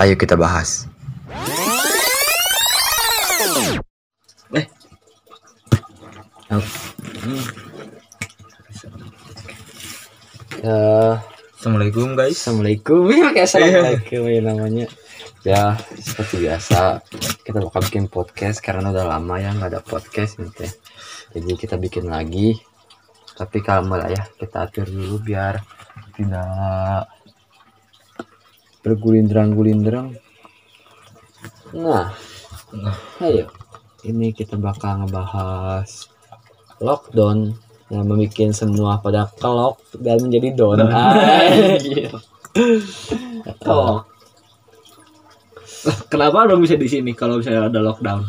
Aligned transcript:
Ayo 0.00 0.16
kita 0.16 0.32
bahas. 0.32 0.88
Eh. 4.56 4.64
Ya, 10.64 11.20
Assalamualaikum 11.60 12.16
guys. 12.16 12.40
Assalamualaikum 12.40 13.12
ya 13.12 13.28
kayak 13.28 13.44
assalamualaikum 13.44 14.22
ya 14.24 14.40
namanya 14.40 14.86
ya 15.44 15.76
seperti 16.00 16.48
biasa 16.48 17.04
kita 17.44 17.60
bakal 17.60 17.84
bikin 17.84 18.08
podcast 18.08 18.64
karena 18.64 18.96
udah 18.96 19.04
lama 19.04 19.36
ya 19.36 19.52
nggak 19.52 19.68
ada 19.68 19.80
podcast 19.84 20.40
nih 20.40 20.52
teh 20.52 20.72
jadi 21.32 21.52
kita 21.56 21.76
bikin 21.80 22.08
lagi 22.12 22.60
tapi 23.36 23.64
kalau 23.64 23.96
lah 23.96 24.08
ya 24.08 24.24
kita 24.36 24.68
atur 24.68 24.88
dulu 24.88 25.20
biar 25.20 25.60
tidak 26.12 27.08
bergulindrang-gulindrang 28.82 30.14
nah 31.76 32.12
Nah. 32.70 32.94
ayo 33.26 33.50
ini 34.06 34.32
kita 34.32 34.54
bakal 34.56 35.04
ngebahas 35.04 36.08
lockdown 36.80 37.52
yang 37.90 38.06
membuat 38.06 38.54
semua 38.54 39.02
pada 39.02 39.26
kelok 39.36 39.82
dan 39.98 40.22
menjadi 40.22 40.54
don. 40.54 40.78
Anjir. 40.86 42.14
Oh. 43.66 44.06
Kenapa 46.06 46.46
dong 46.46 46.62
bisa 46.62 46.78
di 46.78 46.86
sini 46.86 47.12
kalau 47.12 47.42
misalnya 47.42 47.66
ada 47.68 47.80
lockdown? 47.82 48.22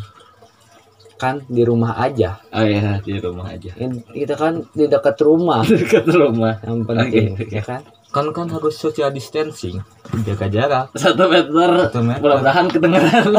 kan 1.16 1.38
di 1.46 1.62
rumah 1.62 1.94
aja. 2.02 2.42
Oh 2.50 2.66
iya 2.66 2.98
di 2.98 3.14
rumah 3.22 3.54
aja. 3.54 3.70
Kita 4.10 4.34
kan 4.34 4.66
di 4.74 4.90
dekat 4.90 5.14
rumah 5.22 5.62
Dekat 5.70 6.10
rumah. 6.10 6.58
yang 6.66 6.82
penting, 6.82 7.38
ya 7.46 7.62
kan? 7.62 7.86
Kan 8.12 8.28
kan 8.36 8.46
harus 8.52 8.76
social 8.76 9.08
distancing 9.08 9.80
jaga 10.28 10.46
jarak 10.52 10.86
Satu 10.92 11.32
meter. 11.32 11.88
Satu 11.88 12.04
meter. 12.04 12.20
Mudah-mudahan 12.20 12.68
kedengeran. 12.68 13.32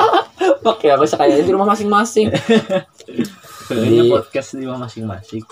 Oke, 0.70 0.92
aku 0.92 1.08
sekalian 1.08 1.42
di 1.42 1.52
rumah 1.56 1.72
masing-masing. 1.72 2.28
Ini 3.72 4.12
podcast 4.12 4.54
di 4.54 4.68
rumah 4.68 4.86
masing-masing. 4.86 5.42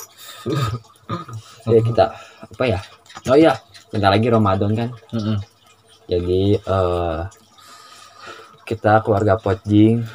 ya 1.73 1.81
kita 1.81 2.05
apa 2.47 2.65
ya? 2.69 2.79
Oh 3.27 3.35
iya, 3.35 3.57
bentar 3.89 4.13
lagi 4.13 4.29
Ramadan 4.29 4.71
kan. 4.77 4.89
Heeh. 5.17 5.39
Jadi 6.11 6.43
eh 6.61 7.21
kita 8.69 9.03
keluarga 9.03 9.35
Potjing, 9.35 10.07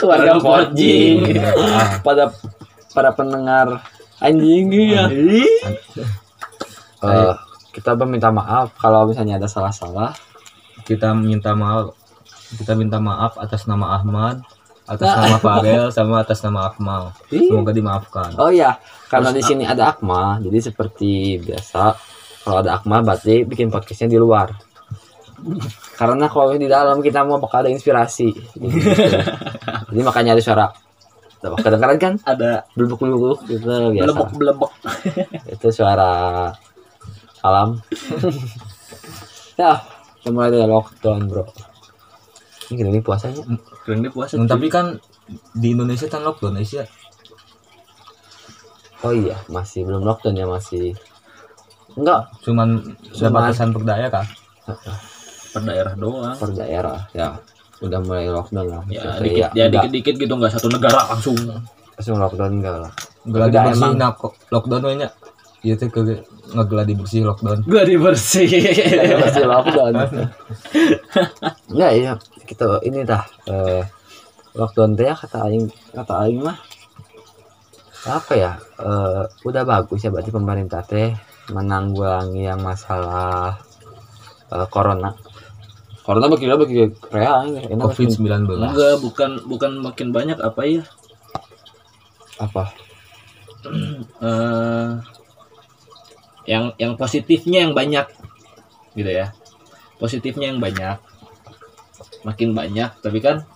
Keluarga. 0.00 0.40
Potjing. 0.40 1.36
pada 2.00 2.32
para 2.96 3.12
pendengar 3.12 3.84
anjing 4.24 4.72
ya. 4.72 5.04
Eh, 7.02 7.34
kita 7.76 7.92
meminta 8.04 8.32
maaf 8.32 8.72
kalau 8.80 9.04
misalnya 9.04 9.36
ada 9.36 9.48
salah-salah. 9.48 10.16
kita 10.86 11.16
minta 11.18 11.50
maaf 11.56 11.96
kita 12.62 12.78
minta 12.78 13.02
maaf 13.02 13.34
atas 13.42 13.66
nama 13.66 13.98
Ahmad 13.98 14.38
atas 14.86 15.08
nama 15.08 15.36
Farel 15.40 15.90
sama 15.96 16.22
atas 16.22 16.46
nama 16.46 16.70
Akmal 16.70 17.10
Ih. 17.34 17.50
semoga 17.50 17.74
dimaafkan 17.74 18.38
Oh 18.38 18.54
iya, 18.54 18.78
karena 19.10 19.34
di 19.34 19.42
sini 19.42 19.66
ada 19.66 19.90
Akmal, 19.90 20.38
jadi 20.46 20.70
seperti 20.70 21.42
biasa 21.42 21.96
kalau 22.46 22.62
ada 22.62 22.78
Akmal 22.78 23.02
berarti 23.02 23.42
bikin 23.42 23.66
podcastnya 23.66 24.14
di 24.14 24.18
luar. 24.22 24.54
Karena 25.98 26.30
kalau 26.30 26.54
di 26.54 26.70
dalam 26.70 27.02
kita 27.02 27.26
mau 27.26 27.42
bakal 27.42 27.66
ada 27.66 27.70
inspirasi. 27.74 28.30
jadi 29.90 30.00
makanya 30.06 30.38
ada 30.38 30.42
suara 30.44 30.66
kedengaran 31.42 31.98
kan 31.98 32.14
Ada 32.22 32.62
belubuk-belubuk 32.78 33.42
gitu 33.50 33.66
biasa. 33.66 34.06
belebek-belebek. 34.06 34.72
Itu 35.50 35.74
suara 35.74 36.50
alam. 37.46 37.68
ya, 39.60 39.72
kita 40.18 40.28
mulai 40.28 40.50
dari 40.50 40.64
lockdown, 40.64 41.20
Bro. 41.24 41.44
Ini 42.66 42.74
gini 42.76 43.00
puasanya. 43.00 43.42
Di 43.84 44.10
puasa. 44.10 44.34
Hmm, 44.34 44.44
tapi 44.44 44.66
kan 44.66 44.98
di 45.52 45.70
Indonesia 45.70 46.06
kan 46.06 46.22
lockdown 46.22 46.54
Asia 46.56 46.86
Oh 49.00 49.10
iya, 49.10 49.38
masih 49.46 49.82
belum 49.82 50.02
lockdown 50.02 50.34
ya, 50.34 50.46
masih 50.46 50.94
Enggak, 51.92 52.30
cuman 52.40 52.68
ada 52.84 53.10
Cuman- 53.12 53.34
batasan 53.48 53.68
per 53.70 53.82
daerah 53.82 54.26
per 55.48 55.62
daerah 55.64 55.92
doang. 55.94 56.36
per 56.36 56.50
daerah 56.52 56.98
ya 57.10 57.32
udah 57.78 57.98
mulai 58.00 58.28
lockdown 58.28 58.66
lah 58.66 58.82
Ya, 58.86 59.16
dikit, 59.16 59.50
ya, 59.50 59.64
enggak- 59.64 59.70
dikit-dikit 59.88 60.14
gitu 60.18 60.32
nggak 60.32 60.52
satu 60.52 60.68
negara 60.68 61.00
langsung. 61.08 61.36
langsung 61.96 62.16
lockdown 62.18 62.52
enggak 62.52 62.76
lah 62.78 62.92
nggak 63.24 63.40
lagi 63.48 63.56
emang. 63.72 63.94
nah 63.96 64.10
kok 64.12 64.36
lockdown 64.48 64.82
banyak 64.84 65.10
iya 65.66 65.74
tuh 65.74 65.90
ke 65.90 66.22
ngegeladi 66.54 66.94
bersih 66.94 67.26
lockdown. 67.26 67.66
Gua 67.66 67.82
dibersih. 67.82 68.46
masih 69.18 69.44
lockdown 69.50 69.94
enggak 71.74 71.92
ya 71.98 72.12
kita 72.46 72.78
ini 72.86 73.02
dah 73.02 73.26
eh, 73.50 73.82
lockdown 74.54 74.94
teh 74.94 75.10
ya 75.10 75.14
kata 75.18 75.50
aing 75.50 75.66
kata 75.90 76.14
aing 76.22 76.38
mah. 76.46 76.58
Apa 78.06 78.32
ya? 78.38 78.52
Eh, 78.78 79.22
udah 79.42 79.62
bagus 79.66 80.06
ya 80.06 80.14
berarti 80.14 80.30
pemerintah 80.30 80.86
teh 80.86 81.10
menanggulangi 81.50 82.46
yang 82.46 82.62
masalah 82.62 83.58
eh, 84.54 84.66
corona. 84.70 85.10
Corona 86.06 86.30
bagi 86.30 86.46
bagi 86.46 86.86
rea 87.10 87.42
ini 87.50 87.66
enak 87.66 87.90
covid 87.90 88.14
19 88.14 88.46
Enggak, 88.46 89.02
bukan 89.02 89.30
bukan 89.50 89.82
makin 89.82 90.14
banyak 90.14 90.38
apa 90.38 90.62
ya? 90.62 90.86
apa? 92.38 92.70
Eh 94.22 95.15
yang 96.46 96.72
yang 96.78 96.94
positifnya 96.94 97.66
yang 97.66 97.74
banyak 97.74 98.06
gitu 98.94 99.10
ya. 99.10 99.34
Positifnya 99.98 100.54
yang 100.54 100.62
banyak 100.62 100.98
makin 102.26 102.58
banyak 102.58 102.90
tapi 102.98 103.22
kan 103.22 103.46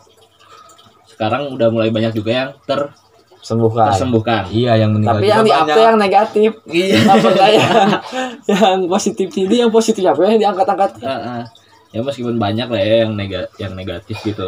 sekarang 1.10 1.50
udah 1.52 1.68
mulai 1.74 1.90
banyak 1.90 2.14
juga 2.14 2.30
yang 2.30 2.50
ter 2.64 2.94
sembuhkan 3.40 3.92
tersembuhkan. 3.92 4.42
Iya 4.52 4.84
yang 4.84 4.94
meninggal 4.94 5.18
tapi 5.18 5.26
yang 5.26 5.42
di 5.42 5.52
up 5.52 5.68
yang 5.68 5.98
negatif. 5.98 6.50
Iya. 6.68 6.96
Apa 7.08 7.28
enggak 7.34 7.50
yang 7.56 7.72
yang 8.52 8.78
positif 8.86 9.28
ini 9.34 9.56
yang 9.66 9.72
positif 9.72 10.02
apa 10.06 10.20
yang 10.28 10.40
diangkat-angkat. 10.40 10.90
Heeh. 11.02 11.42
ya 11.90 12.06
meskipun 12.06 12.38
banyak 12.38 12.70
lah 12.70 12.78
ya 12.78 12.96
yang 13.02 13.18
nega 13.18 13.50
yang 13.58 13.74
negatif 13.74 14.22
gitu. 14.22 14.46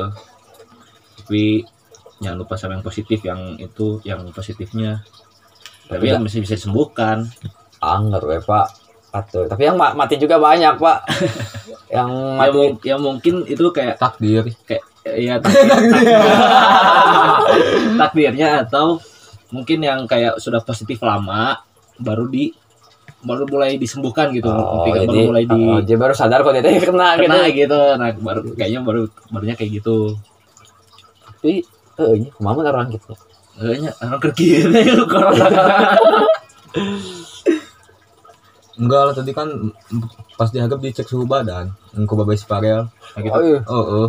Tapi 1.18 1.66
jangan 2.22 2.38
lupa 2.38 2.54
sama 2.54 2.78
yang 2.78 2.86
positif 2.86 3.18
yang 3.26 3.58
itu 3.58 3.98
yang 4.06 4.22
positifnya. 4.30 5.02
Tapi 5.90 6.08
yang 6.08 6.22
masih 6.22 6.40
bisa 6.40 6.56
disembuhkan 6.56 7.26
anggar 7.82 8.22
we 8.22 8.38
pak. 8.38 8.70
Atau 9.12 9.44
tapi 9.44 9.68
yang 9.68 9.76
ma- 9.76 9.92
mati 9.92 10.16
juga 10.16 10.38
banyak 10.40 10.78
pak. 10.78 10.98
Yang 11.92 12.08
ya, 12.08 12.36
mati 12.40 12.56
mung- 12.56 12.80
ya 12.80 12.96
mungkin 12.96 13.34
itu 13.44 13.68
kayak 13.68 14.00
takdir. 14.00 14.48
kayak 14.64 14.80
ya 15.04 15.36
takdir, 15.44 15.68
takdir- 15.68 16.24
takdirnya 18.00 18.48
atau 18.64 18.96
mungkin 19.52 19.84
yang 19.84 20.08
kayak 20.08 20.40
sudah 20.40 20.64
positif 20.64 21.04
lama 21.04 21.60
baru 22.00 22.24
di 22.32 22.48
baru 23.22 23.44
mulai 23.44 23.76
disembuhkan 23.76 24.32
gitu. 24.32 24.48
Oh, 24.48 24.88
jadi 24.88 25.04
baru 25.04 25.20
mulai 25.28 25.44
di 25.44 25.52
oh, 25.52 25.78
jadi 25.84 25.98
baru 26.00 26.14
sadar 26.16 26.40
kok 26.40 26.56
dia 26.56 26.64
kena, 26.80 27.20
kena 27.20 27.52
gitu. 27.52 27.68
Gitu 27.68 27.80
nah 28.00 28.08
baru 28.16 28.40
kayaknya 28.56 28.80
baru 28.80 29.02
barunya 29.28 29.54
kayak 29.54 29.84
gitu. 29.84 30.16
Tapi 31.28 31.60
eh 32.00 32.12
ini 32.16 32.28
ke 32.32 32.40
mana 32.40 32.64
orang 32.72 32.88
gitu? 32.88 33.12
Kayaknya 33.60 33.90
orang 34.00 34.20
kerja 34.24 35.04
corona 35.04 35.46
enggak 38.82 39.02
lah 39.06 39.14
tadi 39.14 39.30
kan 39.30 39.46
pas 40.34 40.50
dihagap 40.50 40.82
dicek 40.82 41.06
suhu 41.06 41.22
badan 41.22 41.70
engkau 41.94 42.18
babai 42.18 42.34
Farel 42.34 42.90
nah, 42.90 43.20
gitu. 43.22 43.30
oh 43.30 43.42
iya. 43.46 43.60
Oh 43.70 43.84
oh. 44.02 44.06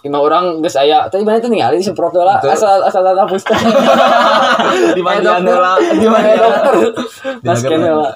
Lima 0.00 0.18
orang 0.24 0.64
geus 0.64 0.80
aya 0.80 1.04
tadi 1.12 1.28
mana 1.28 1.36
tuh 1.44 1.52
ningali 1.52 1.76
disemprot 1.76 2.16
lah 2.16 2.40
Betul. 2.40 2.56
asal 2.56 2.80
asal 2.88 3.04
ada 3.04 3.28
hapus 3.28 3.44
di 4.96 5.02
mana 5.04 5.36
lah 5.44 5.76
di 5.76 6.08
mana 6.08 6.28
dokter. 6.40 6.74
Pas 7.44 7.58
Dihagap 7.60 7.68
kene 7.68 7.90
lah. 7.92 7.96
lah 8.00 8.12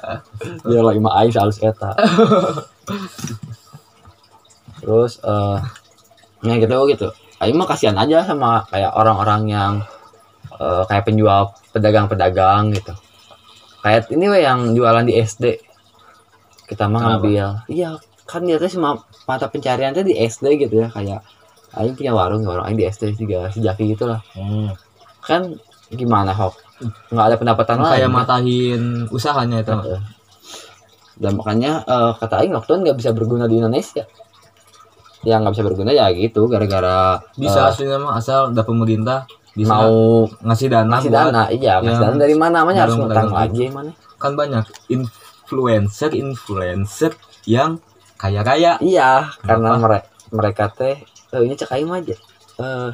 biar 0.65 0.85
lagi 0.89 1.01
mah 1.05 1.13
aing 1.21 1.35
halus 1.37 1.61
eta. 1.61 1.93
Terus 4.81 5.13
eh 5.21 5.59
ya 6.49 6.55
gitu 6.57 6.77
gitu. 6.89 7.09
Aing 7.45 7.61
mah 7.61 7.69
kasihan 7.69 8.01
aja 8.01 8.25
sama 8.25 8.65
kayak 8.73 8.97
orang-orang 8.97 9.43
yang 9.53 9.73
eh, 10.57 10.83
kayak 10.89 11.05
penjual 11.05 11.53
pedagang-pedagang 11.77 12.73
gitu. 12.73 12.97
Kayak 13.85 14.09
ini 14.09 14.27
we 14.33 14.41
yang 14.41 14.73
jualan 14.73 15.05
di 15.05 15.21
SD 15.21 15.68
kita 16.69 16.85
mah 16.87 17.01
ngambil 17.17 17.65
iya 17.73 17.97
kan 18.29 18.45
dia 18.45 18.61
cuma 18.61 19.01
mata 19.25 19.49
pencarian 19.49 19.97
di 19.97 20.15
SD 20.15 20.69
gitu 20.69 20.85
ya 20.85 20.93
kayak 20.93 21.25
aing 21.81 21.97
punya 21.97 22.13
warung 22.13 22.45
warung 22.45 22.69
aing 22.69 22.77
di 22.77 22.85
SD 22.85 23.17
juga 23.17 23.49
sejaki 23.49 23.97
gitu 23.97 24.05
lah 24.05 24.21
hmm. 24.37 24.77
kan 25.25 25.57
gimana 25.89 26.37
hok 26.37 26.55
nggak 27.11 27.27
ada 27.33 27.37
pendapatan 27.41 27.81
lain 27.81 27.91
kayak 27.97 28.11
kan? 28.13 28.15
matahin 28.15 28.83
usahanya 29.09 29.65
itu 29.65 29.73
dan 31.19 31.35
makanya 31.35 31.83
eh, 31.83 32.11
kata 32.15 32.35
Aing 32.41 32.55
lockdown 32.55 32.87
nggak 32.87 32.99
bisa 32.99 33.11
berguna 33.11 33.51
di 33.51 33.59
Indonesia. 33.59 34.07
Yang 35.27 35.39
nggak 35.43 35.55
bisa 35.59 35.65
berguna 35.67 35.91
ya 35.91 36.07
gitu 36.15 36.47
gara-gara 36.47 37.19
bisa 37.35 37.59
eh, 37.67 37.71
aslinya 37.75 37.99
mah 37.99 38.23
asal 38.23 38.55
ada 38.55 38.63
pemerintah 38.63 39.27
bisa 39.59 39.75
mau 39.75 40.31
ngasih 40.47 40.71
dana 40.71 40.87
ngasih 40.87 41.11
dana 41.11 41.43
iya 41.51 41.83
ngasih 41.83 41.99
dana 42.07 42.15
dari 42.15 42.37
mana 42.39 42.63
namanya 42.63 42.87
harus 42.87 42.95
ngutang 42.95 43.35
lagi 43.35 43.67
mana? 43.75 43.91
Kan 44.23 44.39
banyak 44.39 44.65
influencer 45.49 46.13
influencer 46.13 47.17
yang 47.49 47.81
kaya 48.21 48.45
raya. 48.45 48.77
Iya 48.85 49.33
karena 49.41 49.81
Kenapa? 49.81 49.81
mereka 49.89 50.09
mereka 50.29 50.65
teh 50.69 50.97
eh 51.33 51.41
ini 51.41 51.57
cek 51.57 51.73
aing 51.73 51.89
mah 51.89 52.05
aja 52.05 52.17
eh 52.61 52.91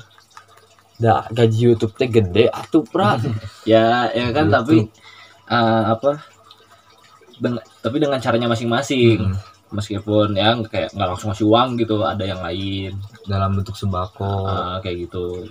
da 0.95 1.27
gaji 1.27 1.59
YouTube 1.59 1.99
teh 1.99 2.07
gede 2.07 2.47
atuh 2.47 2.87
pra 2.87 3.19
ya 3.67 4.07
ya 4.15 4.31
kan 4.31 4.47
Gitu. 4.47 4.55
tapi 4.55 4.77
eh, 5.51 5.83
apa 5.91 6.23
dengan 7.35 7.59
tapi 7.83 7.97
dengan 7.99 8.23
caranya 8.23 8.47
masing-masing. 8.47 9.19
Hmm, 9.19 9.35
meskipun 9.75 10.39
ya 10.39 10.55
nggak 10.55 10.71
kayak 10.71 10.89
nggak 10.95 11.09
langsung 11.11 11.35
ngasih 11.35 11.47
uang 11.51 11.69
gitu 11.83 11.99
ada 12.07 12.23
yang 12.23 12.39
lain. 12.39 12.95
Dalam 13.27 13.59
bentuk 13.59 13.75
sembako. 13.75 14.47
Ah, 14.47 14.79
kayak 14.79 15.11
gitu. 15.11 15.43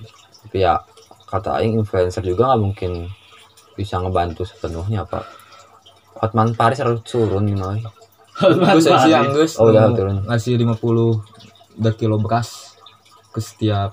Tapi 0.48 0.64
ya 0.64 0.80
kata 1.28 1.60
aing 1.60 1.84
influencer 1.84 2.24
juga 2.24 2.48
nggak 2.56 2.62
mungkin 2.64 2.92
bisa 3.76 4.00
ngebantu 4.00 4.46
sepenuhnya 4.48 5.04
pak 5.04 5.26
Hotman 6.24 6.56
Paris 6.56 6.80
harus 6.80 7.04
turun 7.04 7.44
you 7.46 7.54
know. 7.54 7.76
Gus 8.34 8.88
siang 8.88 9.30
Gus 9.30 9.60
Oh, 9.60 9.68
udah 9.68 9.92
turun. 9.92 10.24
ngasih 10.24 10.56
50 10.56 10.72
udah 11.76 11.94
kilo 11.94 12.16
beras 12.18 12.80
ke 13.30 13.38
setiap 13.38 13.92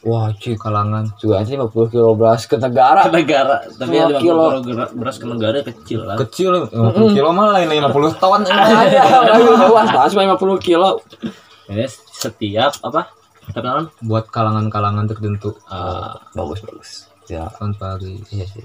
wah 0.00 0.32
cuy 0.32 0.54
kalangan. 0.54 1.12
Juga 1.14 1.38
nanti 1.38 1.54
50 1.54 1.68
kilo 1.88 2.14
beras 2.14 2.42
ke 2.42 2.56
negara. 2.56 3.04
Ke 3.04 3.12
negara. 3.12 3.56
Tapi 3.68 3.92
Dua 3.92 4.02
ada 4.02 4.16
kilo. 4.16 4.42
kilo 4.48 4.62
ger- 4.64 4.94
beras 4.94 5.16
ke 5.16 5.26
negara 5.26 5.56
kecil 5.60 6.00
lah. 6.02 6.16
Kecil 6.16 6.50
50 6.66 7.12
kilo 7.12 7.28
mah 7.30 7.52
lain 7.52 7.68
50 7.68 8.16
ton 8.16 8.42
ada 8.42 9.34
luas 9.62 9.88
pas 9.90 10.08
50 10.08 10.40
kilo. 10.58 11.04
Ini 11.68 11.84
setiap 12.08 12.80
apa? 12.80 13.12
Terkenal 13.44 13.92
buat 14.00 14.26
kalangan-kalangan 14.26 15.04
tertentu. 15.06 15.52
Uh, 15.66 16.16
bagus 16.32 16.60
bagus. 16.60 16.90
Ya. 17.26 17.44
Hotman 17.50 17.74
Paris. 17.74 18.24
Iya 18.30 18.46
sih 18.48 18.64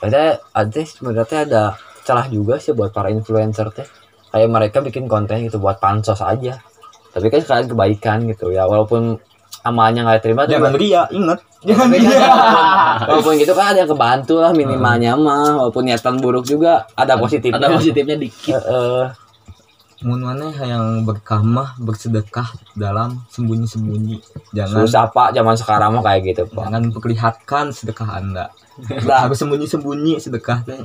ada 0.00 0.40
ada 0.56 0.80
sebenarnya 0.80 1.38
ada 1.44 1.62
celah 2.02 2.26
juga 2.32 2.56
sih 2.56 2.72
buat 2.72 2.90
para 2.90 3.12
influencer 3.12 3.68
teh. 3.72 3.88
Kayak 4.30 4.48
mereka 4.48 4.78
bikin 4.80 5.10
konten 5.10 5.44
gitu 5.44 5.60
buat 5.60 5.76
pansos 5.82 6.24
aja. 6.24 6.62
Tapi 7.10 7.26
kan 7.28 7.40
sekalian 7.42 7.68
kebaikan 7.68 8.18
gitu 8.30 8.54
ya 8.54 8.64
walaupun 8.64 9.18
amalnya 9.60 10.08
nggak 10.08 10.22
terima 10.24 10.48
tuh 10.48 10.56
jangan 10.56 10.72
ria 10.78 11.04
ingat. 11.12 11.38
Jangan 11.68 11.92
Tapi 11.92 11.98
kan 12.00 12.08
ria. 12.08 12.32
Walaupun- 13.04 13.36
gitu 13.36 13.52
kan 13.52 13.66
ada 13.76 13.78
yang 13.84 13.90
kebantu 13.92 14.34
lah 14.40 14.52
minimalnya 14.56 15.12
mah 15.12 15.60
walaupun 15.60 15.84
niatan 15.84 16.16
buruk 16.16 16.48
juga 16.48 16.88
ada 16.96 17.20
positifnya. 17.20 17.60
ada 17.60 17.76
positifnya 17.76 18.16
dikit. 18.16 18.56
Heeh. 18.56 19.04
mun 20.00 20.16
maneh 20.24 20.56
yang 20.56 21.04
berkamah 21.04 21.76
bersedekah 21.76 22.48
dalam 22.72 23.20
sembunyi-sembunyi. 23.28 24.16
Jangan 24.56 24.88
susah 24.88 25.12
pak 25.12 25.36
zaman 25.36 25.52
sekarang 25.60 25.92
mah 25.92 26.00
kayak 26.00 26.20
gitu 26.32 26.48
pak. 26.48 26.72
Jangan 26.72 26.88
perlihatkan 26.96 27.64
sedekah 27.68 28.08
anda 28.16 28.48
harus 29.06 29.36
sembunyi-sembunyi 29.38 30.18
sedekah 30.20 30.64
teh. 30.64 30.76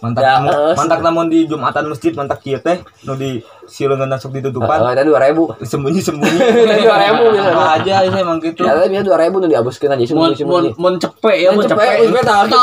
Mantak 0.00 0.20
Ya, 0.22 0.40
namun 0.40 0.50
eh, 0.52 0.74
mantak 0.74 1.00
namun 1.04 1.24
di 1.28 1.44
jumatan 1.44 1.90
masjid 1.90 2.12
mantak 2.16 2.40
kieu 2.42 2.58
teh. 2.62 2.80
Nu 3.04 3.14
di 3.16 3.44
sileungeun 3.66 4.16
sok 4.16 4.38
ditutupan. 4.40 4.78
Heeh, 4.80 4.92
ada 4.96 5.02
dua 5.02 5.18
ribu. 5.22 5.52
Sembunyi-sembunyi. 5.60 6.38
Dua 6.86 6.96
ribu 7.02 7.22
bisa 7.34 7.50
Apa 7.50 7.82
aja 7.82 7.94
saya 8.06 8.22
emang 8.22 8.38
gitu. 8.38 8.62
Ya 8.62 8.78
tapi 8.78 8.94
dia 8.94 9.02
dua 9.02 9.18
ribu 9.18 9.42
nu 9.42 9.50
dihapuskan 9.50 9.96
aja 9.96 10.02
mau 10.14 10.30
sembunyi 10.30 10.44
mau 10.46 10.60
sembunyi 10.62 10.70
mau 10.76 10.90
cepet 10.96 11.36
ya 11.36 11.48
mau 11.50 11.62
cepet, 11.64 11.76
cepet 11.76 12.06
cepet, 12.06 12.24
tahu. 12.24 12.44
Kita. 12.46 12.62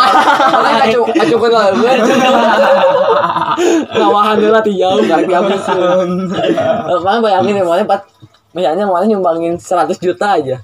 Mana 0.53 0.69
acu, 0.83 1.01
acukan 1.05 1.49
lah. 1.51 1.65
Ngawahan 3.93 4.35
dulu 4.41 4.51
lah 4.53 4.63
jauh, 4.63 5.01
karek 5.05 5.25
dihabisin. 5.27 5.77
Mana 7.03 7.17
bayangin 7.21 7.59
ya, 7.59 7.63
mana 7.63 7.81
empat, 7.85 8.01
misalnya 8.55 8.83
mana 8.87 9.05
nyumbangin 9.05 9.53
100 9.59 9.97
juta 9.99 10.39
aja. 10.39 10.57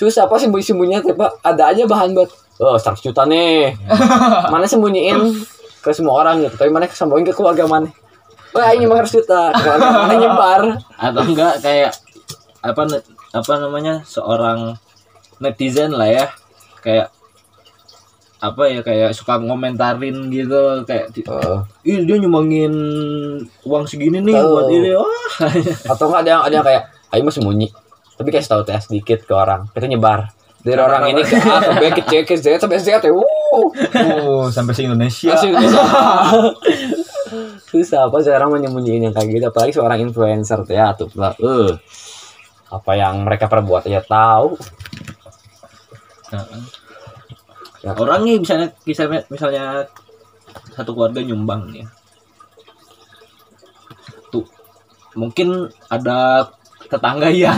Susah 0.00 0.24
apa 0.24 0.40
sembunyi-sembunyinya, 0.40 1.04
tapi 1.04 1.20
ada 1.44 1.62
aja 1.68 1.84
bahan 1.84 2.16
buat, 2.16 2.32
oh 2.56 2.72
100 2.72 3.04
juta 3.04 3.28
nih. 3.28 3.76
Mana 4.52 4.64
sembunyiin 4.64 5.20
ke 5.80 5.92
semua 5.92 6.24
orang 6.24 6.40
gitu, 6.40 6.56
tapi 6.56 6.72
mana 6.72 6.88
sembunyiin 6.88 7.28
ke 7.28 7.36
keluarga 7.36 7.68
mana. 7.68 7.92
Wah, 8.50 8.72
ini 8.72 8.88
mah 8.88 9.04
100 9.04 9.12
juta, 9.12 9.52
keluarga 9.52 9.86
mana 9.92 10.14
nyebar. 10.16 10.62
atau 10.96 11.20
enggak 11.20 11.60
kayak 11.60 11.92
apa 12.60 12.80
apa 13.30 13.52
namanya 13.56 14.00
seorang 14.02 14.76
netizen 15.36 15.92
lah 15.92 16.04
ya 16.04 16.24
kayak 16.80 17.08
apa 18.40 18.62
ya 18.68 18.80
kayak 18.80 19.12
suka 19.12 19.36
ngomentarin 19.36 20.28
gitu 20.28 20.80
kayak 20.84 21.12
Oh. 21.28 21.60
ih 21.84 22.04
dia 22.04 22.16
nyumbangin 22.16 22.72
uang 23.62 23.84
segini 23.84 24.20
nih 24.20 24.32
Oh. 24.34 24.56
buat 24.56 24.68
ini 24.68 24.92
wah 24.92 25.28
atau 25.92 26.04
enggak 26.08 26.20
ada 26.24 26.30
yang 26.30 26.42
ada 26.42 26.54
yang 26.56 26.66
kayak 26.66 26.82
ayo 27.12 27.20
mah 27.20 27.32
sembunyi 27.32 27.68
tapi 28.20 28.36
kasih 28.36 28.52
tahu 28.52 28.62
tes 28.68 28.84
sedikit 28.84 29.24
ke 29.24 29.32
orang. 29.32 29.72
Kita 29.72 29.88
nyebar. 29.88 30.28
Dari 30.60 30.76
orang 30.76 31.08
ini 31.08 31.24
ke 31.24 31.40
A 31.40 31.56
ke 31.64 31.72
B 31.80 31.82
ke 31.88 32.02
C 32.04 32.12
ke 32.28 32.36
Z 32.36 32.60
sampai 32.60 32.76
Z 32.76 33.00
ya. 33.00 33.08
Oh 33.08 34.52
sampai 34.52 34.76
se 34.76 34.84
Indonesia. 34.84 35.32
Susah 37.72 38.12
apa 38.12 38.20
sekarang 38.20 38.52
menyembunyiin 38.52 39.08
yang 39.08 39.16
kayak 39.16 39.32
gitu? 39.32 39.48
Apalagi 39.48 39.72
seorang 39.72 40.04
influencer 40.04 40.60
tuh 40.68 40.76
ya 40.76 40.92
tuh. 40.92 41.08
Lah 41.16 41.32
eh. 41.40 41.80
Apa 42.68 42.92
yang 42.92 43.24
mereka 43.24 43.48
perbuat 43.48 43.88
aja 43.88 44.04
tahu. 44.04 44.60
Ya. 47.80 47.96
orang 47.96 48.28
nih 48.28 48.44
misalnya 48.44 48.68
misalnya 48.84 49.24
misalnya 49.32 49.88
satu 50.76 50.92
keluarga 50.92 51.24
nyumbang 51.24 51.72
nih 51.72 51.80
ya. 51.80 51.88
tuh. 54.28 54.44
Mungkin 55.16 55.72
ada 55.88 56.52
tetangga 56.90 57.30
yang 57.30 57.56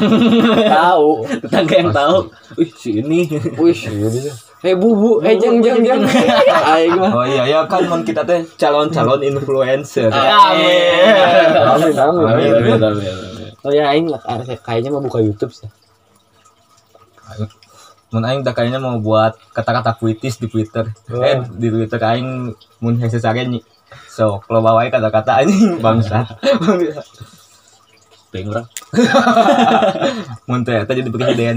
tahu 0.68 1.24
tetangga 1.40 1.74
yang 1.80 1.90
tahu 1.90 2.16
wih 2.60 2.70
si 2.76 3.00
ini 3.00 3.24
wih 3.56 3.72
gitu 3.72 4.30
eh 4.62 4.74
bu 4.76 4.92
bu 4.94 5.10
eh 5.24 5.34
jeng 5.40 5.64
jeng 5.64 5.80
jeng 5.80 6.04
ayo 6.04 6.86
gimana 6.92 7.14
oh 7.16 7.24
iya 7.24 7.42
ya 7.48 7.60
kan 7.66 7.82
mon 7.88 8.04
kita 8.04 8.22
teh 8.22 8.44
calon-calon 8.60 9.24
influencer 9.24 10.12
Amin. 10.12 11.50
amin 11.56 11.94
amin 11.96 11.96
Amin. 11.96 12.26
Amin, 12.28 12.52
amin, 12.54 12.80
amin. 12.84 13.50
oh 13.64 13.72
ya 13.72 13.90
aing 13.90 14.06
kayaknya 14.62 14.92
mau 14.92 15.02
buka 15.02 15.18
YouTube 15.24 15.50
sih 15.50 15.66
mun 18.12 18.28
aing 18.28 18.44
tak 18.44 18.60
kayaknya 18.60 18.76
mau 18.76 19.00
buat 19.00 19.40
kata-kata 19.56 19.96
puitis 19.96 20.36
di 20.36 20.46
Twitter. 20.46 20.92
Oh. 21.08 21.24
Eh 21.24 21.40
di 21.56 21.72
Twitter 21.72 21.96
aing 21.96 22.52
mun 22.84 22.94
hese 23.00 23.16
saren 23.16 23.56
nih. 23.56 23.64
So, 24.08 24.44
kalau 24.44 24.60
bawa 24.60 24.84
kata-kata 24.92 25.40
anjing 25.40 25.80
bangsa. 25.80 26.28
Pengen 28.32 28.48
orang 28.48 28.66
mun 30.48 30.64
teh 30.64 30.80
tadi 30.88 31.04
jadi 31.04 31.12
presiden. 31.12 31.56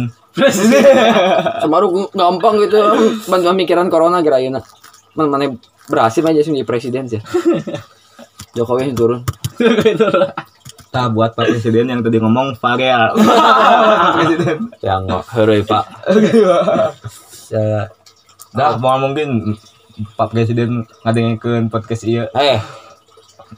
Semaru 1.63 2.11
gampang 2.11 2.59
gitu 2.59 2.79
bantu 3.31 3.45
pemikiran 3.55 3.87
corona 3.87 4.19
kira 4.19 4.43
ayeuna. 4.43 4.59
Man 5.15 5.31
mana 5.31 5.55
berhasil 5.87 6.19
aja 6.19 6.43
sih 6.43 6.51
menjadi 6.51 6.67
presiden 6.67 7.03
sih. 7.07 7.23
Jokowi 8.55 8.91
yang 8.91 8.95
turun. 8.95 9.19
Kita 9.55 11.11
buat 11.11 11.35
Pak 11.35 11.51
Presiden 11.51 11.91
yang 11.91 11.99
tadi 12.03 12.19
ngomong 12.19 12.55
Farel. 12.55 13.15
presiden. 14.19 14.71
Yang 14.83 15.03
heureuy 15.31 15.63
Pak. 15.63 15.83
Ya, 17.51 17.91
Dah, 18.55 18.79
mau 18.79 18.95
mungkin 18.95 19.59
Pak 20.15 20.31
Presiden 20.31 20.87
ngadengkeun 21.03 21.67
podcast 21.67 22.03
ieu. 22.03 22.27
eh 22.35 22.59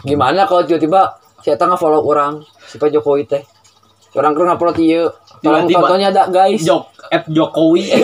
gimana 0.06 0.46
kalau 0.46 0.62
tiba-tiba 0.62 1.18
saya 1.42 1.58
tengah 1.58 1.78
follow 1.80 2.04
orang 2.06 2.42
si 2.68 2.76
Pak 2.76 2.92
Jokowi 2.92 3.24
teh. 3.26 3.44
Orang 4.12 4.34
keur 4.34 4.46
ngupload 4.46 4.78
ieu. 4.78 5.08
Tolong 5.40 5.68
fotonya 5.68 6.10
ada 6.10 6.26
guys. 6.28 6.62
Jok 6.62 6.84
at 7.08 7.24
Jokowi 7.28 7.86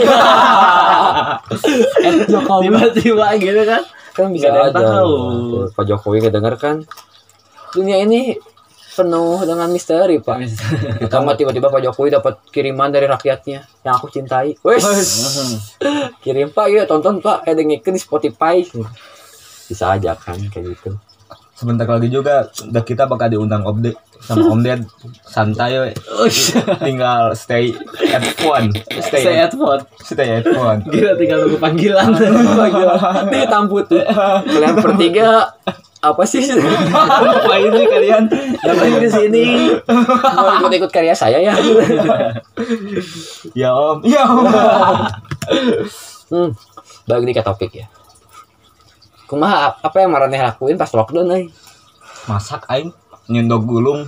Eh, 2.00 2.14
Jokowi. 2.26 2.64
tiba-tiba 2.64 3.28
gitu 3.36 3.62
kan 3.64 3.84
Kan 4.14 4.30
bisa 4.30 4.48
ada 4.48 4.70
aja. 4.70 5.02
tahu. 5.02 5.14
Pak 5.70 5.86
Jokowi 5.86 6.18
kedenger 6.22 6.56
kan 6.56 6.76
dunia 7.74 7.98
ini 8.00 8.38
penuh 8.94 9.42
dengan 9.42 9.66
misteri, 9.68 10.22
Pak. 10.22 10.38
Kita 11.02 11.18
mah 11.18 11.34
tiba-tiba 11.34 11.66
Pak 11.66 11.82
Jokowi 11.82 12.14
dapat 12.14 12.46
kiriman 12.48 12.94
dari 12.94 13.10
rakyatnya 13.10 13.66
yang 13.82 13.94
aku 13.98 14.06
cintai. 14.08 14.54
Wes, 14.62 14.86
kirim 16.22 16.54
Pak, 16.54 16.70
yuk 16.70 16.86
tonton 16.86 17.18
Pak, 17.18 17.42
eh 17.44 17.58
dengerin 17.58 17.90
di 17.90 17.98
Spotify. 17.98 18.62
Bisa 19.66 19.90
aja 19.90 20.14
kan 20.14 20.38
kayak 20.38 20.78
gitu. 20.78 20.94
Sebentar 21.56 21.90
lagi 21.90 22.06
juga 22.08 22.46
kita 22.76 23.10
bakal 23.10 23.34
diundang 23.34 23.66
Om 23.66 23.82
Ded 23.82 23.98
sama 24.24 24.56
Om 24.56 24.62
Ded 24.64 24.82
santai 25.28 25.76
we. 25.84 25.92
Tinggal 26.80 27.36
stay 27.36 27.76
at 28.12 28.24
phone. 28.40 28.72
Stay, 29.04 29.22
Stay 29.24 29.38
at 29.44 29.52
phone 29.52 29.84
stay 30.04 30.30
at 30.40 30.46
phone. 30.46 30.84
Gila 30.88 31.16
tinggal 31.16 31.48
tunggu 31.48 31.58
panggilan 31.58 32.12
Nih 33.32 33.48
tamput 33.48 33.88
tuh. 33.88 34.04
Kalian 34.44 34.76
bertiga 34.84 35.50
apa 36.04 36.24
sih? 36.28 36.44
Ngapain 36.44 37.72
sih 37.72 37.88
kalian? 37.88 38.24
Ngapain 38.60 38.94
ke 39.00 39.10
sini 39.10 39.46
Mau 40.36 40.52
ikut-ikut 40.60 40.92
karya 40.92 41.16
saya 41.16 41.40
ya? 41.40 41.56
Ya 43.56 43.72
Om. 43.72 43.98
Ya 44.04 44.24
Om. 44.28 44.46
Hmm, 46.34 46.50
balik 47.08 47.24
nih 47.32 47.36
ke 47.40 47.44
topik 47.44 47.72
ya. 47.72 47.88
Kumaha 49.28 49.80
apa 49.80 49.98
yang 50.04 50.12
Maraneh 50.12 50.44
lakuin 50.44 50.76
pas 50.76 50.92
lockdown 50.92 51.32
euy? 51.32 51.46
Masak 52.28 52.68
aing 52.72 52.92
nyendok 53.30 53.64
gulung. 53.68 54.02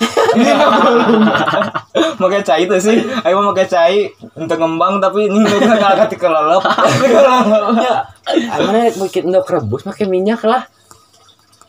Make 2.20 2.40
cai 2.44 2.68
itu 2.68 2.76
sih. 2.78 2.98
Aing 3.24 3.36
mau 3.36 3.50
make 3.50 3.66
cai 3.66 4.12
untuk 4.36 4.58
ngembang 4.60 5.00
tapi 5.02 5.26
ini 5.26 5.40
udah 5.40 5.72
nggak 5.76 5.94
kati 6.06 6.16
kelelep. 6.20 6.62
Ya, 7.80 7.96
mana 8.60 8.92
bikin 8.92 9.32
endok 9.32 9.50
rebus 9.50 9.82
pakai 9.82 10.06
minyak 10.06 10.44
lah. 10.44 10.68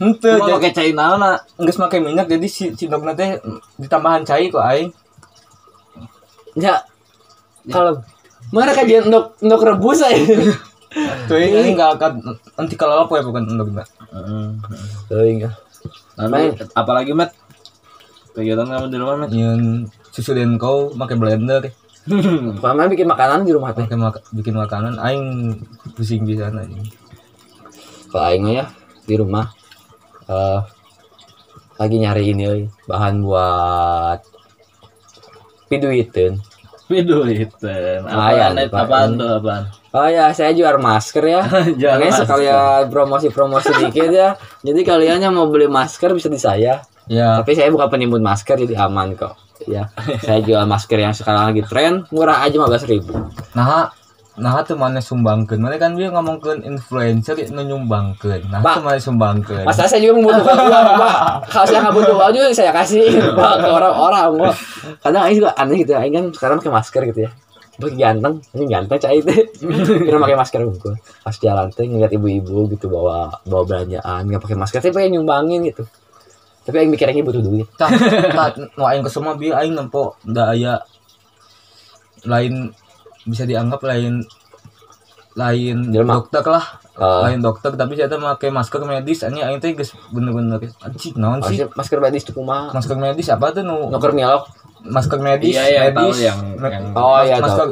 Henteu 0.01 0.41
Cuma 0.41 0.57
pakai 0.59 0.73
cai 0.75 0.91
naona. 0.91 1.39
geus 1.55 1.79
make 1.79 1.97
minyak 2.03 2.27
jadi 2.27 2.47
si 2.51 2.73
cindokna 2.75 3.15
teh 3.15 3.39
ditambahan 3.79 4.27
cai 4.27 4.51
kok 4.51 4.61
aing. 4.61 4.89
Ya. 6.59 6.83
Kalau 7.69 8.01
mana 8.51 8.75
kan 8.75 8.85
dia 8.85 9.01
endok 9.01 9.39
endok 9.39 9.65
rebus 9.65 10.03
aja. 10.03 10.19
Tuh 11.31 11.39
ini 11.39 11.71
enggak 11.71 11.95
akan 11.95 12.19
nanti 12.59 12.75
kalau 12.75 13.07
apa 13.07 13.13
ya 13.19 13.23
bukan 13.23 13.47
endokna. 13.47 13.87
Teuing. 16.21 16.53
Nanti, 16.53 16.69
apalagi 16.77 17.11
Mat? 17.17 17.33
Kegiatan 18.37 18.69
kamu 18.69 18.85
di 18.93 18.97
rumah 19.01 19.15
Mat? 19.25 19.29
Nyen 19.33 19.89
susu 20.13 20.37
denko 20.37 20.93
make 20.93 21.17
blender. 21.17 21.73
Pokoknya 22.61 22.89
bikin 22.93 23.07
makanan 23.09 23.45
di 23.45 23.51
rumah 23.53 23.73
teh. 23.73 23.89
Mak 23.89 24.33
bikin 24.33 24.57
makanan 24.57 25.01
aing 25.01 25.57
pusing 25.97 26.25
pisan 26.25 26.57
anjing. 26.57 26.85
Kalau 28.13 28.25
aing 28.29 28.43
mah 28.45 28.53
ya 28.53 28.65
di 29.05 29.15
rumah 29.17 29.45
eh 30.29 30.61
lagi 31.81 31.97
nyari 31.97 32.23
ini 32.29 32.69
bahan 32.85 33.25
buat 33.25 34.19
piduiteun. 35.69 36.50
Piduiten. 36.91 38.03
Lumayan, 38.03 38.51
Apaan, 38.53 38.67
Pak. 38.67 38.81
apaan 38.83 39.09
tuh 39.15 39.29
apaan? 39.39 39.63
Oh 39.91 40.07
ya, 40.07 40.31
saya 40.31 40.51
jual 40.51 40.75
masker 40.77 41.23
ya. 41.25 41.41
Makanya 41.47 41.95
masker. 41.97 42.19
sekalian 42.21 42.81
promosi-promosi 42.87 43.71
dikit 43.81 44.09
ya. 44.09 44.29
Jadi 44.61 44.81
kalian 44.81 45.19
yang 45.19 45.33
mau 45.33 45.47
beli 45.47 45.67
masker 45.67 46.11
bisa 46.11 46.27
di 46.27 46.37
saya. 46.37 46.83
Ya, 47.07 47.39
Tapi 47.39 47.55
saya 47.55 47.67
bukan 47.67 47.87
penimbun 47.87 48.21
masker 48.21 48.55
jadi 48.57 48.87
aman 48.87 49.15
kok. 49.15 49.35
Ya, 49.63 49.93
saya 50.19 50.41
jual 50.41 50.65
masker 50.65 50.97
yang 50.97 51.13
sekarang 51.13 51.53
lagi 51.53 51.61
tren, 51.61 52.01
murah 52.09 52.41
aja 52.41 52.57
15.000 52.57 52.81
ribu. 52.89 53.13
nah 53.53 53.93
nah 54.39 54.63
tuh 54.63 54.79
mana 54.79 55.03
sumbangkeun. 55.03 55.59
Mana 55.59 55.75
kan 55.75 55.91
dia 55.91 56.07
ngomongkeun 56.07 56.63
influencer 56.63 57.35
nu 57.51 57.67
nyumbangkeun. 57.67 58.47
Nah 58.47 58.63
tuh 58.63 58.83
mana 58.83 58.95
sumbangkeun. 58.95 59.67
Masa 59.67 59.83
saya 59.91 59.99
juga 59.99 60.23
membutuhkan 60.23 60.55
uang, 60.71 60.87
Pak. 60.95 61.15
Kalau 61.51 61.65
saya 61.67 61.79
nggak 61.83 61.95
butuh 61.99 62.15
uang 62.15 62.31
juga 62.31 62.47
saya 62.55 62.71
kasih 62.71 63.05
Pak, 63.35 63.53
ke 63.59 63.67
orang-orang, 63.67 64.29
Pak. 64.39 64.55
Kadang 65.03 65.21
Aing 65.27 65.37
juga 65.43 65.51
aneh 65.59 65.77
gitu, 65.83 65.91
Aing 65.99 66.13
kan 66.15 66.25
sekarang 66.31 66.55
pakai 66.63 66.71
masker 66.71 67.01
gitu 67.11 67.21
ya. 67.27 67.31
Bagi 67.81 67.97
ganteng, 67.97 68.33
ini 68.55 68.63
ganteng 68.69 68.99
cai 69.01 69.17
itu. 69.19 69.33
Kira 70.05 70.17
pakai 70.21 70.37
masker 70.39 70.59
unggul. 70.63 70.93
Pas 71.25 71.35
jalan 71.35 71.67
tuh 71.73 71.83
ngeliat 71.83 72.13
ibu-ibu 72.13 72.71
gitu 72.71 72.87
bawa 72.87 73.35
bawa 73.43 73.63
belanjaan, 73.67 74.21
nggak 74.31 74.41
pakai 74.41 74.55
masker, 74.55 74.79
tapi 74.79 74.93
pengen 74.95 75.19
nyumbangin 75.19 75.65
gitu. 75.67 75.83
Tapi 76.61 76.75
Aing 76.77 76.91
mikir 76.93 77.09
Aing 77.09 77.25
butuh 77.25 77.41
duit. 77.43 77.67
tah 77.75 77.89
tah 78.31 78.53
nu 78.77 78.85
aing 78.85 79.01
kesema 79.03 79.35
bieu 79.35 79.51
aing 79.51 79.73
nempo 79.75 80.15
da 80.23 80.53
aya 80.53 80.77
lain 82.21 82.69
bisa 83.23 83.43
dianggap 83.43 83.81
lain 83.81 84.21
lain 85.31 85.77
Jelema. 85.89 86.19
dokter 86.19 86.43
lah 86.45 86.65
Eh, 86.91 87.19
lain 87.23 87.39
dokter 87.39 87.71
tapi 87.71 87.95
saya 87.95 88.11
make 88.11 88.47
masker 88.47 88.83
medis 88.83 89.23
anjing 89.23 89.39
aing 89.39 89.57
teh 89.57 89.71
geus 89.71 89.95
bener-bener 90.11 90.59
anjing 90.77 91.15
naon 91.15 91.39
sih 91.39 91.55
masker, 91.57 91.67
masker 91.73 91.99
medis 91.99 92.21
tuh 92.21 92.35
kumaha? 92.35 92.67
masker 92.69 92.93
medis 92.95 93.27
apa 93.27 93.49
tuh 93.49 93.63
nu 93.63 93.87
Nuker 93.87 94.11
milok. 94.11 94.43
masker 94.83 95.17
medis 95.17 95.55
Iya, 95.55 95.63
iya, 95.63 95.81
tahu 95.89 96.09
medis 96.09 96.19
yang- 96.21 96.43
yang- 96.59 96.91
Oh, 96.91 97.21
iya, 97.21 97.39
masker 97.39 97.67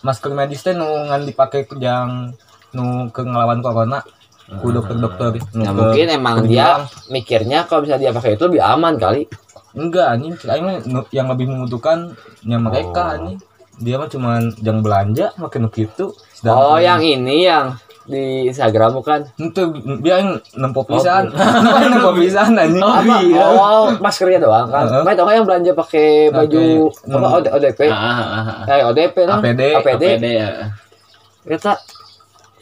masker 0.00 0.30
medis 0.30 0.60
teh 0.60 0.72
nu 0.72 0.86
ngan 0.86 1.20
dipake 1.22 1.64
ke 1.64 1.74
yang 1.76 2.30
nu 2.70 2.84
ke 3.08 3.20
ngelawan 3.20 3.58
corona 3.60 3.98
ku 4.54 4.70
dokter-dokter 4.70 5.32
nu 5.52 5.58
Nah, 5.58 5.66
ke- 5.66 5.78
mungkin 5.82 6.06
emang 6.08 6.36
ke 6.38 6.46
dia 6.46 6.86
mikirnya 7.08 7.66
kalau 7.66 7.82
bisa 7.82 7.96
dia 7.96 8.12
pakai 8.12 8.36
itu 8.36 8.46
lebih 8.46 8.60
aman 8.60 8.94
kali. 8.94 9.26
Enggak 9.72 10.06
anjing, 10.10 10.36
aing 10.38 10.62
mah 10.62 10.76
nu- 10.86 11.08
yang 11.10 11.26
lebih 11.26 11.44
membutuhkan 11.46 12.12
yang 12.42 12.62
mereka 12.62 13.02
Oh. 13.02 13.14
anjing. 13.16 13.38
Dia 13.82 13.98
mah 13.98 14.06
cuman 14.06 14.40
yang 14.58 14.78
belanja 14.78 15.34
makin 15.36 15.66
nu 15.66 15.70
kitu. 15.70 16.14
Oh, 16.44 16.78
yang 16.78 16.98
ini 16.98 17.44
yang 17.44 17.74
di 18.02 18.46
Instagram 18.46 18.94
bukan? 18.94 19.30
itu 19.36 19.62
dia 20.02 20.18
yang 20.18 20.30
nempo 20.54 20.82
pisan. 20.82 21.30
nempo 21.84 22.10
pisan 22.14 22.54
anjing. 22.54 22.82
apa? 22.82 23.16
Oh, 23.52 23.94
maskernya 23.98 24.38
doang 24.40 24.66
kan. 24.68 24.86
Heeh. 24.86 25.02
Baik 25.02 25.16
dong 25.16 25.30
yang 25.30 25.46
belanja 25.46 25.70
pakai 25.72 26.06
baju 26.28 26.90
Pakai- 26.90 27.10
apa 27.12 27.26
OD- 27.32 27.52
ODP. 27.52 27.80
Ah, 27.84 27.94
ah, 27.94 28.20
ah. 28.62 28.64
Eh, 28.68 28.82
ODP 28.84 29.16
lah. 29.22 29.38
APD. 29.38 29.62
APD. 29.76 30.04
APD 30.08 30.26
ya. 30.32 30.50
Kita 31.42 31.72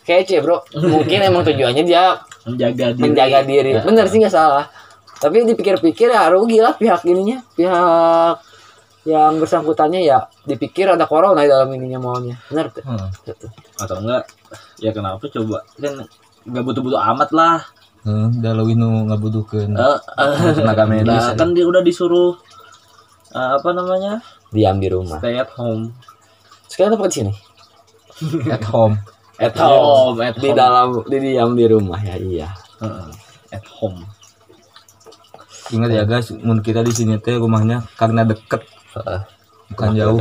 kece, 0.02 0.40
Bro. 0.40 0.64
Mungkin 0.74 1.18
emang 1.22 1.40
tujuannya 1.42 1.84
dia 1.84 2.20
Menjaga 2.42 2.86
diri. 2.90 3.00
menjaga 3.00 3.38
diri. 3.42 3.70
Ya. 3.76 3.82
Bener 3.82 4.08
sih 4.08 4.16
nggak 4.18 4.32
salah. 4.32 4.68
Tapi 5.16 5.44
dipikir-pikir 5.46 6.08
ya 6.08 6.28
rugi 6.28 6.58
lah 6.58 6.72
pihak 6.72 7.04
ininya, 7.04 7.44
pihak 7.52 8.40
yang 9.08 9.40
bersangkutannya 9.40 10.04
ya 10.04 10.28
dipikir 10.44 10.84
ada 10.84 11.08
corona 11.08 11.40
di 11.40 11.48
dalam 11.48 11.72
ininya 11.72 12.00
maunya. 12.00 12.36
Bener 12.52 12.68
tuh. 12.68 12.84
Hmm. 12.84 13.08
Gitu. 13.24 13.46
Atau 13.80 13.96
enggak? 14.04 14.28
Ya 14.80 14.92
kenapa 14.92 15.24
coba? 15.24 15.64
Kan 15.80 16.04
nggak 16.44 16.64
butuh-butuh 16.64 17.00
amat 17.14 17.30
lah. 17.32 17.58
Hmm, 18.00 18.32
nu 18.40 18.88
ngabutuhkeun 19.12 19.76
Eh, 19.76 19.98
eh, 20.16 20.52
tenaga 20.56 20.88
medis. 20.88 21.12
Nah, 21.12 21.36
kan 21.36 21.52
dia 21.52 21.68
udah 21.68 21.84
disuruh 21.84 22.32
eh, 23.36 23.50
apa 23.60 23.68
namanya? 23.76 24.24
Diam 24.48 24.80
di 24.80 24.88
rumah. 24.88 25.20
Stay 25.20 25.36
at 25.36 25.52
home. 25.52 25.92
Sekarang 26.68 26.96
apa 26.96 27.08
di 27.12 27.16
sini? 27.20 27.32
at 28.56 28.64
home. 28.68 28.96
At 29.40 29.56
home, 29.56 30.20
at 30.20 30.36
di 30.36 30.52
home. 30.52 30.56
dalam 30.56 30.88
di 31.08 31.16
diam 31.20 31.56
di 31.56 31.64
rumah 31.64 32.00
ya 32.00 32.16
iya. 32.20 32.48
Heeh. 32.80 33.08
At 33.52 33.64
home. 33.68 34.04
Ingat 35.70 35.90
ya 35.92 36.02
guys, 36.02 36.28
mun 36.34 36.64
kita 36.64 36.82
di 36.82 36.92
sini 36.92 37.20
teh 37.20 37.38
rumahnya 37.38 37.86
karena 37.94 38.26
deket 38.26 38.66
Bukan 39.70 39.88
jauh. 39.94 40.20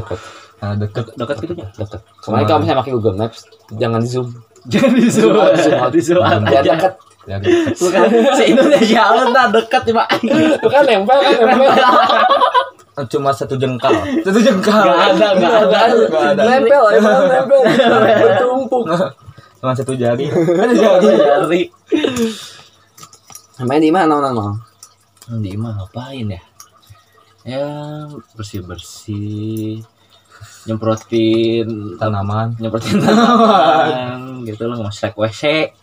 Karena 0.59 0.75
deket. 0.75 1.05
Dekat 1.15 1.35
gitu 1.41 1.53
ya? 1.55 1.67
Dekat. 1.73 2.01
Kemarin 2.21 2.45
kalau 2.45 2.59
misalnya 2.61 2.79
pakai 2.83 2.93
Google 2.93 3.15
Maps, 3.15 3.39
jangan 3.79 4.01
zoom. 4.03 4.27
Jangan 4.67 4.91
di 4.91 5.07
Zoom. 5.07 5.31
Di 5.95 6.01
zoom 6.03 6.19
dekat. 6.43 6.93
Ya, 7.23 7.37
deket. 7.39 7.73
Bukan 7.79 8.01
se 8.35 8.43
Indonesia 8.51 9.03
udah 9.15 9.45
dekat 9.55 9.81
ya, 9.87 9.93
Pak. 9.95 10.07
Bukan 10.59 10.81
nempel 10.83 11.17
kan 11.23 11.33
nempel. 11.39 11.71
Cuma 13.15 13.31
satu 13.31 13.55
jengkal. 13.55 13.95
Satu 14.27 14.39
jengkal. 14.43 14.83
Nggak 14.83 14.99
ada, 15.15 15.27
nggak 15.39 15.53
ada. 16.35 16.41
Nempel, 16.43 16.83
nempel. 16.99 17.61
Bertumpuk. 18.19 18.83
Cuma 19.63 19.71
satu 19.71 19.95
jari. 19.95 20.27
Ada 20.27 20.73
jari. 20.75 21.71
Namanya 23.59 23.81
di 23.83 23.91
mana 23.91 24.11
orang 24.19 24.33
mau? 24.35 24.51
di 25.29 25.53
mah 25.53 25.77
ngapain 25.77 26.25
ya? 26.25 26.41
Ya 27.49 28.05
bersih-bersih 28.37 29.81
nyemprotin 30.69 31.97
Tanaman. 31.97 32.53
nyemprotin 32.61 33.01
tanaman 33.01 34.45
gitu 34.45 34.69
loh 34.69 34.85
ngosek 34.85 35.17
WC 35.17 35.73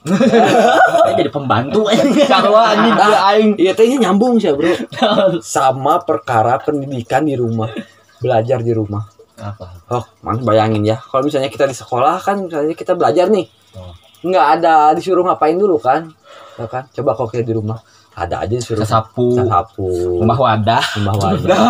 Ya, 1.07 1.13
jadi 1.19 1.31
pembantu 1.33 1.91
Sarwa 2.31 2.71
anjing 2.71 2.95
dia 2.95 3.19
aing. 3.35 3.53
Iya, 3.59 3.73
tehnya 3.75 3.97
nyambung 4.09 4.39
sih, 4.39 4.55
Bro. 4.55 4.75
Sama 5.43 6.03
perkara 6.03 6.59
pendidikan 6.63 7.27
di 7.27 7.35
rumah. 7.35 7.71
Belajar 8.23 8.63
di 8.63 8.71
rumah. 8.71 9.07
apa 9.37 9.85
Oh, 9.93 10.05
man, 10.25 10.41
bayangin 10.41 10.83
ya. 10.87 10.97
Kalau 10.99 11.23
misalnya 11.27 11.53
kita 11.53 11.69
di 11.69 11.77
sekolah 11.77 12.23
kan 12.23 12.49
misalnya 12.49 12.75
kita 12.75 12.97
belajar 12.97 13.29
nih. 13.29 13.47
Oh. 13.77 13.93
Nggak 14.25 14.47
ada 14.61 14.75
disuruh 14.97 15.23
ngapain 15.27 15.59
dulu 15.59 15.77
kan? 15.79 16.11
Ya 16.57 16.67
kan? 16.67 16.89
Coba 16.91 17.13
kalau 17.13 17.29
kita 17.29 17.45
di 17.45 17.55
rumah 17.55 17.79
ada 18.17 18.41
aja 18.41 18.55
disuruh 18.55 18.81
Sasapu. 18.81 19.37
sapu, 19.37 19.89
Rumah 20.19 20.35
wadah. 20.35 20.85
rumah 20.97 21.15
wadah. 21.15 21.61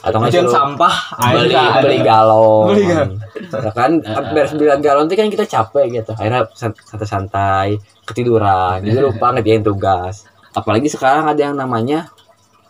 Atau 0.00 0.16
nggak 0.16 0.32
suruh 0.32 0.52
sampah. 0.52 0.94
beli 1.18 1.56
beli 1.80 1.98
ada. 1.98 2.04
galon. 2.04 2.66
Beli 2.68 2.84
galon. 2.86 3.10
Ya 3.50 3.70
kan 3.70 3.90
beres 4.30 4.52
beli 4.52 4.68
galon 4.78 5.08
itu 5.08 5.16
kan 5.16 5.28
kita 5.28 5.44
capek 5.44 5.84
gitu. 5.90 6.12
Akhirnya 6.14 6.44
san- 6.52 6.76
santai-santai, 6.78 7.80
ketiduran, 8.04 8.80
jadi 8.80 9.00
lupa 9.02 9.32
ngerjain 9.32 9.60
tugas. 9.60 10.28
Apalagi 10.50 10.86
sekarang 10.86 11.24
ada 11.24 11.40
yang 11.40 11.54
namanya 11.54 12.12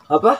apa? 0.07 0.39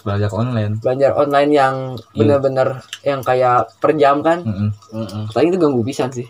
Belajar 0.00 0.30
online. 0.30 0.78
Belajar 0.78 1.12
online 1.14 1.50
yang 1.50 1.74
Iya. 2.14 2.14
bener-bener 2.14 2.68
yang 3.02 3.20
kayak 3.20 3.76
per 3.76 3.92
jam 3.92 4.20
kan. 4.20 4.40
Mm-mm. 4.40 5.28
Paling 5.28 5.48
itu 5.50 5.58
ganggu 5.58 5.82
pisan 5.82 6.08
sih. 6.08 6.24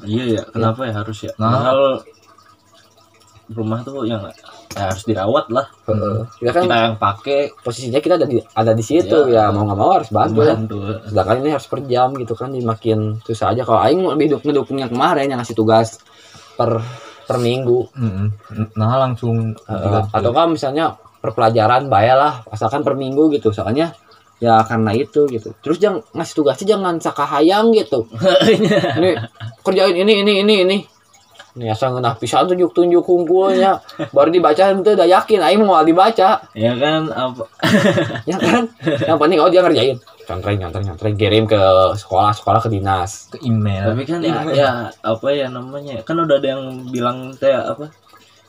iya 0.00 0.38
ya 0.38 0.42
kenapa 0.46 0.86
ya 0.86 0.94
harus 0.96 1.18
ya 1.22 1.32
Nah. 1.36 1.50
Padahal 1.50 1.80
rumah 3.50 3.80
tuh 3.82 4.04
yang 4.04 4.22
ya 4.70 4.88
harus 4.88 5.04
dirawat 5.04 5.46
lah 5.48 5.66
Heeh. 5.84 6.18
Kita 6.38 6.50
kan 6.52 6.62
kita 6.64 6.76
yang 6.82 6.96
pakai 6.96 7.38
posisinya 7.56 7.98
kita 7.98 8.14
ada 8.16 8.24
di 8.24 8.36
ada 8.36 8.72
di 8.72 8.82
situ 8.82 9.18
Iya. 9.26 9.48
ya 9.48 9.52
mau 9.52 9.64
nggak 9.64 9.78
mau 9.78 9.90
harus 9.92 10.10
bantu 10.10 10.40
ya. 10.42 10.54
Sedangkan 11.04 11.36
ini 11.40 11.50
harus 11.50 11.66
per 11.66 11.80
jam 11.82 12.08
gitu 12.14 12.32
kan, 12.32 12.48
jadi 12.48 12.64
makin 12.64 12.98
susah 13.20 13.52
aja. 13.52 13.62
Kalau 13.62 13.78
Aing 13.78 14.00
lebih 14.06 14.26
duk- 14.30 14.44
ngedukung 14.44 14.76
yang 14.76 14.88
kemarin 14.88 15.26
yang 15.26 15.38
ngasih 15.38 15.54
tugas 15.54 15.98
per 16.54 16.80
per 17.24 17.36
minggu. 17.38 17.88
Nah 18.74 18.92
langsung 18.98 19.52
Uh, 19.64 20.00
atau 20.08 20.30
kan 20.30 20.48
misalnya 20.48 20.92
per 21.18 21.32
pelajaran 21.32 21.88
bayar 21.88 22.16
lah 22.16 22.34
asalkan 22.48 22.80
per 22.80 22.94
minggu 22.94 23.28
gitu 23.30 23.50
soalnya 23.50 23.90
ya 24.38 24.62
karena 24.62 24.94
itu 24.94 25.26
gitu 25.26 25.50
terus 25.58 25.76
jangan 25.76 25.98
ngasih 26.14 26.34
tugasnya 26.36 26.66
jangan 26.72 26.94
sakahayang 26.96 27.74
gitu 27.74 28.06
ini 28.94 29.18
kerjain 29.60 29.98
ini 29.98 30.22
ini 30.22 30.32
ini 30.40 30.54
ini 30.62 30.76
ini 31.58 31.74
asal 31.74 31.90
ngenah 31.98 32.14
pisan 32.22 32.46
tunjuk 32.46 32.70
tunjuk 32.70 33.02
kumpulnya 33.02 33.82
baru 34.14 34.30
dibaca 34.30 34.70
itu 34.70 34.94
udah 34.94 35.08
yakin 35.10 35.42
aing 35.42 35.66
mau 35.66 35.82
dibaca. 35.82 36.38
Ya 36.54 36.72
kan 36.78 37.10
apa? 37.10 37.44
Ya 38.30 38.38
kan? 38.38 38.70
Yang 38.86 39.18
penting 39.18 39.38
oh 39.42 39.50
dia 39.50 39.66
ngerjain. 39.66 39.98
Nyantreng 40.30 40.56
nyantreng 40.62 40.84
nyantreng 40.86 41.14
kirim 41.18 41.44
ke 41.50 41.58
sekolah 41.98 42.30
sekolah 42.30 42.62
ke 42.62 42.70
dinas. 42.70 43.34
Ke 43.34 43.42
email. 43.42 43.90
tapi 43.90 44.06
kan 44.06 44.22
ya, 44.22 44.38
ya. 44.54 44.70
Apa 45.02 45.34
ya 45.34 45.50
namanya? 45.50 45.98
Kan 46.06 46.22
udah 46.22 46.38
ada 46.38 46.48
yang 46.54 46.62
bilang 46.94 47.34
teh 47.34 47.50
apa? 47.50 47.90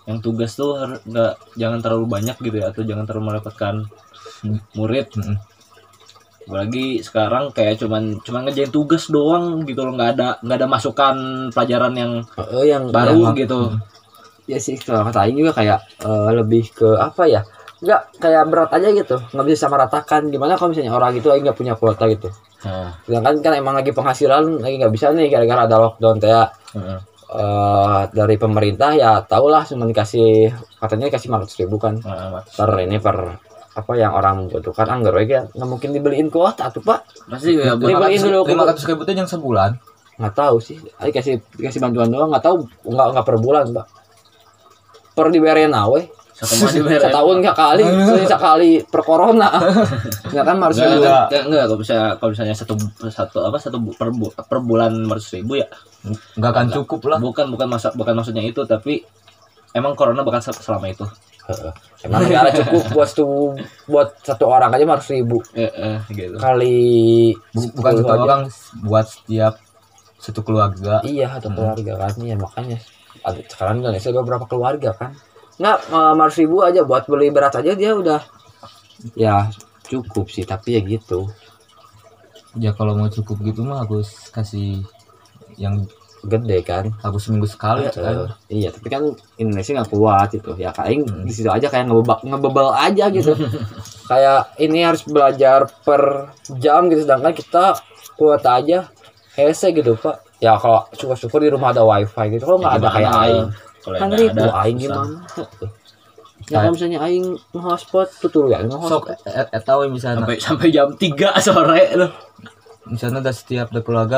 Yang 0.06 0.18
tugas 0.22 0.54
tuh 0.54 0.78
nggak 1.10 1.58
jangan 1.58 1.82
terlalu 1.82 2.06
banyak 2.06 2.38
gitu 2.38 2.62
ya 2.62 2.70
atau 2.70 2.86
jangan 2.86 3.10
terlalu 3.10 3.34
merepotkan 3.34 3.90
murid. 4.78 5.10
Mm-mm. 5.18 5.49
Apalagi 6.50 7.00
sekarang 7.00 7.54
kayak 7.54 7.78
cuman 7.78 8.18
cuman 8.20 8.42
ngerjain 8.44 8.74
tugas 8.74 9.06
doang 9.08 9.62
gitu 9.64 9.86
loh. 9.86 9.94
Nggak 9.94 10.10
ada 10.18 10.28
nggak 10.42 10.58
ada 10.58 10.68
masukan 10.68 11.16
pelajaran 11.50 11.94
yang 11.94 12.12
Eh, 12.50 12.66
yang 12.68 12.90
baru 12.90 13.30
yang- 13.30 13.38
gitu. 13.38 13.78
Ya 14.44 14.58
sih 14.58 14.76
kalau 14.76 15.06
kata 15.06 15.24
Aing 15.24 15.38
juga 15.38 15.54
kayak 15.54 15.78
eh, 16.02 16.30
lebih 16.34 16.74
ke 16.74 16.98
apa 16.98 17.24
ya? 17.24 17.46
Nggak 17.80 18.02
kayak 18.18 18.44
berat 18.50 18.72
aja 18.74 18.90
gitu. 18.90 19.16
Nggak 19.30 19.46
bisa 19.46 19.60
sama 19.64 19.78
ratakan. 19.78 20.26
Gimana 20.28 20.58
kalau 20.58 20.74
misalnya 20.74 20.90
orang 20.92 21.14
itu 21.14 21.30
Aing 21.30 21.46
nggak 21.46 21.54
punya 21.56 21.74
kuota 21.74 22.10
gitu? 22.10 22.34
Nah, 22.60 22.92
sedangkan 23.06 23.40
kan 23.40 23.54
emang 23.56 23.72
lagi 23.72 23.94
penghasilan 23.94 24.60
lagi 24.60 24.82
nggak 24.82 24.92
bisa 24.92 25.14
nih 25.14 25.30
gara-gara 25.30 25.64
ada 25.64 25.78
lockdown 25.80 26.18
kayak 26.18 26.50
heeh. 26.74 27.00
eh, 27.30 28.02
dari 28.10 28.36
pemerintah 28.36 28.92
ya 28.92 29.22
tau 29.22 29.48
lah 29.48 29.62
cuma 29.62 29.86
dikasih 29.86 30.50
katanya 30.76 31.08
dikasih 31.08 31.30
500 31.30 31.62
ribu 31.62 31.78
kan. 31.78 32.02
Nah, 32.02 32.42
per 32.44 32.74
ini 32.82 32.98
per 32.98 33.38
apa 33.72 33.92
yang 33.94 34.12
orang 34.12 34.46
membutuhkan? 34.46 34.86
Anggar 34.86 35.14
ya 35.22 35.46
nggak 35.48 35.68
mungkin 35.68 35.90
dibeliin 35.92 36.28
kuota 36.28 36.70
tuh 36.70 36.82
pak. 36.82 37.06
Pasti 37.26 37.54
ya 37.54 37.74
buat 37.74 37.86
Lima- 37.86 38.02
Beliin 38.04 38.22
dulu, 38.24 38.40
lima 38.46 38.64
ratus 38.66 38.84
ribu 38.84 39.04
itu 39.04 39.14
yang 39.14 39.26
sebulan. 39.26 39.72
Nggak 40.18 40.34
tahu 40.34 40.58
sih. 40.58 40.78
Aing 40.98 41.12
kasih 41.12 41.40
dikasih 41.54 41.80
bantuan 41.80 42.08
doang. 42.08 42.30
Nggak 42.30 42.44
tahu 42.44 42.56
nggak 42.84 43.08
nggak 43.14 43.26
per 43.26 43.38
bulan 43.38 43.66
pak. 43.70 43.86
Per 45.14 45.28
dibayarin 45.30 45.72
awe. 45.72 46.02
Setahun 46.40 47.36
nggak 47.38 47.52
kali 47.54 47.84
sekali 48.32 48.72
per 48.82 49.02
corona. 49.02 49.48
Nggak 50.26 50.46
kan 50.46 50.56
harus 50.58 50.78
enggak, 50.80 51.04
enggak, 51.28 51.44
enggak, 51.46 51.64
kalau 51.68 51.78
bisa 51.78 51.96
kalau 52.16 52.32
misalnya 52.32 52.56
satu 52.56 52.74
satu 53.06 53.38
apa 53.44 53.58
satu 53.58 53.76
per, 53.92 54.08
per 54.40 54.60
bulan 54.60 54.92
500 55.04 55.36
ribu 55.36 55.60
ya. 55.60 55.68
Nggak 56.36 56.50
akan 56.50 56.66
cukup 56.74 57.02
lah. 57.06 57.20
Bukan 57.20 57.52
bukan 57.52 57.68
masa 57.68 57.92
bukan 57.92 58.14
maksudnya 58.14 58.40
itu 58.42 58.64
tapi 58.64 59.04
emang 59.72 59.94
corona 59.94 60.24
bukan 60.24 60.40
sel- 60.40 60.56
selama 60.58 60.88
itu 60.88 61.04
emang 62.06 62.22
negara 62.26 62.50
cukup 62.54 62.84
buat 62.94 63.08
satu 63.10 63.26
buat 63.90 64.10
satu 64.22 64.46
orang 64.46 64.70
aja 64.74 64.86
harus 64.86 65.10
ribu 65.10 65.38
gitu. 66.10 66.36
Kali 66.38 66.80
Bu- 67.52 67.74
bukan 67.74 67.92
10 67.96 68.00
satu 68.02 68.12
aja. 68.14 68.22
orang 68.24 68.42
buat 68.86 69.06
setiap 69.10 69.54
satu 70.20 70.42
keluarga. 70.46 71.02
Iya 71.02 71.40
satu 71.40 71.50
keluarga 71.52 71.94
kan. 72.08 72.14
Iya 72.22 72.36
makanya. 72.38 72.78
Ada 73.26 73.40
sekarang 73.50 73.84
Indonesia 73.84 74.10
beberapa 74.14 74.46
keluarga 74.46 74.90
kan? 74.94 75.12
Nggak 75.60 75.78
harus 75.92 76.36
ribu 76.40 76.58
aja. 76.62 76.82
Buat 76.86 77.08
beli 77.08 77.34
beras 77.34 77.56
aja 77.56 77.74
dia 77.74 77.92
udah. 77.96 78.22
Ya 79.16 79.48
cukup 79.88 80.30
sih 80.30 80.46
tapi 80.46 80.78
ya 80.78 80.82
gitu. 80.86 81.28
Ya 82.58 82.74
kalau 82.74 82.98
mau 82.98 83.10
cukup 83.10 83.42
gitu 83.46 83.62
mah 83.66 83.86
harus 83.86 84.30
kasih 84.30 84.84
yang 85.58 85.86
gede 86.22 86.60
kan 86.62 86.92
harus 87.00 87.22
seminggu 87.22 87.46
sekali 87.46 87.84
Eh, 87.84 87.92
kan. 87.92 88.32
iya 88.48 88.70
tapi 88.70 88.88
kan 88.88 89.04
Indonesia 89.36 89.72
nggak 89.74 89.90
kuat 89.90 90.28
gitu. 90.32 90.52
Ya 90.56 90.70
kayak 90.70 91.06
Hmm. 91.06 91.24
di 91.24 91.32
situ 91.32 91.48
aja 91.48 91.66
kayak 91.66 91.88
ngebebal 91.88 92.18
ngebebel 92.22 92.68
aja 92.70 93.06
gitu. 93.10 93.32
Kayak 94.10 94.58
ini 94.58 94.82
harus 94.82 95.06
belajar 95.06 95.70
per 95.80 96.34
jam 96.56 96.90
gitu 96.90 97.04
sedangkan 97.04 97.30
kita 97.32 97.78
kuota 98.16 98.58
aja 98.58 98.90
hese 99.34 99.70
gitu 99.70 99.94
pak. 99.96 100.18
Ya 100.40 100.56
kalau 100.56 100.88
syukur-syukur 100.92 101.40
di 101.40 101.50
rumah 101.50 101.70
ada 101.70 101.84
wifi 101.84 102.34
gitu 102.34 102.44
kalau 102.44 102.58
nggak 102.58 102.74
ada 102.74 102.80
Ya, 102.80 102.90
Gimana 102.90 102.96
kayak 102.96 103.14
aing. 103.22 103.48
Kan 103.96 104.10
ribu 104.12 104.40
ada, 104.40 104.54
aing 104.60 104.78
gimana? 104.78 105.16
Ya 106.50 106.58
kalau 106.60 106.74
misalnya 106.74 107.00
aing 107.00 107.26
hotspot 107.54 108.10
tuh 108.18 108.30
tuh 108.30 108.44
ya 108.48 108.60
sok 108.64 108.82
hotspot 109.06 109.18
eh, 109.30 109.46
eh, 109.48 109.62
tahu 109.62 109.80
misalnya. 109.88 110.26
Sampai 110.26 110.36
sampai 110.42 110.68
jam 110.70 110.88
3 110.92 111.38
sore 111.38 111.82
loh. 111.94 112.12
Misalnya 112.88 113.22
udah 113.22 113.36
setiap 113.36 113.70
ada 113.70 113.82
keluarga 113.82 114.18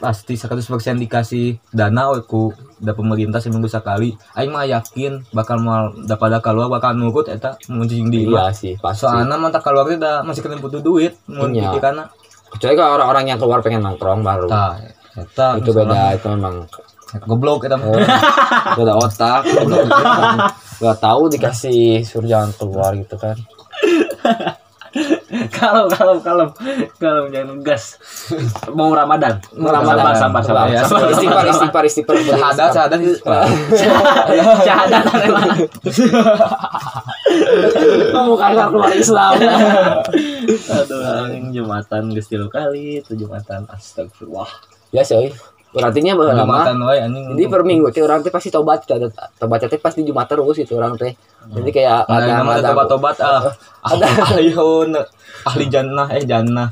pasti 0.00 0.34
100% 0.34 0.64
dikasih 0.96 1.60
dana 1.70 2.08
we 2.10 2.24
ku 2.24 2.48
da 2.80 2.96
pemerintah 2.96 3.38
seminggu 3.38 3.68
sekali. 3.68 4.16
Aing 4.32 4.48
mah 4.48 4.64
yakin 4.64 5.20
bakal 5.30 5.60
mau 5.60 5.92
dapat 6.02 6.40
keluar 6.40 6.66
bakal 6.66 6.96
nurut 6.96 7.28
eta 7.28 7.60
muncing 7.68 8.08
di 8.08 8.24
iya 8.24 8.48
sih 8.50 8.80
pasti. 8.80 9.04
Soalnya 9.04 9.36
mantap 9.36 9.60
keluarga 9.60 9.94
udah 9.94 10.16
masih 10.24 10.40
kena 10.40 10.56
butuh 10.56 10.80
duit 10.80 11.14
mau 11.28 11.44
Iya. 11.44 11.70
pikiranna 11.70 12.08
kecuali 12.50 12.74
kalau 12.74 12.92
orang-orang 12.96 13.24
yang 13.28 13.38
keluar 13.38 13.60
pengen 13.60 13.84
nongkrong 13.84 14.24
baru. 14.24 14.48
Tah 14.48 14.80
eta 15.14 15.60
itu 15.60 15.70
beda 15.70 16.16
itu 16.16 16.26
memang 16.32 16.64
goblok 17.28 17.68
eta 17.68 17.76
mah. 17.76 17.86
Oh, 17.86 17.98
gak 17.98 18.84
ada 18.86 18.94
otak 18.96 19.42
gak 20.80 20.96
tahu 20.96 21.28
dikasih 21.28 22.00
suruh 22.06 22.24
jangan 22.24 22.50
keluar 22.56 22.96
gitu 22.96 23.20
kan 23.20 23.36
kalau 25.58 25.86
kalau 25.86 26.18
kalau 26.18 26.46
kalau 26.98 27.30
jangan 27.30 27.62
gas 27.62 27.94
mau 28.74 28.90
ramadan. 28.90 29.38
Mau 29.54 29.70
Ramadan. 29.70 30.18
sabar 30.18 30.42
sabar 30.42 30.66
Ya, 30.66 30.82
istighfar 30.82 31.46
istighfar 31.46 31.84
istighfar. 31.86 32.14
Syahadat, 32.18 32.74
syahadat, 32.74 32.98
mana 35.06 35.54
kamu 38.10 38.34
kagak 38.34 38.68
keluar 38.74 38.92
Islam. 38.94 39.32
Aduh 40.74 41.30
jumatan 41.54 42.02
geus 42.10 42.26
tilu 42.26 42.50
kali. 42.50 43.02
Itu 43.02 43.14
jumatan. 43.14 43.70
Astagfirullah. 43.70 44.50
Ya 44.90 45.06
sih 45.06 45.30
berartinya 45.70 46.12
bahwa 46.18 46.32
lama. 46.34 46.44
Jumatan 46.44 46.76
wae 46.82 46.98
anjing. 46.98 47.24
jadi 47.34 47.44
per 47.46 47.62
minggu 47.62 47.86
teh 47.94 48.02
orang 48.02 48.20
teh 48.26 48.32
pasti 48.34 48.50
tobat 48.50 48.82
ada 48.90 49.06
tobat 49.38 49.62
teh 49.62 49.78
pasti 49.78 50.02
jumat 50.02 50.26
terus 50.26 50.58
itu 50.58 50.74
orang 50.74 50.98
teh. 50.98 51.14
Jadi 51.50 51.70
kayak 51.70 52.10
ada 52.10 52.26
ada 52.26 52.32
nama 52.42 52.50
ada 52.58 52.74
tobat-tobat 52.74 53.16
ah. 53.22 53.42
Ada. 53.86 54.06
ahli 54.34 54.50
ahli 54.50 55.00
ahli 55.46 55.64
jannah 55.70 56.06
eh 56.10 56.26
jannah. 56.26 56.68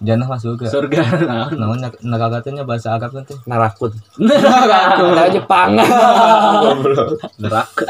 Jannah 0.00 0.24
masuk 0.32 0.64
ke. 0.64 0.72
surga. 0.72 1.04
Nah 1.28 1.52
Namanya 1.52 1.92
neraka 2.00 2.40
teh 2.40 2.56
nya 2.56 2.64
bahasa 2.64 2.96
Arab 2.96 3.12
kan 3.12 3.24
teh. 3.28 3.36
narakut 3.44 3.92
ada 4.16 5.28
Jepang. 5.36 5.76
Neraka 7.36 7.84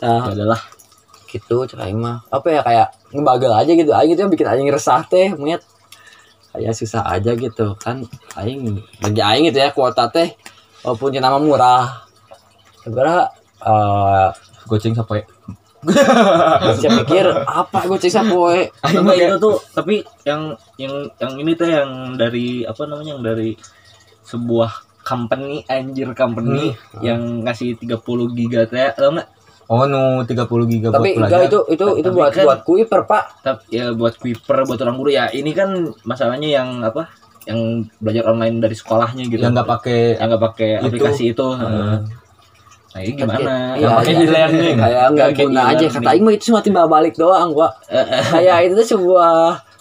nah 0.00 0.32
adalah 0.32 0.60
gitu 1.28 1.64
cek 1.64 1.80
aing 1.80 2.00
mah. 2.00 2.20
Apa 2.28 2.48
ya 2.52 2.60
kayak 2.60 2.88
ngebagal 3.16 3.52
aja 3.52 3.72
gitu. 3.72 3.90
Aing 3.96 4.12
itu 4.12 4.20
yang 4.20 4.32
bikin 4.32 4.48
aing 4.48 4.68
resah 4.68 5.00
teh 5.08 5.32
melihat 5.32 5.64
kayak 6.50 6.74
susah 6.74 7.06
aja 7.06 7.32
gitu 7.38 7.78
kan 7.78 8.02
aing 8.34 8.82
bagi 8.98 9.22
aing 9.22 9.44
gitu 9.50 9.58
ya 9.62 9.70
kuota 9.70 10.10
teh 10.10 10.34
walaupun 10.82 11.14
nama 11.16 11.38
murah. 11.38 12.06
Sebenarnya 12.82 13.30
eh 13.60 14.28
Goceng 14.70 14.94
sampai 14.94 15.26
saya 16.76 16.90
pikir 17.02 17.24
apa 17.48 17.88
cek 17.88 18.12
sapoe? 18.12 18.68
Enggak 18.84 19.16
itu 19.16 19.36
tuh 19.40 19.56
tapi 19.72 20.04
yang 20.28 20.52
yang 20.76 21.08
yang 21.16 21.32
ini 21.40 21.56
tuh 21.56 21.68
yang 21.72 22.14
dari 22.20 22.68
apa 22.68 22.84
namanya 22.84 23.16
yang 23.16 23.24
dari 23.24 23.56
sebuah 24.28 24.90
company 25.00 25.64
anjir 25.66 26.12
company 26.12 26.76
yang 27.00 27.42
ngasih 27.42 27.80
30 27.80 28.36
giga 28.36 28.68
teh 28.68 28.92
nggak 28.92 29.26
Oh 29.70 29.86
no 29.86 30.26
30 30.26 30.34
giga 30.66 30.90
tapi 30.90 31.14
buat 31.14 31.30
enggak 31.30 31.46
itu 31.46 31.58
itu 31.70 31.84
itu 31.94 32.02
Tapi 32.02 32.16
buat 32.18 32.32
kan- 32.34 32.42
buat 32.42 32.60
kuiper 32.66 33.00
pak. 33.06 33.24
Tapi 33.38 33.62
ya 33.70 33.94
buat 33.94 34.18
Kuiper 34.18 34.66
buat 34.66 34.78
orang 34.80 34.96
guru 34.98 35.10
ya 35.10 35.30
ini 35.30 35.54
kan 35.54 35.70
masalahnya 36.02 36.50
yang 36.50 36.82
apa 36.82 37.06
yang 37.46 37.56
belajar 37.96 38.26
online 38.28 38.58
dari 38.58 38.74
sekolahnya 38.74 39.24
gitu. 39.24 39.38
Yang 39.38 39.52
nggak 39.54 39.68
pakai 39.70 40.18
yang 40.18 40.26
nggak 40.28 40.42
pakai 40.44 40.70
Itu. 40.74 40.84
aplikasi 40.84 41.22
itu 41.30 41.46
heeh. 41.54 41.94
nah 42.90 42.98
ini 42.98 43.12
gimana? 43.14 43.54
Iya, 43.78 43.80
yang 43.80 43.92
pakai 43.96 44.12
iya. 44.12 44.24
e-learning 44.26 44.76
kayak 44.82 44.90
nggak 44.90 45.10
Nggak 45.14 45.28
kayak 45.30 45.46
guna 45.46 45.60
aja. 45.64 45.84
Kata 45.88 46.08
aing 46.10 46.24
mah 46.26 46.32
itu 46.34 46.44
cuma 46.50 46.58
timbal 46.60 46.86
balik 46.86 47.14
doang 47.14 47.48
gua 47.54 47.68
kayak 48.34 48.56
itu 48.66 48.74
tuh 48.74 48.88
sebuah 48.90 49.30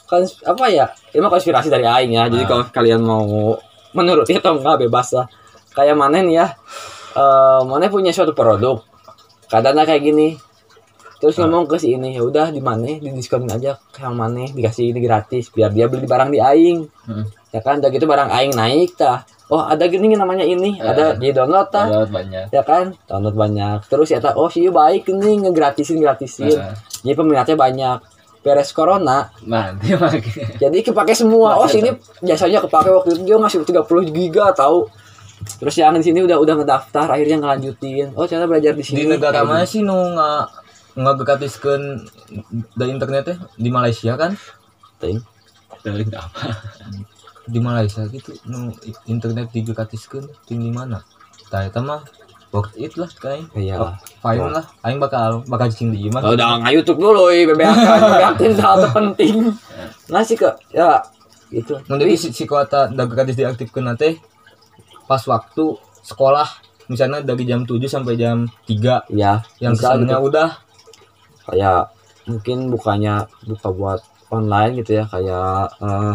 kons 0.06 0.46
apa 0.46 0.66
ya? 0.70 0.86
Ini 1.10 1.20
mah 1.20 1.32
konspirasi 1.32 1.68
dari 1.68 1.84
aing 1.84 2.14
ya. 2.14 2.30
Jadi 2.30 2.46
Ah. 2.46 2.48
kalau 2.48 2.64
kalian 2.70 3.02
mau 3.02 3.58
menuruti 3.92 4.38
atau 4.38 4.54
enggak 4.54 4.86
bebas 4.86 5.10
lah. 5.12 5.26
Kayak 5.74 5.98
mana 5.98 6.22
nih 6.22 6.36
ya? 6.36 6.48
Eh 7.12 7.62
mana 7.66 7.90
punya 7.90 8.14
suatu 8.14 8.32
produk 8.32 8.86
kadangnya 9.50 9.84
kayak 9.84 10.04
gini. 10.04 10.30
Terus 11.20 11.36
Ah. 11.36 11.44
ngomong 11.44 11.68
ke 11.68 11.76
si 11.76 11.92
ini 11.92 12.16
ya 12.16 12.24
udah 12.24 12.48
di 12.48 12.64
mana? 12.64 12.88
Di 12.88 13.12
diskonin 13.12 13.52
aja 13.52 13.76
yang 14.00 14.16
mana? 14.16 14.48
Dikasih 14.48 14.96
ini 14.96 15.04
gratis 15.04 15.52
biar 15.52 15.68
dia 15.70 15.92
beli 15.92 16.08
barang 16.08 16.30
di 16.30 16.40
aing. 16.40 16.80
Hmm. 17.06 17.26
ya 17.50 17.60
kan 17.60 17.82
udah 17.82 17.90
gitu 17.90 18.06
barang 18.06 18.30
aing 18.30 18.54
naik 18.54 18.94
tah 18.94 19.26
oh 19.50 19.66
ada 19.66 19.90
gini 19.90 20.14
namanya 20.14 20.46
ini 20.46 20.78
Ah. 20.78 20.94
ada 20.94 21.06
di 21.18 21.34
download 21.34 21.68
tah 21.68 21.90
Download 21.90 22.14
banyak. 22.14 22.46
Ya 22.54 22.62
kan 22.62 22.94
download 23.04 23.34
banyak. 23.34 23.90
Terus 23.90 24.08
ya 24.08 24.22
tak 24.22 24.38
oh 24.38 24.48
sih 24.48 24.70
baik 24.70 25.10
nih 25.10 25.44
ngegratisin 25.44 25.98
gratisin. 25.98 26.54
Heeh. 26.54 26.74
jadi 27.02 27.18
peminatnya 27.18 27.58
banyak. 27.58 27.98
Beres 28.40 28.70
corona. 28.72 29.34
Nanti 29.50 29.92
pakai 29.92 30.62
jadi 30.62 30.78
kepake 30.80 31.12
semua. 31.12 31.58
Oh 31.58 31.66
sini 31.66 31.90
biasanya 32.22 32.62
kepake 32.62 32.88
waktu 32.88 33.10
itu 33.18 33.22
dia 33.26 33.36
ngasih 33.36 33.66
30 33.66 33.84
giga 34.14 34.54
tahu 34.54 34.86
terus 35.60 35.76
yang 35.76 35.96
di 35.96 36.04
sini 36.04 36.20
udah 36.22 36.38
udah 36.38 36.56
ngedaftar 36.60 37.08
akhirnya 37.10 37.38
ngelanjutin. 37.40 38.12
Oh 38.16 38.28
ternyata 38.28 38.48
belajar 38.48 38.74
di 38.76 38.84
sini. 38.84 39.04
di 39.04 39.06
negara 39.08 39.44
mana 39.44 39.64
sih 39.64 39.80
nu 39.80 39.96
nggak 39.96 40.44
nggak 41.00 41.16
gratiskan 41.24 42.04
dari 42.76 42.92
internetnya 42.92 43.36
di 43.56 43.70
Malaysia 43.70 44.14
kan? 44.16 44.36
Gitu. 45.00 45.24
dari 45.80 46.04
apa? 46.12 46.60
Di 47.48 47.60
Malaysia 47.64 48.04
gitu 48.08 48.36
nu 48.46 48.76
internet 49.08 49.48
digratiskan 49.50 50.28
tim 50.44 50.60
di 50.60 50.70
mana? 50.70 51.00
Tah 51.48 51.66
eta 51.66 51.80
mah 51.80 52.04
worth 52.50 52.74
it 52.76 52.98
lah 52.98 53.08
kayak 53.14 53.48
Iya. 53.54 53.96
fine 54.20 54.50
lah. 54.50 54.66
Aing 54.82 54.98
bakal 54.98 55.46
bakal 55.46 55.70
cing 55.70 55.94
di 55.94 56.10
imah 56.10 56.20
Oh, 56.26 56.34
udah 56.34 56.60
nggak 56.62 56.74
YouTube 56.76 57.00
dulu, 57.00 57.30
ya 57.30 57.46
BBM 57.46 57.74
itu 58.42 58.60
hal 58.60 58.76
terpenting. 58.86 59.54
Nggak 60.10 60.24
sih 60.26 60.36
kak, 60.36 60.58
ya 60.74 61.00
gitu. 61.50 61.78
nanti 61.90 62.14
si, 62.14 62.30
si 62.30 62.46
kuota 62.46 62.90
udah 62.90 63.06
gratis 63.10 63.34
diaktifkan 63.34 63.94
nanti 63.94 64.18
pas 65.10 65.22
waktu 65.26 65.74
sekolah 66.06 66.46
misalnya 66.86 67.22
dari 67.22 67.44
jam 67.44 67.66
7 67.66 67.82
sampai 67.86 68.14
jam 68.14 68.46
3 68.66 69.10
ya 69.10 69.42
yang 69.58 69.74
Misal 69.74 69.98
kesannya 69.98 70.14
gitu. 70.16 70.28
udah 70.30 70.50
kayak 71.46 71.82
mungkin 72.26 72.58
bukanya 72.70 73.14
buka 73.42 73.70
buat 73.70 74.00
online 74.30 74.78
gitu 74.80 75.02
ya 75.02 75.06
kayak 75.06 75.66
eh, 75.82 76.14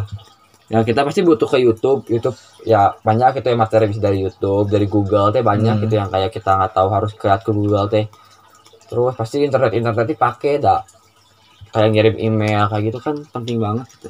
ya 0.64 0.78
kita 0.80 1.02
pasti 1.02 1.20
butuh 1.20 1.44
ke 1.44 1.58
YouTube 1.58 2.06
YouTube 2.06 2.38
ya 2.62 2.94
banyak 2.96 3.38
gitu 3.38 3.50
ya 3.50 3.56
materi 3.56 3.84
bisa 3.86 4.00
dari 4.00 4.22
YouTube 4.22 4.66
dari 4.66 4.86
Google 4.86 5.28
teh 5.28 5.42
banyak 5.42 5.74
Hmm. 5.74 5.82
gitu 5.82 5.94
yang 5.98 6.08
kayak 6.08 6.30
kita 6.30 6.54
nggak 6.54 6.72
tahu 6.72 6.88
harus 6.88 7.12
kreat 7.12 7.42
ke 7.42 7.50
Google 7.50 7.86
teh 7.86 8.06
terus 8.86 9.12
pasti 9.12 9.42
internet 9.42 9.74
internet 9.74 10.06
dipakai 10.06 10.58
dah 10.58 10.80
kayak 11.70 11.90
ngirim 11.90 12.16
email 12.16 12.70
kayak 12.70 12.82
gitu 12.88 12.98
kan 12.98 13.18
penting 13.28 13.58
banget 13.58 13.90
gitu. 13.92 14.08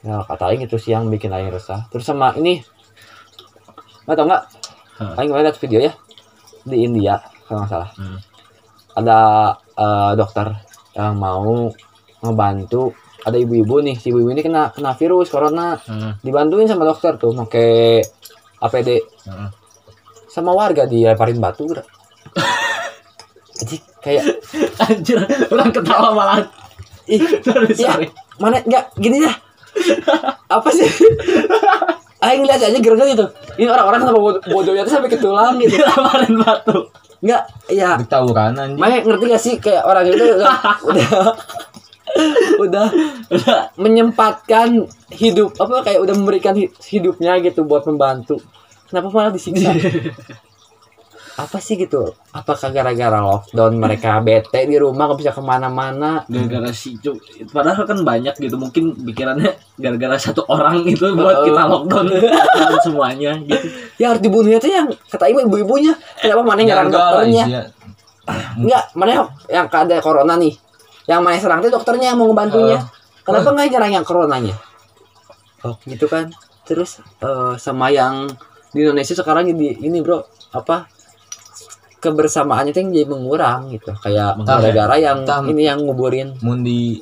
ya 0.00 0.24
kata 0.24 0.44
Aing 0.48 0.64
itu 0.64 0.76
sih 0.78 0.94
yang 0.94 1.10
bikin 1.10 1.28
Aing 1.28 1.52
resah 1.52 1.84
terus 1.90 2.06
sama 2.06 2.32
ini 2.34 2.62
nggak 4.10 4.18
tau 4.18 4.26
nggak. 4.26 4.44
Aing 5.14 5.28
kemarin 5.30 5.46
lihat 5.46 5.58
video 5.58 5.80
ya 5.80 5.92
di 6.62 6.76
India 6.82 7.14
kalau 7.46 7.62
nggak 7.62 7.70
salah 7.70 7.90
Hmm. 7.94 8.18
ada 8.92 9.18
eh, 9.56 10.12
dokter 10.12 10.46
yang 10.92 11.14
mau 11.14 11.70
ngebantu 12.20 12.90
ada 13.20 13.36
ibu-ibu 13.36 13.80
nih 13.80 13.94
si 13.94 14.10
ibu 14.10 14.26
ini 14.26 14.40
kena 14.40 14.68
kena 14.68 14.92
virus 14.92 15.28
corona 15.28 15.78
Hmm. 15.78 16.18
dibantuin 16.20 16.66
sama 16.66 16.84
dokter 16.84 17.16
tuh 17.16 17.32
pakai 17.34 18.02
APD 18.58 19.00
Hmm. 19.24 19.48
sama 20.26 20.52
warga 20.52 20.84
dilemparin 20.84 21.38
batu 21.38 21.64
jadi 23.56 23.76
kayak 24.00 24.24
Anjir, 24.80 25.20
orang 25.48 25.70
ketawa 25.70 26.12
malah. 26.12 26.44
ih 27.06 27.20
Sorry, 27.40 27.72
sorry. 27.74 28.06
mana 28.36 28.56
enggak 28.58 28.88
gini 28.96 29.20
dah 29.20 29.36
apa 30.56 30.68
sih 30.70 30.88
Aing 32.20 32.42
lihat 32.42 32.60
aja 32.60 32.76
gerget 32.76 33.06
gitu 33.10 33.26
ini 33.56 33.66
orang-orang 33.66 34.00
sama 34.02 34.18
bod- 34.18 34.44
bodohnya 34.44 34.84
tuh 34.84 34.92
sampai 34.92 35.08
ke 35.08 35.16
tulang 35.16 35.56
gitu 35.56 35.72
Dilemparin 35.74 36.34
batu. 36.36 36.78
enggak 37.18 37.42
ya 37.66 37.96
ditawuran 37.96 38.52
anjing 38.54 38.76
Makanya 38.76 39.00
ngerti 39.02 39.24
gak 39.26 39.42
sih 39.42 39.54
kayak 39.56 39.82
orang 39.82 40.04
itu 40.06 40.24
udah 40.36 40.56
udah, 40.88 41.10
udah 42.58 42.86
Udah. 43.30 43.60
menyempatkan 43.76 44.68
hidup 45.10 45.54
apa 45.56 45.80
kayak 45.82 46.00
udah 46.00 46.14
memberikan 46.14 46.52
hi- 46.52 46.72
hidupnya 46.84 47.38
gitu 47.38 47.62
buat 47.62 47.84
membantu. 47.84 48.42
Kenapa 48.84 49.08
malah 49.08 49.30
disiksa? 49.30 49.70
apa 51.40 51.58
sih 51.58 51.80
gitu? 51.80 52.12
Apakah 52.36 52.68
gara-gara 52.68 53.18
lockdown 53.20 53.80
mereka 53.80 54.20
bete 54.20 54.68
di 54.68 54.76
rumah 54.76 55.08
gak 55.08 55.18
bisa 55.24 55.32
ke 55.32 55.42
mana-mana? 55.42 56.24
gara-gara 56.28 56.68
si 56.76 57.00
Cuk. 57.00 57.16
Padahal 57.48 57.88
kan 57.88 58.04
banyak 58.04 58.36
gitu 58.36 58.60
mungkin 58.60 58.92
pikirannya 59.00 59.56
gara-gara 59.80 60.16
satu 60.20 60.44
orang 60.52 60.84
itu 60.84 61.08
buat 61.16 61.48
kita 61.48 61.62
lockdown 61.64 62.06
semuanya 62.84 63.32
gitu. 63.40 63.66
Ya 63.96 64.12
harus 64.12 64.22
dibunuhnya 64.22 64.60
tuh 64.60 64.70
yang 64.70 64.86
kata 65.08 65.24
ibu 65.32 65.40
ibu-ibunya. 65.48 65.96
Kenapa 66.20 66.42
mana 66.44 66.58
yang 66.60 66.68
nyerang 66.76 66.88
dokternya? 66.92 67.44
Enggak, 68.60 68.84
mana 68.94 69.10
yang, 69.10 69.26
yang 69.48 69.66
ada 69.66 69.96
corona 70.04 70.34
nih? 70.36 70.54
Yang 71.08 71.20
mana 71.24 71.32
yang 71.34 71.44
serang 71.44 71.60
tuh 71.64 71.72
dokternya 71.72 72.06
yang 72.14 72.18
mau 72.20 72.28
ngebantunya. 72.30 72.78
Kenapa 73.24 73.48
nggak 73.56 73.68
nyerang 73.72 73.92
yang 73.96 74.04
coronanya? 74.06 74.54
Oh, 75.64 75.76
gitu 75.88 76.06
kan. 76.06 76.30
Terus 76.68 77.00
eh, 77.00 77.54
sama 77.58 77.90
yang 77.90 78.30
di 78.70 78.86
Indonesia 78.86 79.18
sekarang 79.18 79.50
jadi 79.50 79.82
ini 79.82 79.98
bro 79.98 80.22
apa 80.54 80.86
kebersamaannya 82.00 82.72
tuh 82.72 82.80
yang 82.80 82.90
jadi 82.92 83.06
mengurang 83.06 83.60
gitu. 83.70 83.92
Kayak 83.98 84.40
Entah, 84.40 84.58
gara-gara 84.58 84.96
yang 84.96 85.22
entah. 85.22 85.44
ini 85.44 85.62
yang 85.62 85.78
nguburin. 85.80 86.34
mun 86.40 86.60
di 86.60 86.98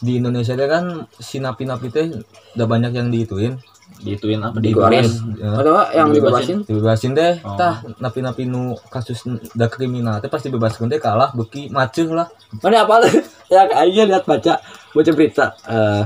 di 0.00 0.18
Indonesia 0.18 0.52
teh 0.52 0.66
kan 0.66 0.84
si 1.14 1.38
napi-napi 1.38 1.86
teh 1.88 2.06
udah 2.54 2.66
banyak 2.66 2.92
yang 2.92 3.08
diituin. 3.08 3.56
Dituin 3.94 4.40
apa? 4.40 4.58
Dikeluarin. 4.58 5.06
Ya, 5.38 5.54
atau 5.54 5.76
yang 5.90 6.08
Dibebasin. 6.10 6.58
dibebasin? 6.62 7.12
Teh 7.12 7.40
Oh. 7.40 7.54
tah 7.54 7.80
napi-napi 7.98 8.44
nu 8.44 8.72
kasus 8.86 9.24
da 9.50 9.64
kriminal 9.66 10.18
teh 10.18 10.28
pasti 10.28 10.48
bebaskan 10.48 10.88
teh 10.88 10.98
kalah 10.98 11.32
beki 11.32 11.68
macuh 11.68 12.10
lah. 12.10 12.28
Mana 12.58 12.84
apa 12.84 13.00
ya 13.54 13.64
kayaknya 13.64 14.02
lihat 14.10 14.24
baca 14.24 14.60
baca 14.90 15.10
berita 15.12 15.46
eh 15.68 16.04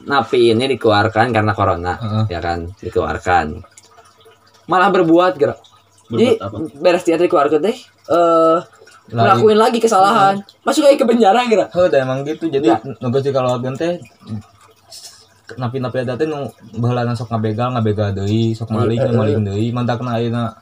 napi 0.00 0.50
ini 0.50 0.64
dikeluarkan 0.68 1.30
karena 1.30 1.52
corona 1.52 1.94
Heeh. 1.94 2.24
ya 2.28 2.38
kan? 2.38 2.68
Dikeluarkan. 2.74 3.46
Malah 4.66 4.90
berbuat 4.92 5.34
gerak 5.34 5.58
jadi 6.10 6.36
beres 6.82 7.06
dia 7.06 7.16
dikeluarkan 7.16 7.60
deh. 7.62 7.76
Eh 8.10 8.58
Lagi. 9.10 9.26
ngelakuin 9.26 9.58
lagi 9.58 9.78
kesalahan. 9.82 10.34
Masuk 10.62 10.86
lagi 10.86 10.96
ke 10.98 11.06
penjara 11.06 11.42
gerak 11.50 11.74
Heuh, 11.74 11.90
da 11.90 12.06
emang 12.06 12.22
gitu. 12.22 12.46
Jadi 12.46 12.70
nugas 13.02 13.26
di 13.26 13.30
kalau 13.34 13.58
teh 13.74 13.98
napi-napi 15.58 16.06
ada 16.06 16.14
teh 16.14 16.30
nu 16.30 16.46
baheula 16.78 17.10
sok 17.18 17.34
ngabegal 17.34 17.74
ngabegal 17.74 18.14
deui 18.14 18.54
sok 18.54 18.70
maling 18.70 19.02
Eh, 19.02 19.10
eh, 19.10 19.14
maling 19.14 19.42
deui 19.42 19.66
mantak 19.74 19.98
kena 19.98 20.22
ayeuna. 20.22 20.54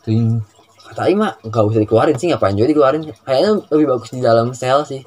Ting. 0.00 0.40
Kata 0.86 1.10
Aing 1.10 1.18
mah 1.20 1.36
nggak 1.44 1.60
usah 1.66 1.80
dikeluarin 1.82 2.16
sih 2.16 2.32
ngapain 2.32 2.56
juga 2.56 2.72
dikeluarin. 2.72 3.02
Kayaknya 3.04 3.50
lebih 3.68 3.86
bagus 3.92 4.08
di 4.16 4.22
dalam 4.24 4.56
sel 4.56 4.80
sih. 4.88 5.02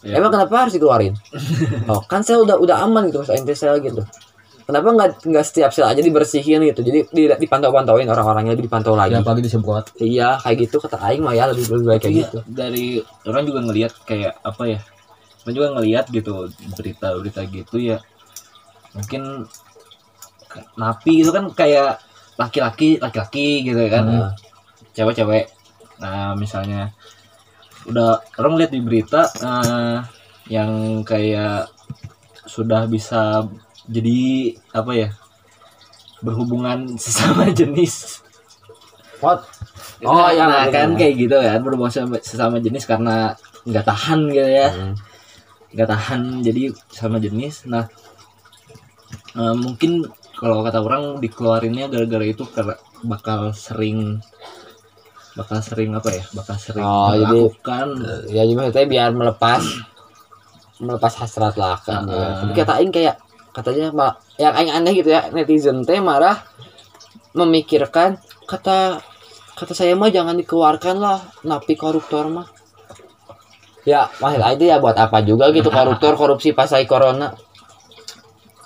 Ya. 0.00 0.16
emang 0.16 0.32
kenapa 0.32 0.64
harus 0.68 0.72
dikeluarin? 0.72 1.12
Oh 1.92 2.00
kan 2.04 2.20
sel 2.20 2.44
udah 2.44 2.56
udah 2.60 2.76
aman 2.84 3.08
gitu 3.08 3.20
mas 3.24 3.32
ente 3.32 3.52
sel 3.56 3.80
gitu 3.84 4.00
kenapa 4.70 4.88
nggak 4.94 5.10
nggak 5.26 5.44
setiap 5.44 5.70
sel 5.74 5.90
aja 5.90 5.98
dibersihin 5.98 6.62
gitu? 6.70 6.80
Jadi 6.86 7.10
di, 7.10 7.22
dipantau-pantauin 7.26 8.06
orang-orangnya 8.06 8.54
lebih 8.54 8.70
dipantau 8.70 8.94
lagi. 8.94 9.18
Ya 9.18 9.26
pagi 9.26 9.42
disemprot 9.42 9.98
iya 9.98 10.38
kayak 10.38 10.56
gitu 10.70 10.78
kata 10.78 10.96
Aing 11.02 11.26
mah 11.26 11.34
ya 11.34 11.50
lebih 11.50 11.66
lebih 11.66 11.86
baik 11.90 12.00
kayak 12.06 12.14
Iya, 12.14 12.22
gitu. 12.22 12.38
dari 12.46 12.86
orang 13.26 13.44
juga 13.44 13.60
ngelihat 13.66 13.92
kayak 14.06 14.32
apa 14.46 14.62
ya 14.70 14.80
orang 15.42 15.54
juga 15.58 15.68
ngelihat 15.76 16.04
gitu 16.14 16.32
berita-berita 16.78 17.40
gitu 17.50 17.76
ya. 17.82 17.98
Mungkin 18.94 19.22
napi 20.78 21.12
itu 21.26 21.30
kan 21.34 21.50
kayak 21.50 21.98
laki-laki 22.38 22.96
laki-laki 23.02 23.66
gitu 23.66 23.82
kan. 23.90 24.04
Nah, 24.06 24.32
cewek-cewek. 24.94 25.50
Nah 26.00 26.32
misalnya 26.38 26.94
udah 27.88 28.22
orang 28.38 28.54
lihat 28.60 28.70
di 28.70 28.80
berita 28.80 29.26
eh, 29.40 29.98
yang 30.50 31.02
kayak 31.06 31.70
sudah 32.50 32.90
bisa 32.90 33.46
jadi 33.90 34.20
apa 34.72 34.92
ya 34.94 35.08
berhubungan 36.20 36.78
sesama 37.02 37.50
jenis 37.50 38.22
what 39.18 39.42
oh 40.00 40.16
Oh, 40.16 40.28
ya 40.28 40.32
iya, 40.32 40.44
nah, 40.46 40.64
iya, 40.64 40.72
kan 40.72 40.88
iya. 40.90 40.96
kayak 40.96 41.14
gitu 41.18 41.36
kan 41.36 41.60
berhubungan 41.60 41.92
sesama, 42.18 42.56
jenis 42.56 42.84
karena 42.84 43.36
nggak 43.62 43.84
tahan 43.84 44.20
gitu 44.28 44.48
ya 44.48 44.68
Hmm. 44.70 44.94
nggak 45.70 45.88
tahan 45.88 46.20
jadi 46.40 46.62
sama 46.88 47.18
jenis 47.18 47.62
nah 47.64 47.84
eh, 49.34 49.54
mungkin 49.54 50.08
kalau 50.34 50.64
kata 50.64 50.80
orang 50.80 51.20
dikeluarinnya 51.20 51.86
gara-gara 51.86 52.24
itu 52.24 52.42
karena 52.46 52.74
bakal 53.02 53.52
sering 53.52 54.24
bakal 55.30 55.60
sering 55.60 55.92
apa 55.92 56.10
ya 56.10 56.24
bakal 56.32 56.56
sering 56.56 56.82
Oh, 56.82 57.12
jadi- 57.12 57.28
melakukan 57.28 57.86
ya 58.26 58.42
jadi 58.42 58.52
maksudnya 58.52 58.88
biar 58.88 59.10
melepas 59.12 59.62
melepas 60.80 61.12
hasrat 61.14 61.54
lah 61.54 61.76
kan 61.78 62.08
ya. 62.08 62.16
Ah. 62.16 62.34
tapi 62.40 62.52
kata 62.56 62.72
Aing 62.80 62.90
kayak 62.90 63.20
katanya 63.50 63.90
malah 63.90 64.16
yang 64.38 64.54
aneh 64.54 64.92
gitu 64.94 65.10
ya 65.10 65.30
netizen 65.34 65.82
teh 65.82 65.98
marah 65.98 66.38
memikirkan 67.34 68.18
kata 68.46 69.02
kata 69.58 69.72
saya 69.74 69.94
mah 69.94 70.10
jangan 70.10 70.38
dikeluarkan 70.38 70.96
lah 70.98 71.18
napi 71.44 71.74
koruptor 71.74 72.30
mah 72.30 72.48
ya 73.84 74.08
Aing 74.22 74.58
tuh 74.60 74.66
ya 74.68 74.76
buat 74.78 74.96
apa 74.96 75.22
juga 75.26 75.50
gitu 75.50 75.68
koruptor 75.76 76.14
korupsi 76.16 76.54
pas 76.54 76.70
lagi 76.70 76.86
corona 76.86 77.34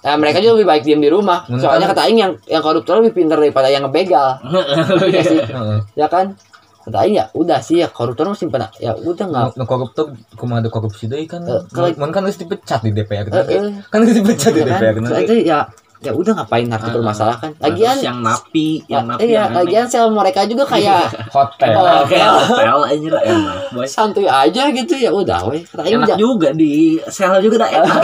Nah, 0.05 0.21
mereka 0.21 0.37
juga 0.45 0.61
lebih 0.61 0.69
baik 0.69 0.83
diam 0.85 1.01
di 1.01 1.09
rumah. 1.09 1.49
Soalnya 1.49 1.89
kata 1.89 2.05
Aing 2.05 2.21
yang 2.21 2.33
yang 2.45 2.61
koruptor 2.61 3.01
lebih 3.01 3.25
pintar 3.25 3.41
daripada 3.41 3.73
yang 3.73 3.89
ngebegal. 3.89 4.37
Sih. 5.25 5.41
Heeh. 5.41 5.79
Ya 5.97 6.13
kan? 6.13 6.37
Kata 6.85 6.99
Aing 6.99 7.15
ya 7.15 7.25
udah 7.33 7.59
sih 7.59 7.81
ya 7.81 7.89
koruptor 7.89 8.25
mah 8.27 8.37
simpen 8.37 8.61
ya 8.77 8.93
udah 8.95 9.25
nggak 9.25 9.45
Nu 9.55 9.65
koruptor 9.65 10.05
kumaha 10.33 10.61
ada 10.61 10.69
korupsi 10.69 11.05
deui 11.05 11.25
kan. 11.25 11.41
Eh, 11.43 11.65
kalau- 11.67 11.97
Mun 11.97 12.11
kan 12.11 12.23
harus 12.23 12.37
dipecat 12.37 12.81
di 12.81 12.91
DPR. 12.91 13.25
Eh, 13.27 13.45
eh. 13.51 13.81
Kan 13.87 13.99
harus 14.01 14.13
dipecat 14.15 14.51
di 14.51 14.61
Ya 14.61 14.67
kan? 14.67 14.79
DPR. 14.79 14.95
Soalnya 15.03 15.25
itu 15.25 15.35
ya 15.43 15.59
ya 15.99 16.13
udah 16.13 16.37
ngapain 16.37 16.69
harus 16.69 16.85
Ah. 16.85 16.89
dipermasalahkan. 16.93 17.51
Nah, 17.55 17.65
Lagian 17.65 17.97
yang 17.99 18.19
napi 18.21 18.85
yang 18.87 19.09
napi 19.09 19.25
iya, 19.25 19.49
lagian 19.49 19.89
sel 19.89 20.13
mereka 20.13 20.45
juga 20.45 20.69
kayak 20.69 21.09
Hotel. 21.33 21.73
Oh. 21.73 22.05
kayak 22.05 22.29
hotel 22.45 22.79
aja 22.85 23.09
lah 23.09 23.23
enak 23.25 23.57
boy 23.73 23.87
santuy 23.97 24.29
aja 24.29 24.69
gitu 24.69 24.95
ya 24.95 25.09
udah 25.09 25.49
weh. 25.49 25.65
Aing 25.81 26.05
enak 26.05 26.21
juga 26.21 26.53
di 26.53 27.01
sel 27.09 27.33
juga 27.41 27.65
dah 27.65 27.71
enak 27.81 27.97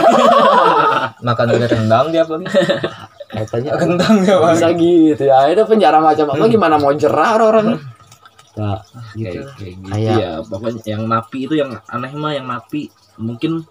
Makan 1.21 1.45
dari 1.47 1.67
rendang 1.67 2.09
dia 2.09 2.25
apa? 2.25 2.41
katanya 3.31 3.69
Rendang 3.77 4.15
dia 4.19 4.33
apa? 4.35 4.49
bisa 4.51 4.67
gitu 4.73 5.23
ya. 5.23 5.37
Itu 5.47 5.63
penjara 5.63 6.01
macam 6.01 6.25
apa 6.27 6.43
gimana 6.47 6.75
mau 6.75 6.91
jerah 6.91 7.37
orang. 7.37 7.77
Ya, 8.51 8.83
gitu. 9.15 9.47
kayak, 9.47 9.55
kayak 9.55 9.73
gitu. 9.79 9.89
Kayak- 9.91 10.19
ya 10.19 10.31
pokoknya 10.43 10.81
yang 10.83 11.03
napi 11.07 11.37
itu 11.47 11.53
yang 11.55 11.71
aneh 11.87 12.11
mah 12.15 12.31
yang 12.35 12.47
napi. 12.47 12.91
Mungkin 13.15 13.63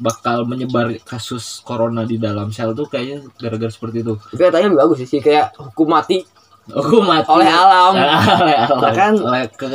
bakal 0.00 0.48
menyebar 0.48 0.96
kasus 1.04 1.60
corona 1.60 2.08
di 2.08 2.16
dalam 2.16 2.48
sel 2.54 2.72
tuh 2.72 2.88
kayaknya 2.88 3.26
gara-gara 3.36 3.68
seperti 3.68 4.00
itu. 4.00 4.14
Tapi 4.16 4.40
katanya 4.40 4.66
lebih 4.72 4.80
bagus 4.80 4.98
sih 5.04 5.20
kayak 5.20 5.52
hukum 5.58 5.90
mati. 5.90 6.22
Oh 6.70 7.02
mati. 7.02 7.26
Oleh 7.26 7.50
alam. 7.50 7.92
oleh, 7.98 8.14
oleh, 8.14 8.56
Bahkan- 8.70 9.20
oleh 9.26 9.44
ke 9.50 9.66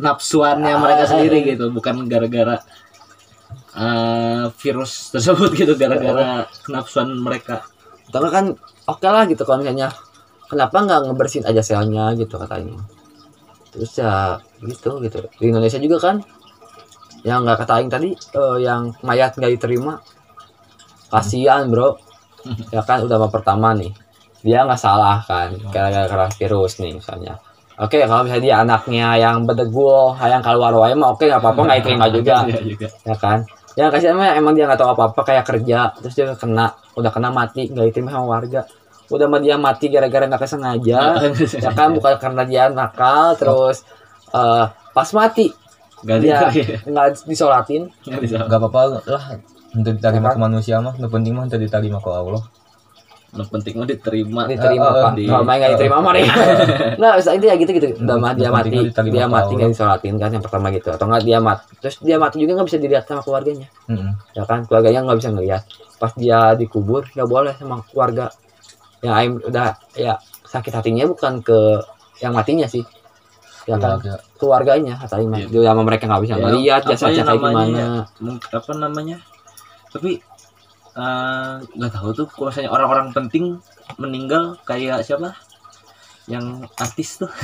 nafsuannya 0.00 0.74
mereka 0.80 1.04
sendiri 1.04 1.44
gitu. 1.44 1.68
Bukan 1.68 2.08
gara-gara 2.08 2.56
eh, 3.76 4.44
virus 4.58 5.12
tersebut 5.12 5.52
gitu. 5.54 5.76
Gara-gara 5.76 6.48
kenafsuan 6.64 7.12
mereka. 7.14 7.62
Tapi 8.08 8.26
kan 8.32 8.56
oke 8.88 9.04
lah 9.04 9.28
gitu 9.28 9.44
kalau 9.44 9.60
misalnya 9.60 9.92
kenapa 10.48 10.80
nggak 10.80 11.00
ngebersihin 11.12 11.44
aja 11.44 11.60
selnya 11.60 12.16
gitu 12.16 12.40
katanya 12.40 12.80
terus 13.78 13.94
ya 14.02 14.42
gitu 14.66 14.98
gitu. 15.06 15.22
Di 15.38 15.46
Indonesia 15.54 15.78
juga 15.78 15.96
kan 16.02 16.16
yang 17.22 17.46
nggak 17.46 17.62
kata 17.62 17.72
Aing 17.78 17.90
tadi 17.90 18.10
eh, 18.14 18.56
yang 18.66 18.90
mayat 19.06 19.38
nggak 19.38 19.54
diterima 19.54 20.02
kasihan 21.14 21.70
bro. 21.70 21.94
Ya 22.74 22.80
kan 22.82 23.06
udah 23.06 23.30
pertama 23.30 23.74
nih. 23.78 23.94
Dia 24.42 24.66
nggak 24.66 24.80
salah 24.80 25.22
kan 25.22 25.54
gara-gara 25.70 26.26
virus 26.34 26.82
nih 26.82 26.98
misalnya. 26.98 27.38
Oke 27.78 28.02
kalau 28.06 28.26
misalnya 28.26 28.42
dia 28.42 28.56
anaknya 28.58 29.14
yang 29.14 29.46
bedegul 29.46 30.18
yang 30.18 30.42
keluar 30.42 30.74
wae 30.74 30.94
mah 30.98 31.14
oke 31.14 31.22
nggak 31.22 31.38
apa-apa 31.38 31.60
nggak 31.62 31.78
diterima 31.82 32.06
juga. 32.10 32.34
Iya 32.50 32.60
juga. 32.66 32.88
ya 33.06 33.16
kan? 33.18 33.38
Yang 33.78 33.88
kasih 33.94 34.08
emang 34.14 34.26
emang 34.34 34.52
dia 34.58 34.64
nggak 34.66 34.80
tahu 34.80 34.90
apa-apa 34.90 35.20
kayak 35.22 35.44
kerja 35.46 35.78
terus 36.02 36.14
dia 36.18 36.34
kena 36.34 36.74
udah 36.98 37.10
kena 37.14 37.30
mati 37.30 37.70
nggak 37.70 37.86
diterima 37.94 38.10
sama 38.10 38.26
warga 38.38 38.66
udah 39.08 39.26
mah 39.26 39.40
dia 39.40 39.56
mati 39.56 39.88
gara-gara 39.88 40.24
nggak 40.24 40.42
kesengaja 40.42 41.00
ya 41.64 41.70
kan? 41.72 41.88
Bukan 41.96 42.14
karena 42.20 42.42
dia 42.44 42.68
nakal 42.68 43.34
terus 43.34 43.82
eh, 44.30 44.64
pas 44.92 45.08
mati. 45.12 45.48
Gak 45.98 46.18
dia 46.22 46.46
nggak 46.86 47.26
disolatin. 47.26 47.90
Nggak 48.06 48.46
apa-apa 48.54 49.02
lah 49.08 49.22
untuk 49.68 50.00
diterima 50.00 50.32
ke 50.32 50.40
manusia 50.40 50.80
mah, 50.80 50.96
yang 50.96 51.12
penting 51.12 51.32
mah 51.36 51.44
untuk 51.44 51.60
diterima 51.60 51.98
ke 51.98 52.08
Allah. 52.08 52.40
Yang 53.28 53.48
penting 53.52 53.74
mah 53.76 53.84
diterima. 53.84 54.40
diterima 54.48 54.88
pak. 54.88 55.12
di- 55.20 55.28
kalau 55.28 55.44
main 55.44 55.58
nggak 55.60 55.72
diterima 55.76 55.96
mah 56.00 56.12
nih 56.16 56.24
nggak 57.00 57.14
bisa 57.20 57.30
itu 57.36 57.44
ya 57.44 57.54
gitu 57.60 57.70
gitu. 57.76 57.86
Udah 58.00 58.16
mah 58.16 58.32
dia 58.32 58.48
mati 58.48 58.68
dia 58.88 59.26
mati 59.28 59.52
nggak 59.52 59.70
disolatin 59.76 60.14
kan 60.16 60.30
yang 60.32 60.40
pertama 60.40 60.66
gitu. 60.72 60.88
Atau 60.88 61.04
nggak 61.08 61.22
dia 61.28 61.38
mati 61.42 61.68
terus 61.76 61.96
dia 62.00 62.16
mati 62.16 62.36
juga 62.40 62.52
nggak 62.56 62.68
bisa 62.72 62.78
dilihat 62.80 63.04
sama 63.04 63.20
keluarganya. 63.20 63.68
Ya 64.32 64.42
kan? 64.48 64.64
Keluarganya 64.64 65.04
nggak 65.04 65.18
bisa 65.20 65.30
ngeliat 65.32 65.62
pas 65.98 66.14
dia 66.14 66.54
dikubur 66.54 67.04
nggak 67.10 67.26
boleh 67.28 67.52
sama 67.58 67.82
keluarga 67.90 68.30
yang 69.00 69.14
Aing 69.14 69.32
udah 69.40 69.66
ya 69.94 70.14
sakit 70.42 70.72
hatinya 70.72 71.04
bukan 71.06 71.38
ke 71.40 71.58
yang 72.18 72.32
matinya 72.32 72.66
sih 72.66 72.82
ya 73.64 73.76
kan 73.76 74.00
Keluarga. 74.00 74.14
keluarganya 74.40 74.94
Aing 75.04 75.28
mah. 75.28 75.38
Iya. 75.38 75.46
Dia 75.48 75.62
sama 75.68 75.82
mereka 75.82 76.04
nggak 76.04 76.22
bisa 76.24 76.34
Ya, 76.34 76.76
jasanya 76.82 77.12
ya 77.12 77.22
kayak 77.22 77.26
namanya 77.28 77.84
gimana 78.16 78.38
ya? 78.42 78.58
Apa 78.58 78.72
namanya 78.74 79.16
tapi 79.88 80.10
eh, 80.94 81.52
nggak 81.70 81.92
tahu 81.92 82.08
tuh 82.12 82.26
kalau 82.28 82.48
misalnya 82.48 82.70
orang-orang 82.70 83.06
penting 83.10 83.44
meninggal 83.96 84.56
kayak 84.62 85.00
siapa 85.00 85.32
yang 86.26 86.44
artis 86.76 87.18
tuh 87.18 87.30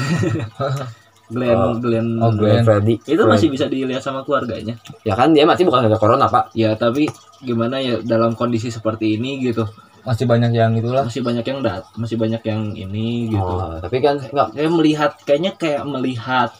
Glenn 1.26 1.56
Oh. 1.56 1.72
Glenn 1.74 2.20
Oh, 2.20 2.28
Glenn. 2.30 2.60
Freddy 2.62 3.00
itu 3.00 3.16
Freddy. 3.16 3.24
masih 3.26 3.48
bisa 3.48 3.64
dilihat 3.64 4.00
sama 4.00 4.20
keluarganya 4.20 4.76
ya 5.02 5.14
kan 5.14 5.32
dia 5.32 5.44
mati 5.44 5.64
bukan 5.64 5.84
gara 5.84 5.96
corona 5.96 6.26
pak 6.26 6.52
ya 6.52 6.74
tapi 6.74 7.08
gimana 7.40 7.80
ya 7.80 7.96
dalam 8.00 8.32
kondisi 8.34 8.68
seperti 8.68 9.16
ini 9.16 9.40
gitu 9.40 9.64
Masih 10.04 10.24
banyak 10.24 10.52
yang 10.52 10.72
itulah. 10.76 11.02
masih 11.02 11.20
banyak 11.20 11.44
yang 11.44 11.58
dat 11.60 11.84
masih 11.96 12.16
banyak 12.16 12.42
yang 12.44 12.62
ini 12.70 13.32
gitu. 13.32 13.40
Oh, 13.40 13.80
tapi 13.80 13.98
kan 13.98 14.20
nggak. 14.20 14.48
Saya 14.52 14.68
melihat 14.68 15.12
kayaknya 15.24 15.52
kayak 15.56 15.82
melihat 15.84 16.52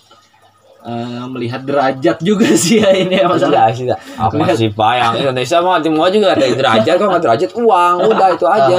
eh, 0.81 1.25
melihat 1.29 1.61
derajat 1.61 2.17
juga 2.21 2.49
sih 2.65 2.81
ya 2.81 2.93
ini 2.93 3.17
ya 3.17 3.29
masalah 3.29 3.69
Iya 3.69 3.77
sih, 3.77 3.85
Dak. 3.85 4.01
apa 4.17 4.53
sih 4.53 4.69
pak 4.69 4.93
yang 4.95 5.13
Indonesia 5.19 5.57
mah 5.61 5.81
semua 5.81 6.07
juga 6.09 6.33
ada 6.33 6.45
derajat 6.45 6.95
kok 6.97 7.07
nggak 7.07 7.23
derajat 7.23 7.51
uang? 7.53 7.95
Udah 8.09 8.29
itu 8.33 8.47
aja. 8.49 8.79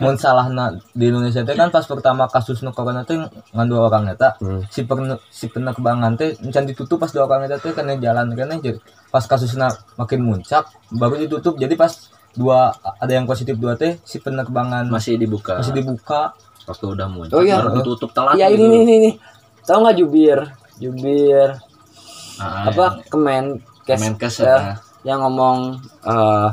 Mun 0.00 0.16
salah 0.16 0.48
di 0.96 1.04
Indonesia 1.06 1.44
teh 1.44 1.52
kan 1.52 1.68
pas 1.68 1.84
pertama 1.84 2.24
kasus 2.24 2.64
nu 2.64 2.72
corona 2.72 3.04
teh 3.04 3.20
ngan 3.52 3.66
dua 3.68 3.86
orang 3.86 4.08
eta 4.08 4.32
Hmm. 4.40 4.64
si 4.72 4.82
perne, 4.82 5.20
si 5.28 5.44
penerbangan 5.46 6.16
teh 6.16 6.32
encan 6.40 6.64
ditutup 6.64 6.96
pas 6.96 7.12
dua 7.12 7.28
orang 7.28 7.44
eta 7.44 7.60
teh 7.60 7.70
kena 7.70 7.94
jalan 7.94 8.32
kena 8.32 8.56
jadi 8.56 8.80
pas 9.12 9.20
kasusnya 9.20 9.68
makin 9.94 10.24
muncak 10.24 10.66
baru 10.88 11.20
ditutup 11.20 11.60
jadi 11.60 11.76
pas 11.76 11.92
dua 12.34 12.70
ada 12.98 13.12
yang 13.12 13.26
positif 13.26 13.58
dua 13.58 13.74
teh 13.74 13.98
si 14.06 14.22
penerbangan 14.22 14.86
masih 14.86 15.18
dibuka. 15.18 15.58
masih 15.58 15.74
dibuka. 15.74 16.34
Waktu 16.68 16.84
udah 16.86 17.06
muncul 17.10 17.40
Oh, 17.40 17.42
iya. 17.42 17.58
baru 17.58 17.82
ditutup 17.82 18.14
telat 18.14 18.38
gitu. 18.38 18.46
ini 18.54 18.64
nih 18.70 18.82
nih 18.86 18.96
nih 19.02 19.14
tahu 19.66 19.78
nggak 19.82 19.96
jubir? 19.98 20.38
Jubir. 20.78 21.48
Ah, 22.40 22.72
apa? 22.72 23.04
kemen 23.12 23.60
kes 23.84 24.00
Kemenkes, 24.00 24.34
eh, 24.40 24.48
ah. 24.48 24.76
yang 25.04 25.20
ngomong 25.20 25.76
eh, 26.06 26.48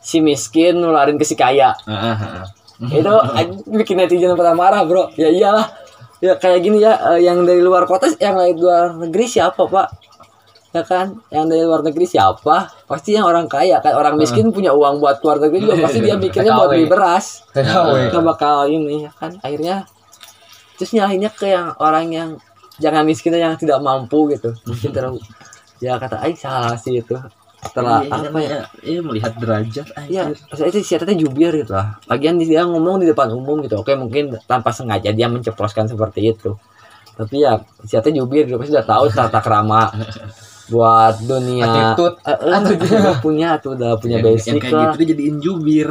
si 0.00 0.18
miskin 0.24 0.80
nularin 0.80 1.20
ke 1.20 1.24
si 1.28 1.36
kaya. 1.38 1.76
Ah, 1.86 1.92
ah, 1.92 2.16
ah. 2.42 2.44
itu 2.90 3.14
anjing, 3.38 3.62
bikin 3.68 3.96
netizen 4.00 4.34
pada 4.34 4.56
marah 4.56 4.82
bro. 4.82 5.12
Ya 5.14 5.28
iyalah. 5.30 5.70
Ya 6.24 6.40
kayak 6.40 6.64
gini 6.64 6.80
ya 6.80 6.96
eh, 7.14 7.20
yang 7.28 7.44
dari 7.44 7.60
luar 7.60 7.84
kota 7.84 8.08
yang 8.16 8.34
dari 8.40 8.56
luar 8.56 8.96
negeri 8.96 9.28
siapa 9.28 9.68
pak 9.68 10.03
ya 10.74 10.82
kan? 10.82 11.06
Yang 11.30 11.44
dari 11.54 11.62
luar 11.62 11.80
negeri 11.86 12.06
siapa? 12.10 12.74
Pasti 12.90 13.14
yang 13.14 13.30
orang 13.30 13.46
kaya. 13.46 13.78
Kan 13.78 13.94
orang 13.94 14.18
miskin 14.18 14.50
punya 14.50 14.74
uang 14.74 14.98
buat 14.98 15.22
keluar 15.22 15.38
negeri 15.38 15.62
juga. 15.62 15.74
Pasti 15.86 16.02
dia 16.02 16.18
mikirnya 16.18 16.52
buat 16.58 16.74
beli 16.74 16.90
beras. 16.90 17.46
Nggak 17.54 18.24
bakal 18.26 18.66
ini 18.66 19.06
ya 19.06 19.12
kan? 19.14 19.38
Akhirnya 19.38 19.86
terus 20.74 20.90
nyalahinnya 20.90 21.30
ke 21.30 21.46
yang 21.54 21.70
orang 21.78 22.10
yang 22.10 22.28
jangan 22.82 23.06
miskin 23.06 23.38
yang 23.38 23.54
tidak 23.54 23.78
mampu 23.78 24.34
gitu. 24.34 24.50
Mungkin 24.66 24.90
terlalu 24.90 25.22
ya 25.78 25.94
kata 26.02 26.18
Aing 26.26 26.34
salah 26.34 26.74
sih 26.74 26.98
itu. 26.98 27.14
Setelah 27.64 28.04
Iya, 28.04 28.28
apa 28.28 28.38
ya 28.44 28.44
iya, 28.44 28.60
iya, 28.84 29.00
melihat 29.00 29.32
derajat 29.40 29.86
Iya, 30.04 30.36
maksudnya 30.36 30.68
itu 30.68 30.84
si 30.84 31.00
Tete 31.00 31.16
jubir 31.16 31.48
gitu 31.56 31.72
lah. 31.72 31.96
Lagian 32.12 32.36
dia 32.36 32.60
ngomong 32.68 33.00
di 33.00 33.08
depan 33.08 33.32
umum 33.32 33.64
gitu. 33.64 33.80
Oke, 33.80 33.96
mungkin 33.96 34.36
tanpa 34.44 34.68
sengaja 34.68 35.08
dia 35.16 35.32
menceploskan 35.32 35.88
seperti 35.88 36.36
itu. 36.36 36.52
Tapi 37.16 37.40
ya 37.40 37.56
si 37.88 37.96
Tete 37.96 38.12
jubir 38.12 38.44
gitu. 38.44 38.60
Pasti 38.60 38.76
udah 38.76 38.84
tahu 38.84 39.08
tata 39.08 39.40
krama 39.40 39.88
buat 40.66 41.20
dunia. 41.20 41.64
Attitude. 41.92 42.16
Eh, 42.22 42.38
eh, 42.38 42.60
udah 42.96 43.16
punya 43.18 43.48
tuh 43.56 43.74
udah 43.74 43.96
punya 43.96 44.16
yang, 44.16 44.24
yang 44.24 44.34
basic 44.34 44.52
kayak 44.58 44.70
lah. 44.70 44.82
gitu 44.86 44.96
dijadiin 45.04 45.36
jubir 45.38 45.90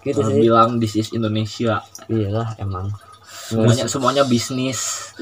Gitu 0.00 0.14
Orang 0.16 0.30
sih. 0.30 0.40
bilang 0.40 0.70
this 0.78 0.94
is 0.94 1.10
Indonesia 1.10 1.82
Iya 2.06 2.28
lah 2.32 2.48
emang. 2.56 2.94
semuanya 3.42 3.86
semuanya 3.86 4.22
bisnis 4.24 4.78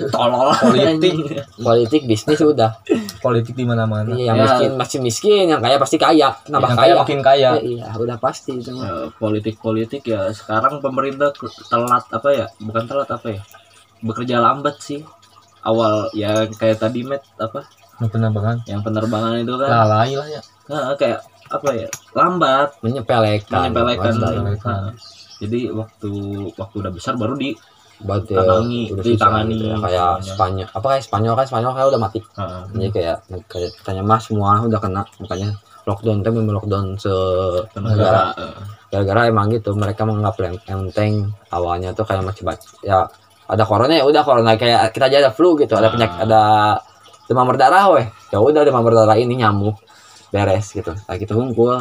tolol 0.09 0.53
Politik. 0.55 1.13
Politik 1.61 2.03
bisnis 2.05 2.37
udah. 2.39 2.77
politik 3.19 3.53
di 3.53 3.65
mana-mana 3.65 4.13
Iya, 4.13 4.33
yang 4.33 4.37
Ya. 4.37 4.45
miskin 4.47 4.71
masih 4.75 4.99
miskin, 5.01 5.45
yang 5.47 5.61
kaya 5.61 5.77
pasti 5.77 5.97
kaya, 5.97 6.33
nambah 6.47 6.69
yang 6.69 6.77
kaya. 6.79 6.85
kaya 6.87 6.95
makin 6.99 7.21
kaya 7.21 7.51
Ya, 7.51 7.61
iya, 7.63 7.85
udah 7.95 8.17
pasti 8.17 8.53
itu 8.55 8.69
mah. 8.71 9.09
politik 9.15 9.57
politik 9.59 10.05
ya 10.05 10.29
sekarang 10.31 10.77
pemerintah 10.79 11.33
telat 11.65 12.05
apa 12.11 12.29
ya 12.31 12.47
bukan 12.59 12.85
telat 12.85 13.09
apa 13.09 13.29
ya 13.31 13.41
bekerja 14.01 14.37
lambat 14.39 14.77
sih 14.79 15.01
awal 15.63 16.13
ya 16.13 16.45
kayak 16.51 16.77
tadi 16.79 17.01
met 17.03 17.25
apa 17.37 17.65
Nu 18.01 18.07
penerbangan? 18.09 18.57
Yang 18.67 18.83
penerbangan 18.83 19.33
itu 19.39 19.55
kan. 19.55 19.69
Lalai 19.71 20.11
lah 20.15 20.29
ya. 20.29 20.41
Nah, 20.71 20.95
kayak 20.97 21.21
apa 21.45 21.69
ya 21.77 21.89
lambat. 22.13 22.69
Menyepelekan. 22.81 23.71
menyepelekan. 23.71 24.13
Menyepelekan. 24.17 24.81
Nah, 24.91 24.95
jadi 25.39 25.61
waktu 25.71 26.11
waktu 26.57 26.77
udah 26.81 26.93
besar 26.95 27.15
baru 27.15 27.37
di 27.37 27.55
Tangangi, 28.05 28.91
udah 28.91 29.05
ditangani 29.07 29.55
gitu 29.55 29.65
ya. 29.71 29.77
kayak. 29.79 30.11
Spanyol 30.27 30.67
apa 30.67 30.87
kayak 30.93 31.05
Spanyol 31.07 31.35
kan? 31.39 31.47
Spanyol 31.47 31.73
kayak 31.73 31.89
udah 31.95 32.01
mati. 32.03 32.21
Heeh. 32.21 32.63
jadi 32.75 32.89
kayak 32.91 33.17
kayak 33.47 33.71
katanya 33.81 34.03
mah 34.03 34.21
semua 34.21 34.51
udah 34.61 34.81
kena. 34.83 35.03
Makanya 35.23 35.49
lockdown 35.87 36.19
tapi 36.21 36.39
lockdown 36.43 36.87
se 36.99 37.13
negara 37.79 38.35
gara-gara 38.91 39.21
emang 39.31 39.47
gitu. 39.55 39.73
Mereka 39.79 40.03
menganggap 40.03 40.35
yang 40.43 40.57
enteng 40.91 41.31
awalnya 41.55 41.95
tuh 41.95 42.03
kayak 42.03 42.27
masih 42.27 42.43
bat 42.43 42.59
ya 42.83 43.07
ada 43.47 43.63
corona 43.63 43.95
ya 43.95 44.05
udah 44.05 44.23
corona. 44.27 44.59
Kayak 44.59 44.91
kita 44.91 45.07
aja 45.09 45.17
ada 45.29 45.33
flu 45.33 45.55
gitu 45.55 45.73
ada 45.79 45.89
Ah. 45.89 45.93
penyakit 45.95 46.19
ada 46.19 46.43
demam 47.31 47.47
berdarah 47.49 47.85
weh. 47.95 48.07
Ya 48.33 48.39
udah 48.41 48.63
demam 48.65 48.83
berdarah 48.85 49.17
ini 49.17 49.41
nyamuk. 49.41 49.79
Beres 50.35 50.75
gitu. 50.75 50.93
Kayak 51.07 51.19
gitu 51.25 51.35
hunkul 51.39 51.79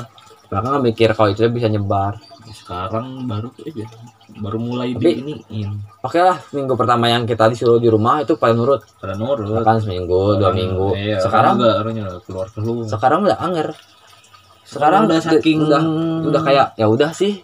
mereka 0.53 0.69
nggak 0.69 0.85
mikir 0.85 1.09
kalau 1.17 1.29
itu 1.33 1.41
bisa 1.49 1.65
nyebar. 1.65 2.21
Sekarang 2.53 3.25
baru 3.25 3.49
aja. 3.65 3.89
Baru 4.33 4.57
mulai 4.61 4.93
Tapi- 4.93 5.01
di 5.01 5.33
iniin 5.49 5.69
oke 6.01 6.19
lah 6.19 6.37
minggu 6.53 6.73
pertama 6.73 7.05
yang 7.05 7.25
kita 7.25 7.49
disuruh 7.49 7.77
di 7.77 7.89
rumah 7.89 8.21
itu 8.21 8.37
pada 8.37 8.53
nurut. 8.53 8.81
Pada 9.01 9.17
nurut. 9.17 9.49
Kan 9.65 9.81
seminggu 9.81 10.37
dua 10.37 10.53
minggu. 10.53 10.93
iya, 10.93 11.17
sekarang 11.17 11.57
enggak 11.57 11.75
harusnya 11.81 12.05
keluar 12.25 12.47
keluar 12.53 12.85
sekarang 12.85 13.19
udah 13.25 13.37
anger. 13.41 13.67
Sekarang 14.63 15.05
udah 15.09 15.19
saking 15.21 15.57
udah 15.65 15.81
udah 16.29 16.41
kayak 16.45 16.67
ya 16.77 16.85
udah 16.85 17.09
sih. 17.13 17.41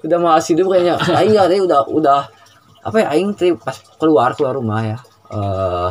Udah 0.00 0.16
malas 0.16 0.48
hidup 0.48 0.68
kayaknya. 0.72 0.96
Aing 1.12 1.32
ya 1.36 1.44
tadi 1.44 1.60
udah 1.60 1.80
udah 1.88 2.20
apa 2.80 2.96
ya 3.04 3.06
aing 3.12 3.36
pas 3.60 3.76
keluar 4.00 4.32
keluar 4.32 4.56
rumah 4.56 4.80
ya 4.80 4.98
eh 5.30 5.88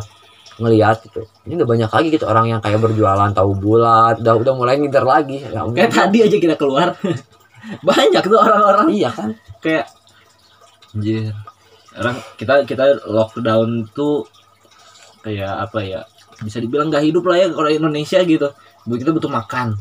ngelihat 0.60 1.02
gitu. 1.08 1.26
Ini 1.48 1.58
udah 1.60 1.68
banyak 1.68 1.90
lagi 1.90 2.08
gitu 2.12 2.26
orang 2.28 2.46
yang 2.52 2.60
kayak 2.60 2.80
berjualan 2.84 3.32
tahu 3.32 3.52
bulat 3.56 4.20
udah 4.20 4.34
udah 4.36 4.54
mulai 4.56 4.76
ngider 4.78 5.04
lagi. 5.08 5.42
Ya 5.48 5.64
kayak 5.64 5.92
tadi 5.96 6.18
aja 6.28 6.38
kita 6.38 6.56
keluar. 6.60 6.96
Banyak 7.88 8.24
tuh 8.24 8.40
orang-orang. 8.40 8.88
Iya 8.92 9.10
kan? 9.12 9.30
Kayak 9.60 9.86
anjir. 10.96 11.36
orang 12.00 12.16
kita 12.40 12.64
kita 12.64 12.86
lockdown 13.12 13.92
tuh 13.92 14.24
kayak 15.20 15.68
apa 15.68 15.84
ya 15.84 16.00
bisa 16.40 16.64
dibilang 16.64 16.88
nggak 16.88 17.04
hidup 17.04 17.28
lah 17.28 17.36
ya 17.36 17.48
orang 17.52 17.74
Indonesia 17.76 18.20
gitu. 18.24 18.48
Kita 18.88 19.12
butuh 19.12 19.32
makan. 19.32 19.76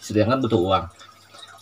Sedangkan 0.00 0.40
butuh 0.40 0.56
uang 0.56 0.97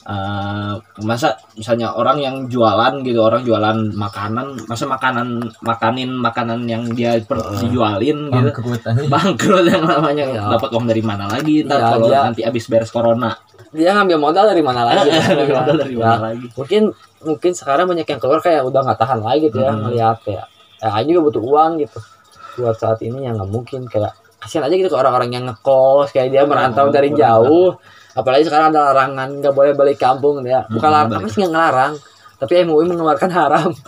Eh, 0.06 0.74
masa 1.02 1.34
misalnya 1.58 1.90
orang 1.90 2.22
yang 2.22 2.36
jualan 2.46 3.02
gitu 3.02 3.18
orang 3.18 3.42
jualan 3.42 3.90
makanan 3.90 4.54
masa 4.70 4.86
makanan 4.86 5.50
makanin 5.58 6.14
makanan 6.14 6.62
yang 6.62 6.86
dia 6.94 7.18
per, 7.26 7.42
Heeh. 7.42 7.66
dijualin 7.66 8.30
gitu. 8.30 8.38
Bangkrut 8.54 8.82
aja. 8.86 9.02
Bangkrut 9.02 9.66
yang 9.66 9.82
namanya. 9.82 10.24
Iya. 10.30 10.42
dapat 10.46 10.70
uang 10.70 10.86
dari 10.86 11.02
mana 11.02 11.26
lagi? 11.26 11.66
Ntar 11.66 11.74
Iya, 11.74 11.88
kalau 11.90 12.06
dia- 12.06 12.22
nanti 12.22 12.42
abis 12.46 12.70
beres 12.70 12.94
corona. 12.94 13.34
Dia 13.74 13.98
ngambil 13.98 14.18
modal 14.22 14.46
dari 14.46 14.62
mana 14.62 14.86
lagi? 14.86 15.10
Dari 15.10 15.50
modal 15.50 15.74
dari 15.74 15.94
Ya, 15.98 16.06
mana 16.06 16.22
lagi? 16.30 16.46
mungkin 16.54 16.82
mungkin 17.20 17.50
sekarang 17.50 17.90
banyak 17.90 18.06
yang 18.06 18.20
keluar 18.22 18.38
kayak 18.38 18.62
udah 18.62 18.80
nggak 18.86 19.00
tahan 19.02 19.18
lagi 19.18 19.50
gitu 19.50 19.58
ya 19.58 19.74
Hmm. 19.74 19.90
melihat 19.90 20.18
ya 20.22 20.42
ya 20.76 20.88
Aing 20.94 21.10
juga 21.10 21.22
butuh 21.26 21.42
uang 21.42 21.82
gitu. 21.82 21.98
Buat 22.56 22.78
saat 22.78 23.02
ini 23.02 23.26
yang 23.26 23.42
nggak 23.42 23.50
mungkin 23.50 23.90
kayak 23.90 24.14
kasihan 24.38 24.62
aja 24.62 24.74
gitu 24.76 24.86
ke 24.86 24.94
orang-orang 24.94 25.34
yang 25.34 25.50
ngekos 25.50 26.14
kayak 26.14 26.30
dia 26.30 26.46
merantau 26.46 26.86
dari 26.88 27.10
jauh 27.10 27.74
apalagi 28.16 28.42
sekarang 28.42 28.72
ada 28.72 28.80
larangan 28.88 29.28
nggak 29.36 29.52
boleh 29.52 29.72
balik 29.72 29.98
kampung 29.98 30.40
ya. 30.42 30.64
Bukan 30.66 30.80
Hmm, 30.82 30.94
larang 30.96 31.08
balik. 31.10 31.20
apa 31.20 31.28
sih 31.28 31.38
nggak 31.38 31.52
ngelarang 31.52 31.92
tapi 32.36 32.52
MUI 32.62 32.84
mengeluarkan 32.86 33.30
haram. 33.30 33.70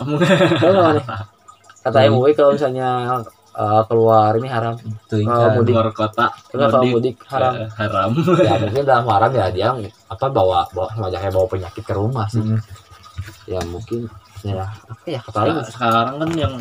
Kata 1.79 1.97
Hmm. 1.99 2.11
MUI 2.11 2.31
kalau 2.33 2.51
misalnya 2.53 2.89
uh, 3.51 3.81
keluar 3.85 4.35
ini 4.35 4.47
haram. 4.47 4.75
Tuh, 5.05 5.19
kan. 5.21 5.55
mudik. 5.55 5.73
keluar 5.73 5.89
kota 5.91 6.25
Enggak 6.51 6.69
kalau 6.69 6.85
mudik. 6.85 7.15
haram. 7.25 7.53
Eh, 7.55 7.69
haram. 7.77 8.09
Ya 8.37 8.53
mungkin 8.63 8.83
dalam 8.83 9.05
haram 9.07 9.31
ya 9.31 9.45
dia 9.49 9.67
apa 10.07 10.25
bawa 10.27 10.67
bawa 10.69 10.87
kayak 11.09 11.31
bawa 11.31 11.47
penyakit 11.47 11.83
ke 11.83 11.93
rumah 11.93 12.27
sih. 12.27 12.41
Mm. 12.41 12.59
ya 13.45 13.59
mungkin 13.65 14.05
ya. 14.41 14.63
Apa 14.63 15.05
ya 15.05 15.19
kata 15.19 15.39
Nah, 15.41 15.65
sekarang 15.65 16.07
kan 16.17 16.29
yang 16.33 16.53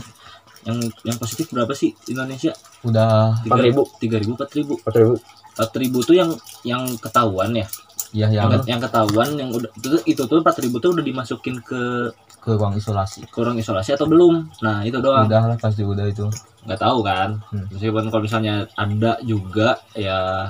yang 0.67 0.79
yang 1.03 1.17
positif 1.17 1.49
berapa 1.49 1.71
sih 1.73 1.95
di 2.03 2.13
Indonesia? 2.13 2.51
Udah. 2.83 3.39
Tiga 3.41 3.57
4.000. 3.63 4.01
tiga 4.03 4.17
ribu 4.19 4.33
empat 4.35 4.51
ribu. 4.55 4.73
Empat 4.77 4.95
ribu 4.97 5.15
empat 5.59 5.75
ribu 5.75 6.07
tuh 6.07 6.15
yang 6.15 6.31
yang 6.63 6.87
ketahuan 7.03 7.51
ya? 7.51 7.67
Ya 8.15 8.31
yang, 8.31 8.49
yang 8.49 8.79
yang 8.79 8.81
ketahuan 8.81 9.35
yang 9.35 9.51
udah 9.51 9.69
itu 9.75 9.99
itu 10.07 10.23
tuh 10.23 10.39
empat 10.39 10.63
ribu 10.63 10.79
tuh 10.79 10.95
udah 10.95 11.03
dimasukin 11.03 11.59
ke 11.61 12.15
ke 12.39 12.55
ruang 12.55 12.79
isolasi. 12.79 13.27
ke 13.27 13.39
ruang 13.43 13.59
isolasi 13.59 13.99
atau 13.99 14.07
belum? 14.07 14.49
Nah 14.63 14.87
itu 14.87 15.03
doang. 15.03 15.27
Udah 15.27 15.51
lah 15.51 15.59
pasti 15.59 15.83
udah 15.83 16.07
itu. 16.07 16.31
Nggak 16.65 16.81
tahu 16.81 17.03
kan? 17.03 17.43
Hmm. 17.51 17.67
meskipun 17.75 18.07
kalau 18.09 18.23
misalnya 18.23 18.71
ada 18.79 19.19
juga 19.27 19.83
ya 19.99 20.49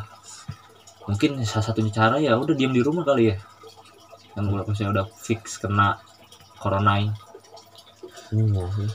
mungkin 1.08 1.40
salah 1.48 1.64
satunya 1.64 1.90
cara 1.90 2.20
ya 2.20 2.36
udah 2.36 2.52
diam 2.52 2.70
di 2.70 2.84
rumah 2.84 3.02
kali 3.02 3.32
ya. 3.32 3.36
Yang 4.36 4.44
udah 4.54 4.64
misalnya 4.68 4.90
udah 5.00 5.06
fix 5.08 5.56
kena 5.58 5.98
corona 6.60 7.00
Iya 8.28 8.64
sih. 8.76 8.90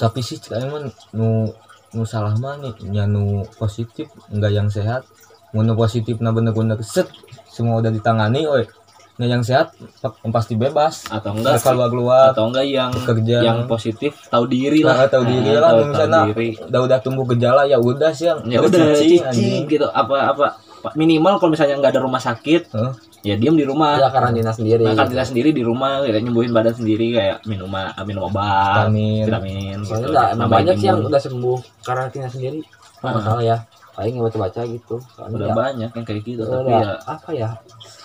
tapi 0.00 0.24
sih 0.24 0.38
emang 0.56 0.88
nu 1.12 1.52
nu 1.52 1.52
salah 2.02 2.32
mah 2.34 2.56
nih 2.56 2.72
nya 2.88 3.04
nu 3.04 3.44
positif 3.54 4.08
enggak 4.28 4.52
yang 4.52 4.68
sehat. 4.68 5.04
Nu 5.52 5.76
positif 5.76 6.16
nah 6.18 6.32
bener-bener 6.32 6.80
set 6.80 7.12
semua 7.46 7.78
udah 7.78 7.92
ditangani 7.92 8.48
oi. 8.48 8.64
Nah 9.12 9.28
yang 9.28 9.44
sehat 9.44 9.76
pa- 10.00 10.16
pasti 10.32 10.56
bebas. 10.56 11.04
Atau 11.06 11.36
enggak 11.36 11.60
keluar 11.60 11.88
keluar 11.92 12.24
atau 12.32 12.48
enggak 12.48 12.64
yang 12.64 12.88
kerja 12.90 13.36
yang 13.44 13.58
positif 13.66 14.16
tahu 14.26 14.48
diri 14.48 14.80
Nah, 14.80 14.96
lah 14.96 15.06
tahu 15.06 15.24
diri 15.28 15.52
Nah, 15.52 15.60
lah, 15.60 15.70
tahu- 15.70 15.84
misalnya 15.86 16.16
tahu 16.16 16.28
diri. 16.32 16.48
udah 16.58 16.80
udah 16.80 16.98
tumbuh 16.98 17.26
gejala 17.28 17.62
ya 17.68 17.76
udah 17.76 18.10
sih 18.10 18.32
ya 18.48 18.58
udah 18.58 18.96
cicing, 18.96 19.22
cicing 19.28 19.62
gitu 19.68 19.84
apa 19.86 20.32
apa 20.32 20.46
minimal 20.94 21.38
kalau 21.38 21.50
misalnya 21.50 21.78
nggak 21.78 21.92
ada 21.94 22.02
rumah 22.02 22.18
sakit 22.18 22.62
Hah? 22.74 22.92
ya 23.22 23.38
diam 23.38 23.54
di 23.54 23.62
rumah 23.62 24.02
Ada 24.02 24.10
karantina 24.10 24.50
sendiri. 24.50 24.82
nah, 24.82 24.98
karantina 24.98 25.22
sendiri 25.22 25.54
di 25.54 25.62
rumah 25.62 26.02
kayak 26.02 26.20
nyembuhin 26.20 26.50
badan 26.50 26.74
sendiri 26.74 27.14
kayak 27.14 27.36
minum 27.46 27.70
minum 28.02 28.22
obat 28.26 28.90
vitamin 28.90 29.22
vitamin 29.24 29.76
Soalnya 29.86 30.02
gitu. 30.02 30.18
enggak, 30.34 30.50
banyak 30.50 30.74
sih 30.76 30.86
yang 30.90 30.98
udah 31.00 31.20
sembuh 31.22 31.58
karantina 31.86 32.26
sendiri. 32.26 32.58
Kalau 32.98 33.10
nggak 33.14 33.22
Ah. 33.22 33.26
salah 33.30 33.44
ya. 33.44 33.56
Paling 33.92 34.12
nggak 34.16 34.26
baca-baca 34.26 34.60
gitu. 34.66 34.96
Soalnya 35.12 35.36
udah 35.36 35.48
ya, 35.48 35.54
banyak 35.54 35.90
yang 35.92 36.04
kayak 36.04 36.20
gitu 36.24 36.42
udah, 36.42 36.54
tapi 36.58 36.72
ya 36.72 36.90
apa 37.06 37.30
ya? 37.30 37.48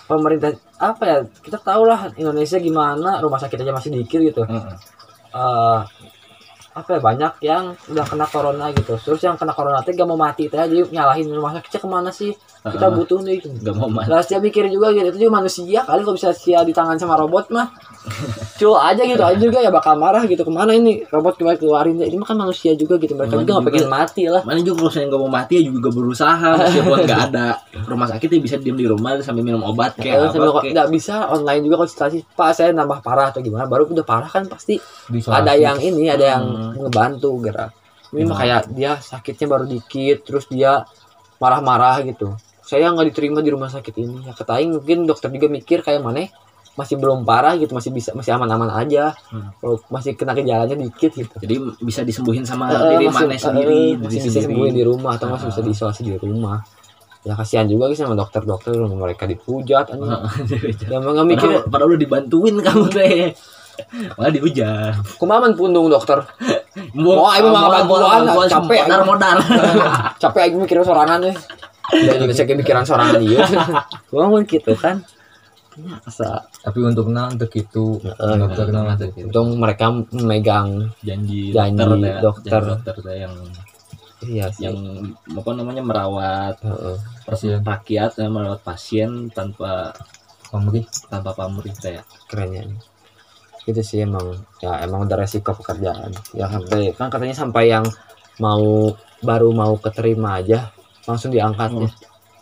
Pemerintah 0.04 0.50
apa 0.78 1.02
ya? 1.02 1.16
Kita 1.42 1.58
tahu 1.58 1.82
lah 1.84 2.00
Indonesia 2.14 2.56
gimana, 2.56 3.10
rumah 3.18 3.36
sakit 3.36 3.58
aja 3.58 3.72
masih 3.74 3.90
dikit 3.92 4.20
gitu. 4.22 4.42
mm-mm. 4.44 4.74
eh 5.28 5.80
apa 6.70 6.94
ya 6.94 7.00
banyak 7.02 7.32
yang 7.42 7.64
udah 7.90 8.06
kena 8.06 8.22
corona 8.24 8.70
gitu 8.70 8.94
terus 8.96 9.18
yang 9.18 9.34
kena 9.34 9.50
corona 9.50 9.82
teh 9.82 9.90
gak 9.90 10.06
mau 10.06 10.14
mati 10.14 10.46
teh 10.46 10.54
jadi 10.56 10.86
nyalahin 10.86 11.26
rumah 11.26 11.58
sakitnya 11.58 11.80
ke 11.82 11.88
mana 11.90 12.10
sih 12.14 12.30
kita 12.70 12.86
butuh 12.90 13.18
nih. 13.20 13.38
Nggak 13.40 13.74
mau 13.74 13.88
mati. 13.88 14.08
Lah 14.08 14.20
setiap 14.20 14.40
mikir 14.40 14.66
juga 14.66 14.90
gitu. 14.90 15.06
Itu 15.06 15.18
juga 15.20 15.32
manusia. 15.34 15.80
Kali 15.82 16.00
kalau 16.00 16.14
bisa 16.14 16.30
sia 16.30 16.60
di 16.60 16.70
tangan 16.70 16.94
sama 16.94 17.14
robot 17.14 17.48
mah 17.48 17.68
cul 18.58 18.74
aja 18.74 19.00
gitu. 19.00 19.18
Aja 19.18 19.36
juga 19.36 19.58
ya 19.58 19.68
bakal 19.68 19.94
marah 19.94 20.24
gitu. 20.24 20.40
Ke 20.40 20.50
mana 20.50 20.72
ini? 20.72 21.04
Robot 21.04 21.34
keluar 21.34 21.54
keluarin 21.54 21.96
ini 21.96 22.14
mah 22.14 22.24
kan 22.24 22.36
manusia 22.36 22.72
juga 22.72 22.96
gitu. 22.96 23.12
Mereka 23.12 23.34
juga 23.36 23.52
nggak 23.54 23.66
pengen 23.66 23.86
mati 23.86 24.22
lah. 24.26 24.42
Mana 24.42 24.58
juga 24.58 24.78
kalau 24.78 24.88
misalnya 24.88 25.08
nggak 25.08 25.20
mau 25.20 25.32
mati 25.32 25.52
ya 25.54 25.62
juga 25.64 25.88
berusaha. 25.88 26.50
Meskipun 26.58 26.98
nggak 27.04 27.20
ada 27.28 27.46
rumah 27.84 28.06
sakit 28.08 28.28
ya 28.28 28.38
bisa 28.38 28.56
diem 28.56 28.74
di 28.74 28.86
rumah 28.86 29.16
sambil 29.18 29.42
minum 29.42 29.62
obat 29.62 29.94
Kayak 29.94 30.30
apa 30.30 30.62
kayak 30.62 30.74
nggak 30.74 30.88
bisa 30.90 31.14
online 31.28 31.62
juga 31.62 31.76
konsultasi. 31.80 32.18
Pak 32.28 32.50
saya 32.52 32.70
nambah 32.70 33.00
parah 33.00 33.30
atau 33.30 33.40
gimana? 33.40 33.64
Baru 33.64 33.84
udah 33.84 34.02
parah 34.02 34.26
kan 34.26 34.44
pasti 34.44 34.78
Diisolasi. 35.06 35.38
ada 35.38 35.52
yang 35.54 35.78
ini 35.78 36.06
ada 36.06 36.24
yang 36.28 36.44
Hmm. 36.48 36.72
ngebantu 36.80 37.30
gerak. 37.40 37.70
Ini 38.08 38.24
mah 38.24 38.32
Hmm. 38.32 38.40
kayak 38.40 38.62
dia 38.72 38.92
sakitnya 38.96 39.46
baru 39.46 39.64
dikit 39.64 40.24
terus 40.24 40.48
dia 40.48 40.80
marah-marah 41.36 42.02
gitu 42.02 42.34
saya 42.68 42.92
nggak 42.92 43.08
diterima 43.08 43.40
di 43.40 43.48
rumah 43.48 43.72
sakit 43.72 43.94
ini. 43.96 44.28
Ya 44.28 44.36
kata 44.36 44.60
Aing 44.60 44.76
mungkin 44.76 45.08
dokter 45.08 45.32
juga 45.32 45.48
mikir 45.48 45.80
kayak 45.80 46.04
mana 46.04 46.28
masih 46.76 46.94
belum 46.94 47.24
parah 47.26 47.56
gitu 47.58 47.72
masih 47.74 47.90
bisa 47.90 48.12
masih 48.12 48.36
aman-aman 48.36 48.68
aja. 48.70 49.16
Hmm. 49.32 49.50
masih 49.88 50.12
kena 50.14 50.36
gejalanya 50.36 50.76
dikit 50.76 51.16
gitu. 51.16 51.32
Jadi 51.40 51.54
bisa 51.80 52.04
disembuhin 52.04 52.44
sama 52.44 52.68
Eh, 52.70 53.00
diri 53.00 53.08
masih, 53.08 53.24
mana 53.24 53.34
eh, 53.34 53.40
sendiri 53.40 53.80
masih 53.96 54.20
diri 54.20 54.26
bisa 54.28 54.38
sembuhin 54.44 54.74
di 54.76 54.84
rumah 54.84 55.16
atau 55.16 55.32
masih 55.32 55.48
Ah. 55.48 55.50
bisa 55.50 55.60
diisolasi 55.64 56.00
di 56.04 56.12
rumah. 56.20 56.60
Ya 57.26 57.34
kasihan 57.34 57.66
juga 57.66 57.88
sih 57.90 57.98
sama 57.98 58.14
dokter-dokter 58.14 58.76
mereka 58.78 59.24
dipujat 59.26 59.90
anjing. 59.90 60.22
Dan 60.92 61.02
nggak 61.02 61.26
mikir 61.26 61.48
padahal, 61.48 61.72
padahal 61.72 61.88
udah 61.96 62.00
dibantuin 62.04 62.54
kamu 62.62 62.84
teh. 62.92 63.32
Malah 64.14 64.32
dihujat 64.34 64.94
kumaman 65.18 65.56
pundung 65.56 65.88
dokter? 65.88 66.20
Mau 66.94 67.26
emang 67.32 67.54
malah 67.54 67.82
bantuan, 67.86 68.46
capek, 68.46 68.86
modal 69.02 69.36
capek 70.18 70.40
aja 70.46 70.56
mikirin 70.58 70.82
sorangan 70.86 71.18
deh 71.26 71.36
dan 71.88 72.14
Indonesia 72.20 72.44
kayak 72.44 72.58
mikiran 72.58 72.84
sorangan 72.84 73.20
iya 73.22 73.44
gua 74.12 74.28
mau 74.28 74.40
gitu 74.42 74.72
kan. 74.76 75.00
Asa. 76.02 76.42
Tapi 76.58 76.78
untuk 76.82 77.06
nah 77.06 77.30
untuk 77.30 77.54
itu 77.54 78.02
Heeh, 78.02 78.34
dokter 78.34 78.66
nah 78.74 78.98
untuk 78.98 79.14
itu. 79.14 79.30
Untung 79.30 79.48
mereka 79.56 79.94
memegang 80.10 80.90
janji, 81.00 81.54
Janji 81.54 81.78
dokter 81.78 81.88
teh, 82.02 82.14
dokter. 82.18 82.62
janji 82.66 82.82
dokter 82.82 83.14
yang 83.14 83.34
iya 84.26 84.50
sih. 84.50 84.66
yang 84.66 84.76
apa 85.30 85.50
namanya 85.54 85.82
merawat 85.86 86.58
Heeh. 86.66 86.96
pasien 87.22 87.62
rakyat 87.62 88.10
ya, 88.18 88.26
merawat 88.26 88.60
pasien 88.66 89.30
tanpa 89.30 89.94
pamrih. 90.50 90.82
tanpa 91.06 91.30
pamrih 91.38 91.70
teh 91.78 92.02
kerennya 92.26 92.66
itu 93.68 93.78
sih 93.84 94.02
emang. 94.02 94.34
Ya 94.64 94.80
emang 94.82 95.04
udah 95.06 95.14
resiko 95.20 95.52
pekerjaan. 95.54 96.10
Ya 96.34 96.48
sampai 96.50 96.90
kan 96.96 97.06
katanya 97.06 97.36
sampai 97.36 97.70
yang 97.70 97.84
mau 98.42 98.96
baru 99.20 99.54
mau 99.54 99.76
keterima 99.78 100.40
aja 100.42 100.72
langsung 101.08 101.32
diangkat 101.32 101.72
Hmm. 101.72 101.88
ya 101.88 101.90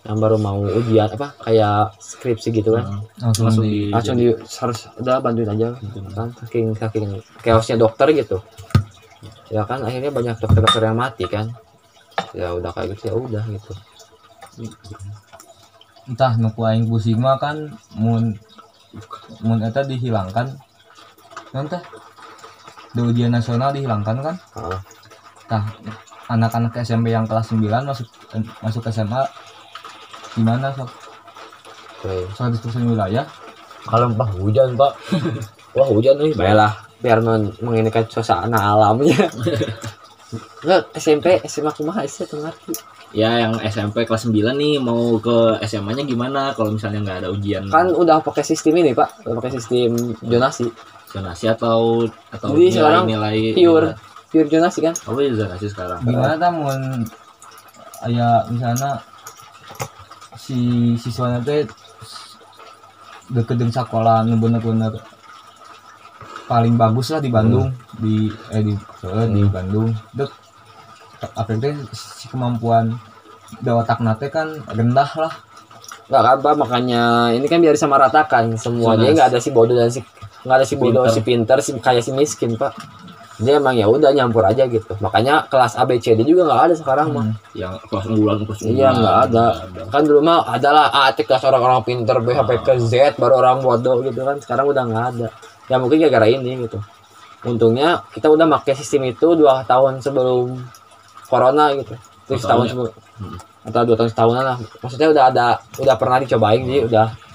yang 0.07 0.23
baru 0.23 0.39
mau 0.39 0.63
ujian 0.63 1.11
apa 1.11 1.35
kayak 1.43 1.99
skripsi 1.99 2.55
gitu 2.55 2.79
kan. 2.79 3.03
Langsung, 3.19 3.51
langsung 3.51 3.65
di 3.67 3.91
langsung 3.91 4.15
di 4.15 4.31
harus 4.31 4.87
udah 5.03 5.19
bantuin 5.19 5.51
aja. 5.51 5.75
Kan 6.15 6.31
saking 6.39 6.79
saking 6.79 7.07
chaosnya 7.43 7.75
dokter 7.75 8.15
gitu. 8.15 8.39
Ya 9.51 9.67
kan 9.67 9.83
akhirnya 9.83 10.15
banyak 10.15 10.39
dokter-dokter 10.39 10.83
yang 10.87 10.95
mati 10.95 11.27
kan. 11.27 11.51
Ya 12.31 12.55
udah 12.55 12.71
kayak 12.71 12.95
gitu 12.95 13.11
ya 13.11 13.15
udah 13.19 13.43
gitu. 13.51 13.73
Entah 16.07 16.39
nu 16.39 16.55
aing 16.55 16.87
pusing 16.87 17.19
mah 17.19 17.43
kan 17.43 17.75
mun 17.99 18.39
mun 19.43 19.59
eta 19.59 19.83
dihilangkan. 19.83 20.55
Entah 21.51 21.83
di 22.95 23.03
ujian 23.03 23.35
nasional 23.35 23.75
dihilangkan 23.75 24.23
kan? 24.23 24.37
Heeh. 24.55 24.81
tah 25.47 25.63
anak-anak 26.27 26.73
SMP 26.83 27.15
yang 27.15 27.27
kelas 27.27 27.51
9 27.55 27.63
masuk 27.87 28.07
masuk 28.63 28.83
SMA 28.91 29.23
gimana 30.35 30.71
sok? 30.75 30.91
Oke. 32.03 32.15
100% 32.35 32.91
wilayah 32.91 33.27
kalau 33.87 34.11
pak 34.13 34.29
hujan 34.37 34.75
pak. 34.75 34.93
Wah 35.77 35.89
hujan 35.89 36.19
nih. 36.19 36.35
Baiklah 36.35 36.73
biar 37.01 37.21
men 37.23 37.53
menginikan 37.63 38.05
suasana 38.09 38.75
alamnya. 38.75 39.27
Nggak, 40.67 40.91
SMP 40.99 41.39
SMA 41.47 41.71
kumaha 41.71 42.03
sih 42.11 42.27
tuh 42.27 42.43
ngerti 42.43 42.75
ya 43.15 43.47
yang 43.47 43.55
SMP 43.63 44.03
kelas 44.03 44.27
9 44.27 44.35
nih 44.59 44.77
mau 44.83 45.17
ke 45.23 45.63
SMA-nya 45.65 46.03
gimana 46.03 46.51
kalau 46.53 46.75
misalnya 46.75 47.01
nggak 47.01 47.19
ada 47.25 47.29
ujian? 47.31 47.65
Kan 47.71 47.95
udah 47.95 48.19
pakai 48.21 48.43
sistem 48.43 48.83
ini 48.83 48.93
pak. 48.93 49.23
Udah 49.23 49.39
pakai 49.39 49.57
sistem 49.57 49.95
zonasi. 50.21 50.67
Zonasi 51.07 51.47
atau 51.49 52.05
atau 52.35 52.49
Jadi 52.53 52.77
sekarang 52.77 53.07
nilai 53.07 53.55
pure. 53.55 53.95
pure 53.95 54.16
zonasi 54.45 54.85
kan? 54.85 54.95
Oh 55.09 55.17
iya 55.17 55.33
zonasi 55.33 55.67
sekarang. 55.73 56.05
Gimana 56.05 56.37
tah 56.37 56.53
mun 56.53 57.09
aya 58.05 58.45
misalnya 58.53 59.01
si 60.37 60.93
siswanya 61.01 61.41
teh 61.41 61.65
deket 63.33 63.57
dengan 63.59 63.75
sekolah 63.75 64.23
nu 64.29 64.39
bener-bener 64.39 64.93
paling 66.47 66.77
bagus 66.77 67.17
lah 67.17 67.25
di 67.25 67.33
Bandung. 67.33 67.73
Di 67.97 68.29
eh 68.53 68.63
di 68.63 68.75
eh, 68.77 69.29
di 69.33 69.43
Bandung. 69.49 69.91
Dek 70.13 70.31
apa 71.23 71.51
teh 71.57 71.75
si 71.97 72.29
kemampuan 72.29 72.93
dawatak 73.65 74.05
nate 74.05 74.29
kan 74.29 74.61
rendah 74.69 75.11
lah. 75.17 75.33
Nggak 76.07 76.23
kan 76.23 76.37
pak 76.39 76.55
makanya 76.55 77.03
ini 77.35 77.47
kan 77.51 77.59
biar 77.59 77.75
disamaratakan 77.75 78.55
semuanya 78.55 79.11
Zonas. 79.11 79.17
nggak 79.17 79.29
ada 79.35 79.39
si 79.43 79.51
bodoh 79.51 79.75
dan 79.75 79.91
si 79.91 80.01
nggak 80.47 80.57
ada 80.63 80.67
si 80.67 80.75
bodoh 80.79 81.03
Pinter. 81.03 81.15
si 81.15 81.21
pinter 81.27 81.59
si 81.59 81.71
kaya 81.83 81.99
si 81.99 82.15
miskin 82.15 82.55
pak 82.55 82.71
dia 83.37 83.57
emang 83.57 83.73
ya 83.73 83.85
udah 83.85 84.11
nyampur 84.11 84.41
aja 84.43 84.65
gitu 84.65 84.97
makanya 84.99 85.45
kelas 85.45 85.75
A 85.75 85.85
B 85.85 85.97
C 85.97 86.13
D 86.13 86.23
juga 86.23 86.45
nggak 86.45 86.63
ada 86.63 86.75
sekarang 86.75 87.09
mah 87.11 87.25
Hmm. 87.27 87.37
yang 87.53 87.75
kelas 87.83 88.05
unggulan 88.07 88.39
kelas 88.43 88.61
unggulan 88.61 88.75
Iya, 88.75 88.89
nggak 88.93 89.17
ada. 89.27 89.45
kan 89.87 90.03
dulu 90.03 90.21
mah 90.21 90.39
adalah 90.47 90.87
A 90.89 91.11
T 91.11 91.23
kelas 91.23 91.43
orang-orang 91.43 91.81
pinter 91.83 92.17
B 92.19 92.33
sampai 92.33 92.57
ke 92.59 92.73
Z 92.79 92.95
baru 93.15 93.35
orang 93.39 93.61
bodoh 93.61 94.01
gitu 94.01 94.21
kan 94.21 94.37
sekarang 94.39 94.65
udah 94.67 94.83
nggak 94.83 95.05
ada 95.11 95.29
ya 95.67 95.77
mungkin 95.77 95.97
gara-gara 95.99 96.27
ini 96.27 96.65
gitu 96.65 96.79
untungnya 97.43 98.01
kita 98.11 98.27
udah 98.27 98.47
pakai 98.55 98.75
sistem 98.75 99.07
itu 99.07 99.35
dua 99.35 99.63
tahun 99.63 100.01
sebelum 100.01 100.57
corona 101.25 101.71
gitu 101.75 101.95
terus 102.25 102.41
tahun 102.41 102.41
setahun 102.41 102.63
ya? 102.63 102.71
sebelum 102.73 102.93
Hmm. 103.17 103.39
atau 103.65 103.81
dua 103.83 103.97
tahun 103.97 104.11
setahunan 104.11 104.45
lah 104.45 104.57
maksudnya 104.79 105.09
udah 105.09 105.25
ada 105.27 105.47
udah 105.77 105.97
pernah 105.97 106.19
dicobain 106.19 106.61
jadi 106.61 106.81
udah 106.85 107.07
Hmm. 107.09 107.26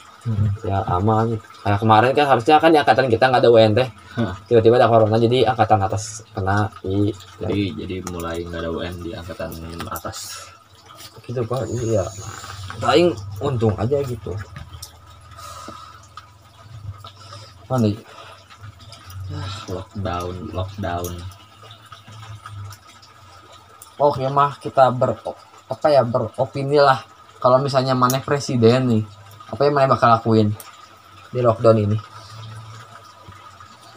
Ya 0.62 0.86
aman 0.86 1.34
kayak 1.66 1.82
kemarin 1.82 2.14
kan 2.14 2.26
harusnya 2.30 2.62
kan 2.62 2.70
di 2.70 2.78
angkatan 2.78 3.10
kita 3.10 3.26
nggak 3.26 3.42
ada 3.42 3.50
UN 3.50 3.74
teh 3.74 3.90
tiba-tiba 4.46 4.78
ada 4.78 4.86
corona 4.86 5.18
jadi 5.18 5.50
angkatan 5.50 5.82
atas 5.82 6.22
kena 6.30 6.70
di 6.86 7.10
jadi 7.42 7.62
jadi 7.74 7.96
mulai 8.14 8.46
nggak 8.46 8.62
ada 8.62 8.70
UN 8.70 8.96
di 9.02 9.12
angkatan 9.18 9.50
atas. 9.90 10.46
Gitu 11.26 11.42
pak. 11.46 11.66
Iya. 11.70 12.06
Paling 12.78 13.14
untung 13.42 13.74
aja 13.78 13.98
gitu. 14.06 14.34
Mana 17.66 17.88
ya? 17.90 18.00
lockdown 19.72 20.36
lockdown. 20.52 21.14
Oke 23.96 24.28
mah 24.28 24.60
kita 24.60 24.92
ber 24.92 25.18
apa 25.72 25.88
ya 25.88 26.04
beropini 26.04 26.78
lah. 26.78 27.00
Kalau 27.42 27.58
misalnya 27.58 27.98
mana 27.98 28.22
presiden 28.22 28.86
nih 28.92 29.04
apa 29.52 29.62
yang 29.62 29.76
mana 29.76 29.88
bakal 29.88 30.10
lakuin 30.10 30.56
di 31.30 31.40
lockdown 31.40 31.78
ini? 31.78 31.98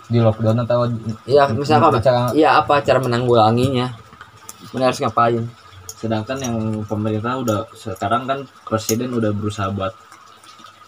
Di 0.05 0.19
lockdown 0.21 0.59
atau 0.63 0.85
iya 1.25 1.49
misalnya 1.49 1.89
apa 1.89 1.99
Cara- 1.99 2.35
iya 2.35 2.51
apa 2.59 2.83
cara 2.83 2.99
menanggulanginya? 3.01 3.89
Mana 4.71 4.91
harus 4.91 5.01
ngapain? 5.01 5.47
Sedangkan 5.95 6.37
yang 6.37 6.57
pemerintah 6.85 7.41
udah 7.41 7.61
sekarang 7.73 8.27
kan 8.27 8.39
presiden 8.67 9.15
udah 9.15 9.33
berusaha 9.33 9.71
buat 9.71 9.95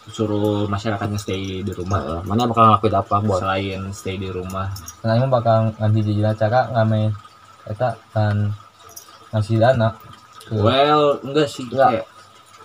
suruh 0.06 0.68
masyarakatnya 0.68 1.18
stay 1.18 1.66
di 1.66 1.72
rumah. 1.72 1.98
Nah, 1.98 2.22
mana 2.22 2.46
bakal 2.46 2.70
ngelakuin 2.70 2.94
apa 2.94 3.16
buat? 3.18 3.40
Selain 3.42 3.80
stay 3.90 4.14
di 4.14 4.30
rumah. 4.30 4.70
Karena 5.00 5.18
emang 5.18 5.32
bakal 5.32 5.74
ngasih 5.74 6.02
jajil 6.04 6.28
cara 6.36 6.60
ngame 6.70 7.10
eta 7.66 7.98
kan 8.14 8.54
ngasih 9.34 9.58
dana 9.58 9.90
ke 10.46 10.54
well 10.54 11.18
enggak 11.26 11.50
sih 11.50 11.66
Enggak. 11.66 11.90
kayak 11.98 12.06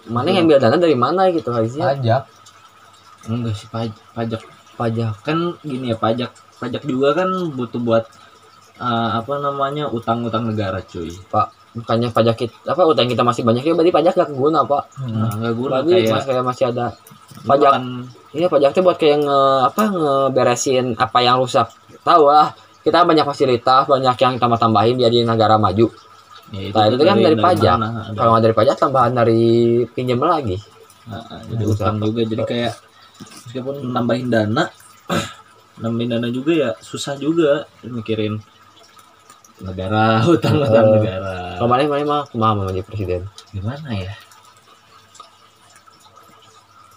mana 0.09 0.27
yang 0.33 0.49
ambil 0.49 0.57
dana 0.57 0.77
dari 0.79 0.97
mana 0.97 1.29
gitu 1.29 1.49
harusnya 1.53 1.93
pajak 1.93 2.23
enggak 3.29 3.53
sih 3.53 3.67
pajak 3.69 4.01
pajak 4.17 4.41
pajak 4.79 5.13
kan 5.21 5.37
gini 5.61 5.93
ya 5.93 5.97
pajak 5.99 6.31
pajak 6.57 6.81
juga 6.85 7.13
kan 7.13 7.29
butuh 7.53 7.81
buat 7.81 8.03
eh, 8.81 9.09
apa 9.17 9.33
namanya 9.37 9.89
utang-utang 9.93 10.49
negara 10.49 10.81
cuy 10.81 11.13
bukannya 11.71 12.11
pajak 12.11 12.35
kita 12.35 12.55
apa 12.67 12.83
utang 12.83 13.07
kita 13.07 13.23
masih 13.23 13.47
banyak 13.47 13.63
ya 13.63 13.71
berarti 13.77 13.93
pajak 13.95 14.13
gak 14.17 14.29
keguna 14.33 14.65
pak 14.67 14.83
Hmm. 14.99 15.23
nah, 15.23 15.31
nggak 15.39 15.53
guna 15.55 15.71
berarti 15.79 15.93
kayak 16.03 16.11
mas 16.11 16.25
kayak 16.27 16.43
masih 16.43 16.65
ada 16.73 16.85
pajak 17.47 17.71
Iya 18.31 18.47
pajak 18.47 18.71
tuh 18.71 18.83
buat 18.87 18.95
kayak 18.95 19.27
nge 19.27 19.39
apa 19.67 19.83
ngeberesin 19.91 20.95
apa 20.95 21.19
yang 21.19 21.35
rusak. 21.43 21.67
Tahu 21.99 22.31
lah, 22.31 22.55
kita 22.79 23.03
banyak 23.03 23.27
fasilitas, 23.27 23.83
banyak 23.91 24.15
yang 24.23 24.39
tambah-tambahin 24.39 24.95
biar 24.95 25.11
di 25.11 25.27
negara 25.27 25.59
maju. 25.59 25.91
Ya, 26.51 26.69
Nah, 26.69 26.83
itu 26.85 27.01
kan 27.01 27.17
dari 27.17 27.37
pajak. 27.37 27.75
mana? 27.75 27.87
Kalau 28.11 28.29
nggak 28.31 28.43
dari 28.43 28.55
pajak 28.55 28.75
tambahan 28.77 29.13
dari 29.13 29.41
pinjam 29.87 30.19
lagi. 30.19 30.57
Nah, 31.03 31.23
nah, 31.23 31.41
jadi 31.45 31.63
utang 31.65 31.97
juga 31.97 32.21
jadi 32.23 32.43
kayak 32.43 32.73
meskipun 33.47 33.75
nambahin 33.85 34.27
dana 34.27 34.69
nambahin 35.81 36.09
dana 36.11 36.27
juga 36.27 36.51
ya 36.51 36.69
susah 36.77 37.15
juga 37.15 37.65
mikirin 37.81 38.37
negara 39.59 40.21
utang 40.29 40.57
utang 40.59 40.85
Eh, 40.87 40.93
negara 40.95 41.33
Kalau 41.55 41.67
mana 41.67 41.81
mana 41.85 42.03
mah 42.27 42.51
mah 42.53 42.69
jadi 42.69 42.81
presiden. 42.81 43.21
gimana 43.49 43.89
ya 43.91 44.13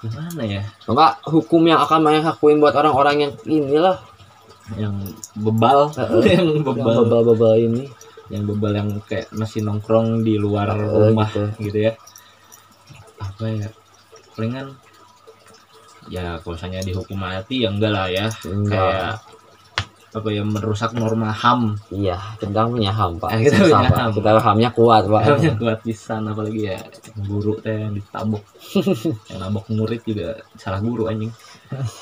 gimana 0.00 0.42
ya 0.44 0.62
Enggak 0.84 1.12
hukum 1.24 1.64
yang 1.64 1.80
akan 1.80 2.00
mana 2.00 2.20
lakuin 2.22 2.60
buat 2.60 2.76
orang-orang 2.76 3.16
yang 3.24 3.32
inilah 3.46 3.96
yang 4.76 4.94
bebal 5.34 5.92
Heeh. 5.92 6.22
yang 6.36 6.44
yang 6.50 6.64
bebal 6.64 7.04
bebal-bebal 7.04 7.52
ini. 7.58 7.84
Yang 8.28 8.44
bebal 8.44 8.72
yang 8.72 8.88
kayak 9.04 9.28
masih 9.30 9.60
nongkrong 9.60 10.22
di 10.22 10.36
luar 10.36 10.72
Eh, 10.72 10.80
rumah 10.80 11.28
gitu. 11.28 11.44
gitu. 11.60 11.78
ya 11.86 11.92
apa 13.20 13.44
ya 13.46 13.68
palingan 14.32 14.66
ya 16.06 16.36
kalau 16.38 16.54
misalnya 16.54 16.80
dihukum 16.82 17.16
mati 17.16 17.64
ya 17.64 17.68
enggak 17.68 17.90
lah 17.90 18.06
ya 18.08 18.26
Enggak. 18.44 18.76
kayak 18.76 19.12
apa 20.14 20.28
ya 20.30 20.42
merusak 20.46 20.94
norma 20.94 21.34
ham 21.34 21.74
Iya, 21.90 22.14
kita 22.38 22.70
punya 22.70 22.94
ham 22.94 23.18
pak. 23.18 23.34
Eh, 23.34 23.40
kita 23.50 23.66
Susah, 23.66 23.82
punya 23.82 23.90
Pak. 23.90 23.98
ham. 23.98 24.10
Kita 24.14 24.30
hamnya 24.38 24.70
kuat 24.70 25.02
pak. 25.10 25.20
hamnya 25.26 25.52
kuat 25.58 25.78
pisan 25.82 26.22
apalagi 26.24 26.60
ya 26.70 26.78
guru 27.18 27.58
teh 27.58 27.74
yang 27.74 27.92
ditabok 27.92 28.44
yang 29.34 29.38
nabok 29.42 29.66
murid 29.74 30.00
juga 30.06 30.38
salah 30.54 30.78
guru 30.78 31.10
anjing 31.10 31.34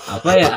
apa 0.07 0.31
ya 0.37 0.51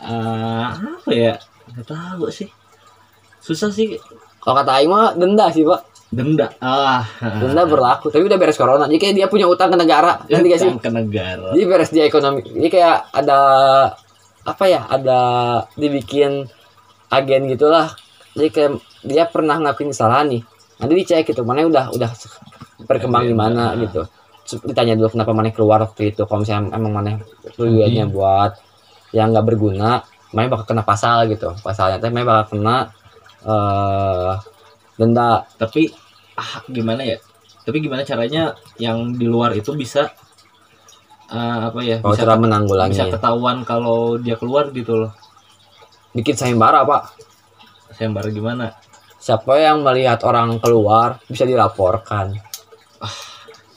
Eh, 0.00 0.64
apa 0.94 1.10
ya 1.10 1.34
nggak 1.74 1.84
tahu 1.84 2.30
sih 2.30 2.48
susah 3.44 3.68
sih 3.68 4.00
Kalau 4.40 4.56
kata 4.60 4.80
Aing 4.80 4.88
mah 4.88 5.12
denda 5.16 5.52
sih 5.52 5.64
pak. 5.64 5.80
denda 6.14 6.46
ah 6.60 7.04
Denda 7.20 7.64
berlaku. 7.64 8.12
Tapi 8.12 8.24
udah 8.28 8.38
beres 8.40 8.60
corona. 8.60 8.84
Jadi 8.88 9.00
kayak 9.00 9.14
dia 9.16 9.26
punya 9.28 9.48
utang 9.48 9.72
ke 9.72 9.76
negara. 9.80 10.20
Nanti 10.28 10.46
gak 10.52 10.60
sih? 10.60 10.70
Utang 10.72 10.84
ke 10.84 10.92
negara 10.92 11.52
Jadi 11.52 11.64
beres 11.64 11.90
dia 11.92 12.04
ekonomi. 12.04 12.44
Ini 12.44 12.68
kayak 12.68 12.96
ada 13.12 13.38
apa 14.44 14.64
ya? 14.68 14.84
Ada 14.88 15.20
dibikin 15.76 16.44
agen 17.08 17.42
gitulah. 17.50 17.96
Jadi 18.36 18.48
kayak 18.52 18.70
dia 19.04 19.24
pernah 19.28 19.56
ngelakuin 19.60 19.90
kesalahan 19.92 20.26
nih. 20.38 20.42
Nanti 20.80 20.92
dicek 20.92 21.24
gitu. 21.24 21.42
Mana 21.42 21.64
udah 21.64 21.90
udah 21.96 22.10
berkembang 22.84 23.24
gimana 23.24 23.72
nah. 23.72 23.80
gitu. 23.80 24.04
Terus 24.44 24.60
ditanya 24.60 24.94
dulu 25.00 25.08
kenapa 25.08 25.32
mana 25.32 25.48
keluar 25.50 25.80
waktu 25.82 26.12
itu. 26.12 26.28
Kalau 26.28 26.44
misalnya 26.44 26.76
emang 26.76 26.92
mana 26.92 27.10
tujuannya 27.56 28.04
buat 28.12 28.52
yang 29.16 29.32
nggak 29.32 29.46
berguna, 29.46 30.04
mana 30.34 30.46
bakal 30.52 30.74
kena 30.74 30.84
pasal 30.84 31.26
gitu. 31.32 31.54
Pasalnya 31.64 31.96
teh 32.02 32.12
mana 32.12 32.24
bakal 32.28 32.58
kena 32.58 32.92
eh 33.44 34.32
denda. 34.96 35.44
tapi 35.54 35.90
ah 36.34 36.62
gimana 36.66 37.02
ya 37.04 37.18
tapi 37.64 37.80
gimana 37.80 38.02
caranya 38.02 38.52
yang 38.76 39.12
di 39.12 39.24
luar 39.24 39.52
itu 39.52 39.72
bisa 39.72 40.10
eh, 41.28 41.58
apa 41.64 41.80
ya 41.80 41.96
Kalau 42.00 42.12
bisa 42.12 42.22
cara 42.22 42.34
bisa 42.34 42.42
menanggulangi. 42.42 43.00
ketahuan 43.10 43.56
kalau 43.64 44.16
dia 44.18 44.36
keluar 44.36 44.68
gitu 44.70 44.94
loh 44.98 45.12
Bikin 46.12 46.34
sayembara 46.34 46.86
pak. 46.86 47.10
sayembara 47.92 48.30
gimana 48.30 48.70
Siapa 49.18 49.56
yang 49.56 49.80
melihat 49.80 50.20
orang 50.22 50.60
keluar 50.60 51.16
bisa 51.26 51.42
dilaporkan. 51.42 52.36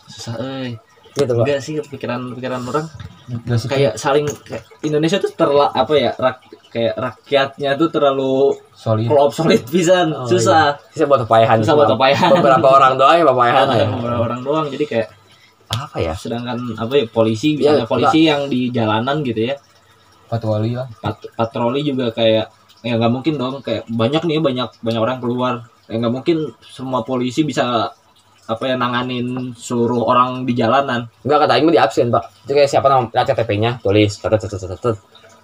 susah 0.07 0.35
eh 0.37 0.77
Gitu 1.13 1.33
pak. 1.33 1.43
enggak 1.43 1.59
sih 1.59 1.81
pikiran 1.81 2.35
pikiran 2.35 2.61
orang 2.63 2.85
Gak 3.27 3.57
sih 3.59 3.67
kayak 3.67 3.93
saling 3.97 4.23
kayak 4.45 4.63
Indonesia 4.81 5.17
tuh 5.17 5.31
terla 5.33 5.67
apa 5.73 5.93
ya 5.93 6.11
rak, 6.15 6.46
kayak 6.69 6.93
rakyatnya 6.95 7.75
tuh 7.75 7.89
terlalu 7.91 8.55
solid. 8.75 9.07
Klop 9.07 9.31
solid 9.33 9.63
pisan. 9.67 10.11
Oh, 10.13 10.27
susah. 10.27 10.77
Bisa 10.91 11.03
buat 11.07 11.23
papayahan. 11.25 11.63
susah 11.63 11.75
buat 11.75 11.89
papayahan 11.95 12.29
Beberapa 12.37 12.67
orang 12.67 12.93
doang 12.99 13.15
ya 13.17 13.25
papayahan 13.25 13.67
ya. 13.73 13.85
Beberapa 13.91 14.21
orang 14.27 14.41
doang. 14.43 14.65
Jadi 14.69 14.85
kayak 14.87 15.07
Apa 15.67 15.99
ya? 15.99 16.15
sedangkan 16.15 16.79
apa 16.79 16.93
ya 16.95 17.05
polisi 17.11 17.59
Ya, 17.59 17.75
misalnya 17.75 17.87
polisi 17.91 18.19
yang 18.23 18.47
di 18.47 18.71
jalanan 18.71 19.19
gitu 19.19 19.51
ya. 19.51 19.55
Patroli 20.31 20.75
lah. 20.75 20.87
Pat- 21.03 21.27
patroli 21.35 21.83
juga 21.83 22.11
kayak 22.15 22.47
ya 22.83 22.93
nggak 22.95 23.11
mungkin 23.11 23.35
dong. 23.35 23.59
Kayak 23.59 23.83
banyak 23.91 24.23
nih 24.27 24.39
banyak 24.39 24.69
banyak 24.79 25.01
orang 25.03 25.17
keluar. 25.19 25.53
Ya 25.91 25.99
nggak 25.99 26.13
mungkin 26.13 26.55
semua 26.63 27.03
polisi 27.03 27.43
bisa 27.43 27.91
apa 28.47 28.63
ya 28.63 28.79
nanganin 28.79 29.51
seluruh 29.59 30.07
orang 30.07 30.47
di 30.47 30.55
jalanan. 30.55 31.11
Enggak 31.27 31.47
kata 31.47 31.59
Aing 31.59 31.67
mah 31.67 31.73
di 31.75 31.81
absen, 31.83 32.07
Pak. 32.07 32.47
Itu 32.47 32.55
kayak 32.55 32.71
siapa 32.71 32.87
nama 32.87 33.11
KTP-nya, 33.11 33.83
tulis. 33.83 34.15
Tetet 34.23 34.39
tetet 34.47 34.71
tetet. 34.71 34.95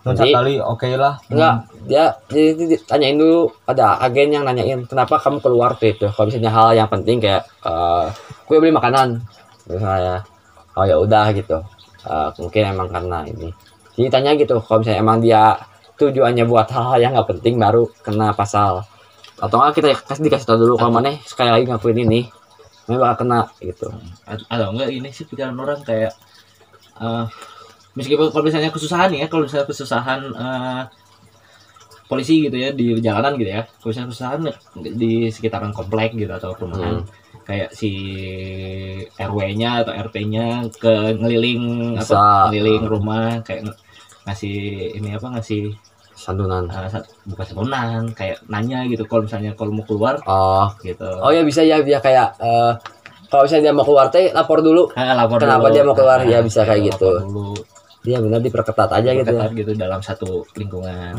Nanti 0.04 0.36
kali 0.36 0.60
oke 0.60 0.88
lah 1.00 1.16
enggak 1.32 1.64
dia 1.88 2.12
jadi 2.28 2.76
dia 2.76 2.80
tanyain 2.84 3.16
dulu 3.16 3.48
ada 3.64 4.00
agen 4.04 4.36
yang 4.36 4.44
nanyain 4.44 4.84
kenapa 4.84 5.16
kamu 5.16 5.40
keluar 5.40 5.80
tuh 5.80 5.96
itu. 5.96 6.08
Kalau 6.12 6.28
misalnya 6.28 6.52
hal 6.52 6.76
yang 6.76 6.92
penting 6.92 7.24
kayak 7.24 7.48
eh 7.64 8.06
gue 8.44 8.58
beli 8.60 8.76
makanan 8.76 9.24
misalnya. 9.72 10.28
Oh 10.76 10.84
ya 10.84 11.00
udah 11.00 11.32
gitu. 11.32 11.64
Eh, 12.04 12.30
mungkin 12.36 12.62
emang 12.76 12.90
karena 12.92 13.24
ini. 13.24 13.48
Jadi 13.96 14.08
tanya 14.12 14.36
gitu 14.36 14.60
kalau 14.60 14.84
misalnya 14.84 15.00
emang 15.00 15.18
dia 15.24 15.56
tujuannya 15.96 16.44
buat 16.50 16.68
hal-hal 16.68 17.00
yang 17.00 17.12
nggak 17.16 17.30
penting 17.40 17.56
baru 17.56 17.88
kena 18.04 18.36
pasal. 18.36 18.84
Atau 19.40 19.56
enggak 19.56 19.80
kita 19.80 19.88
kasih 20.04 20.24
dikasih 20.28 20.48
tahu 20.52 20.58
dulu 20.68 20.74
kalau 20.76 21.00
mana 21.00 21.16
sekali 21.24 21.48
lagi 21.48 21.64
ngakuin 21.72 22.04
ini. 22.04 22.28
Mana 22.92 23.00
bakal 23.00 23.24
kena 23.24 23.40
gitu. 23.64 23.88
Atau 24.28 24.68
enggak 24.76 24.90
ini 24.92 25.08
sih 25.16 25.24
pikiran 25.24 25.56
orang 25.56 25.80
kayak 25.88 26.12
eh 27.00 27.26
meskipun 27.94 28.28
kalau 28.30 28.44
misalnya 28.44 28.70
kesusahan 28.70 29.10
ya 29.12 29.26
kalau 29.28 29.46
misalnya 29.46 29.68
kesusahan 29.68 30.22
eh, 30.34 30.82
polisi 32.04 32.46
gitu 32.46 32.58
ya 32.58 32.70
di 32.70 33.00
jalanan 33.00 33.34
gitu 33.38 33.50
ya 33.50 33.62
kalau 33.80 33.90
misalnya 33.90 34.10
kesusahan 34.12 34.40
di 34.98 35.14
sekitaran 35.30 35.72
komplek 35.72 36.14
gitu 36.14 36.30
atau 36.30 36.54
perumahan 36.54 37.02
kayak 37.44 37.70
si 37.72 37.92
RW-nya 39.14 39.84
atau 39.84 39.94
RT-nya 39.94 40.46
ke 40.74 40.94
ngeliling 41.18 41.96
Bisa. 41.98 42.16
apa 42.16 42.50
ngeliling 42.50 42.84
rumah 42.86 43.40
kayak 43.42 43.68
ngasih 44.24 44.56
ini 44.96 45.10
apa 45.14 45.28
ngasih 45.34 45.76
santunan 46.14 46.70
sat- 46.88 47.10
bukan 47.26 47.44
santunan 47.44 48.04
kayak 48.14 48.40
nanya 48.48 48.86
gitu 48.88 49.04
kalau 49.04 49.26
misalnya 49.28 49.52
kalau 49.58 49.74
mau 49.74 49.84
keluar 49.84 50.16
oh 50.24 50.72
gitu 50.82 51.04
oh 51.20 51.32
ya 51.34 51.42
bisa 51.44 51.66
ya 51.66 51.82
dia 51.82 52.00
kayak 52.00 52.38
eh, 52.40 52.72
kalau 53.28 53.44
misalnya 53.44 53.64
dia 53.68 53.76
mau 53.76 53.84
keluar 53.84 54.08
teh 54.08 54.30
lapor 54.32 54.62
dulu 54.62 54.88
Ah, 54.94 55.18
lapor 55.18 55.42
Kenapa 55.42 55.68
dulu. 55.68 55.74
dia 55.74 55.84
mau 55.84 55.96
keluar? 55.98 56.20
Ah, 56.22 56.30
Ya, 56.30 56.40
bisa 56.40 56.62
kayak 56.64 56.94
gitu. 56.94 57.12
dulu 57.26 57.58
dia 58.04 58.20
benar 58.20 58.44
diperketat 58.44 58.90
aja 58.92 59.10
gitu 59.16 59.32
ya. 59.32 59.48
Gitu 59.50 59.72
dalam 59.74 60.04
satu 60.04 60.44
lingkungan. 60.54 61.16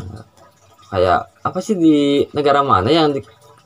Kayak 0.93 1.33
apa 1.41 1.59
sih 1.59 1.75
di 1.75 2.23
negara 2.31 2.61
mana 2.61 2.87
yang 2.87 3.11
di, 3.11 3.25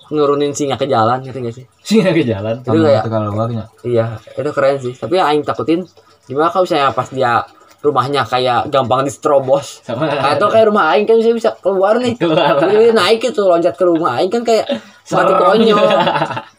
nurunin 0.09 0.55
singa 0.57 0.81
ke 0.81 0.89
jalan 0.89 1.21
gitu 1.21 1.37
gak 1.43 1.53
sih? 1.53 1.65
Sih 1.85 2.01
ke 2.01 2.25
jalan 2.25 2.63
Itu 2.63 2.73
kayak- 2.73 3.05
kalau 3.11 3.29
luarnya 3.35 3.69
iya 3.85 4.17
itu 4.17 4.51
keren 4.55 4.79
sih. 4.81 4.95
Tapi 4.97 5.19
yang 5.19 5.29
aing 5.35 5.45
takutin 5.45 5.85
gimana 6.25 6.49
kalau 6.49 6.65
misalnya 6.65 6.95
pas 6.95 7.09
dia 7.11 7.45
rumahnya 7.79 8.23
kayak 8.25 8.71
gampang 8.73 9.05
disterobos 9.05 9.83
sama. 9.85 10.09
Atau 10.09 10.49
kayak 10.49 10.71
rumah 10.71 10.95
aing 10.95 11.05
kan 11.05 11.19
bisa 11.21 11.31
bisa 11.35 11.51
keluar 11.59 11.99
nih. 11.99 12.17
Keluar. 12.17 12.57
Jadi 12.59 12.75
dia 12.81 12.93
naik 12.97 13.19
gitu 13.21 13.45
loncat 13.45 13.75
ke 13.77 13.85
rumah 13.85 14.17
aing 14.19 14.33
kan 14.33 14.43
kayak 14.43 14.67
mati 15.11 15.33
konyol. 15.37 15.85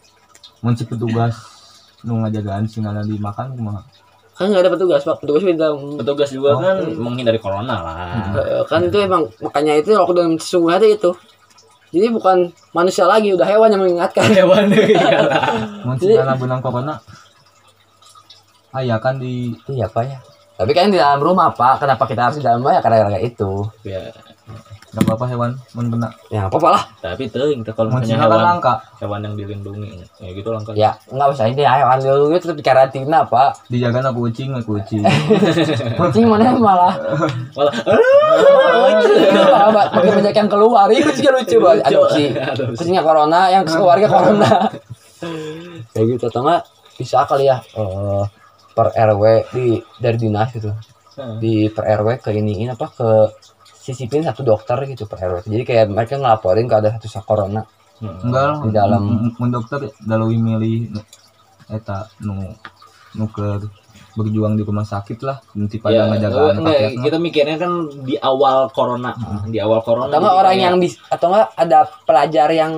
Munci 0.62 0.84
petugas 0.84 1.34
nu 2.00 2.20
ngajagaan 2.24 2.64
singana 2.64 3.04
dimakan 3.04 3.52
kumaha 3.56 3.80
kan 4.40 4.48
nggak 4.48 4.64
ada 4.64 4.72
petugas 4.72 5.04
pak. 5.04 5.20
Petugas 5.20 5.42
bilang 5.44 6.00
petugas 6.00 6.32
juga 6.32 6.56
Oh. 6.56 6.64
kan 6.64 6.80
menghindari 6.96 7.36
corona 7.36 7.76
lah. 7.76 7.96
Kan 8.64 8.88
itu 8.88 8.96
emang 8.96 9.28
makanya 9.38 9.76
itu 9.76 9.92
lockdown 9.92 10.40
sesungguhnya 10.40 10.80
itu. 10.88 11.12
Jadi 11.90 12.06
bukan 12.08 12.48
manusia 12.70 13.04
lagi 13.04 13.34
udah 13.34 13.44
hewan 13.44 13.68
yang 13.68 13.82
mengingatkan. 13.82 14.22
Hewan 14.38 14.70
iya 14.70 15.26
mun 15.84 15.98
Jadi- 15.98 16.16
singana 16.16 16.34
benang 16.34 16.62
corona. 16.62 16.96
Aya 18.70 18.96
kan 18.96 19.18
di 19.18 19.50
iya 19.68 19.84
pak 19.84 20.04
ya. 20.06 20.18
Tapi 20.54 20.70
kan 20.70 20.88
di 20.88 20.96
dalam 20.96 21.18
rumah 21.18 21.50
pak. 21.50 21.82
Kenapa 21.82 22.06
kita 22.06 22.30
harus 22.30 22.38
di 22.38 22.46
dalam 22.46 22.62
rumah? 22.62 22.78
Ya 22.78 22.80
karena 22.80 23.10
kayak 23.10 23.24
itu. 23.28 23.66
Ya 23.82 24.08
nggak 24.90 25.04
apa-apa 25.06 25.24
hewan. 25.30 25.50
Mun 25.78 25.86
ya 26.30 26.50
apa 26.50 26.56
apa 26.58 26.68
lah. 26.74 26.82
Tapi 26.98 27.30
tuh 27.30 27.46
kita 27.62 27.70
kalau 27.74 27.94
misalnya 27.94 28.26
kan 28.26 28.26
hewan 28.26 28.42
langka. 28.42 28.74
hewan 28.98 29.20
yang 29.22 29.34
dilindungi 29.38 29.90
ya 30.18 30.28
gitu 30.34 30.48
langka. 30.50 30.70
Ya 30.74 30.90
nggak 31.10 31.28
usah 31.30 31.46
ini 31.46 31.62
hewan 31.62 31.98
dulu 32.02 32.34
tetap 32.38 32.56
di 32.58 32.64
karantina 32.66 33.22
pak. 33.22 33.70
Dijaga 33.70 34.02
na 34.02 34.10
kucing 34.10 34.50
na 34.50 34.60
kucing. 34.62 35.02
Kucing 36.00 36.24
mana 36.26 36.54
malah? 36.58 36.94
Malah 37.54 37.74
pakai 39.94 40.10
banyak 40.10 40.34
yang 40.34 40.50
keluar. 40.50 40.86
Itu 40.90 41.10
juga 41.14 41.30
lucu 41.38 41.56
banget 41.62 41.82
adopsi 41.86 42.24
kucingnya 42.74 43.02
corona 43.06 43.40
yang 43.52 43.62
keluarga 43.62 44.06
corona. 44.14 44.52
Kayak 45.94 46.06
gitu 46.16 46.24
atau 46.32 46.42
enggak 46.42 46.62
bisa 46.98 47.24
kali 47.24 47.48
ya 47.48 47.56
eh, 47.78 48.22
per 48.74 48.88
RW 48.92 49.22
di 49.54 49.66
dari 50.02 50.16
dinas 50.18 50.50
gitu. 50.50 50.72
Heeh. 51.20 51.36
di 51.42 51.54
per 51.68 51.84
RW 52.00 52.22
ke 52.22 52.30
iniin 52.32 52.70
apa 52.72 52.86
ke 52.94 53.08
sisipin 53.80 54.20
satu 54.20 54.44
dokter 54.44 54.76
gitu 54.84 55.04
per 55.04 55.16
RW 55.18 55.40
jadi 55.46 55.64
kayak 55.64 55.84
mereka 55.88 56.14
ngelaporin 56.14 56.68
kalau 56.68 56.80
ada 56.82 56.90
satu 56.94 57.08
sak 57.08 57.24
corona. 57.24 57.64
Enggak 58.00 58.44
lah 58.46 58.56
Di 58.60 58.70
dalam. 58.70 59.02
mun- 59.32 59.50
dokter 59.50 59.78
dalam 60.02 60.28
milih 60.28 60.92
eta 61.66 62.04
nu 62.20 62.52
nuker 63.12 63.60
berjuang 64.10 64.52
di 64.52 64.62
rumah 64.62 64.82
sakit 64.82 65.18
lah 65.20 65.38
nanti 65.54 65.78
pada 65.78 65.94
Ya, 65.94 66.02
ngajagaan 66.06 66.54
enggak, 66.58 66.98
kita 66.98 67.16
mikirnya 67.18 67.56
kan 67.56 67.72
di 68.02 68.16
awal 68.16 68.68
corona, 68.68 69.12
di 69.46 69.56
awal 69.56 69.80
corona. 69.80 70.08
atau 70.08 70.18
enggak 70.18 70.36
orang 70.36 70.52
kayak- 70.52 70.64
yang 70.66 70.76
bis 70.76 70.94
atau 71.06 71.26
enggak 71.28 71.48
ada 71.54 71.78
pelajar 72.02 72.48
yang 72.50 72.72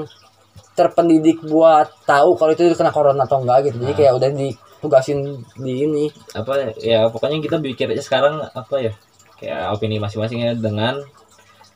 terpendidik 0.73 1.39
buat 1.43 1.87
tahu 2.03 2.35
kalau 2.35 2.51
itu 2.51 2.73
kena 2.73 2.91
corona 2.91 3.23
atau 3.23 3.41
enggak 3.41 3.67
gitu. 3.67 3.77
Jadi 3.79 3.93
kayak 3.95 4.13
udah 4.15 4.29
ditugasin 4.31 5.19
di 5.55 5.73
ini. 5.83 6.05
Apa 6.33 6.73
ya 6.77 7.07
pokoknya 7.09 7.39
kita 7.39 7.57
pikir 7.61 7.87
aja 7.91 8.03
sekarang 8.03 8.41
apa 8.45 8.77
ya 8.79 8.93
kayak 9.43 9.75
opini 9.75 9.99
masing-masingnya 9.99 10.55
dengan 10.55 11.03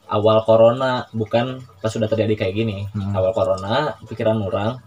awal 0.06 0.38
corona 0.46 1.10
bukan 1.10 1.58
pas 1.82 1.90
sudah 1.90 2.06
terjadi 2.06 2.46
kayak 2.46 2.54
gini. 2.54 2.86
Hmm. 2.94 3.10
awal 3.10 3.34
corona 3.34 3.98
pikiran 4.06 4.38
orang 4.38 4.78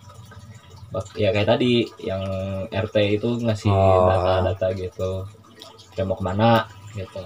ya 1.14 1.30
kayak 1.30 1.60
tadi 1.60 1.86
yang 2.02 2.24
RT 2.72 3.20
itu 3.20 3.30
ngasih 3.44 3.70
Oh. 3.70 4.08
data-data 4.08 4.72
gitu. 4.80 5.28
Kayak 5.94 6.08
mau 6.08 6.18
ke 6.18 6.24
mana 6.24 6.66
gitu. 6.96 7.22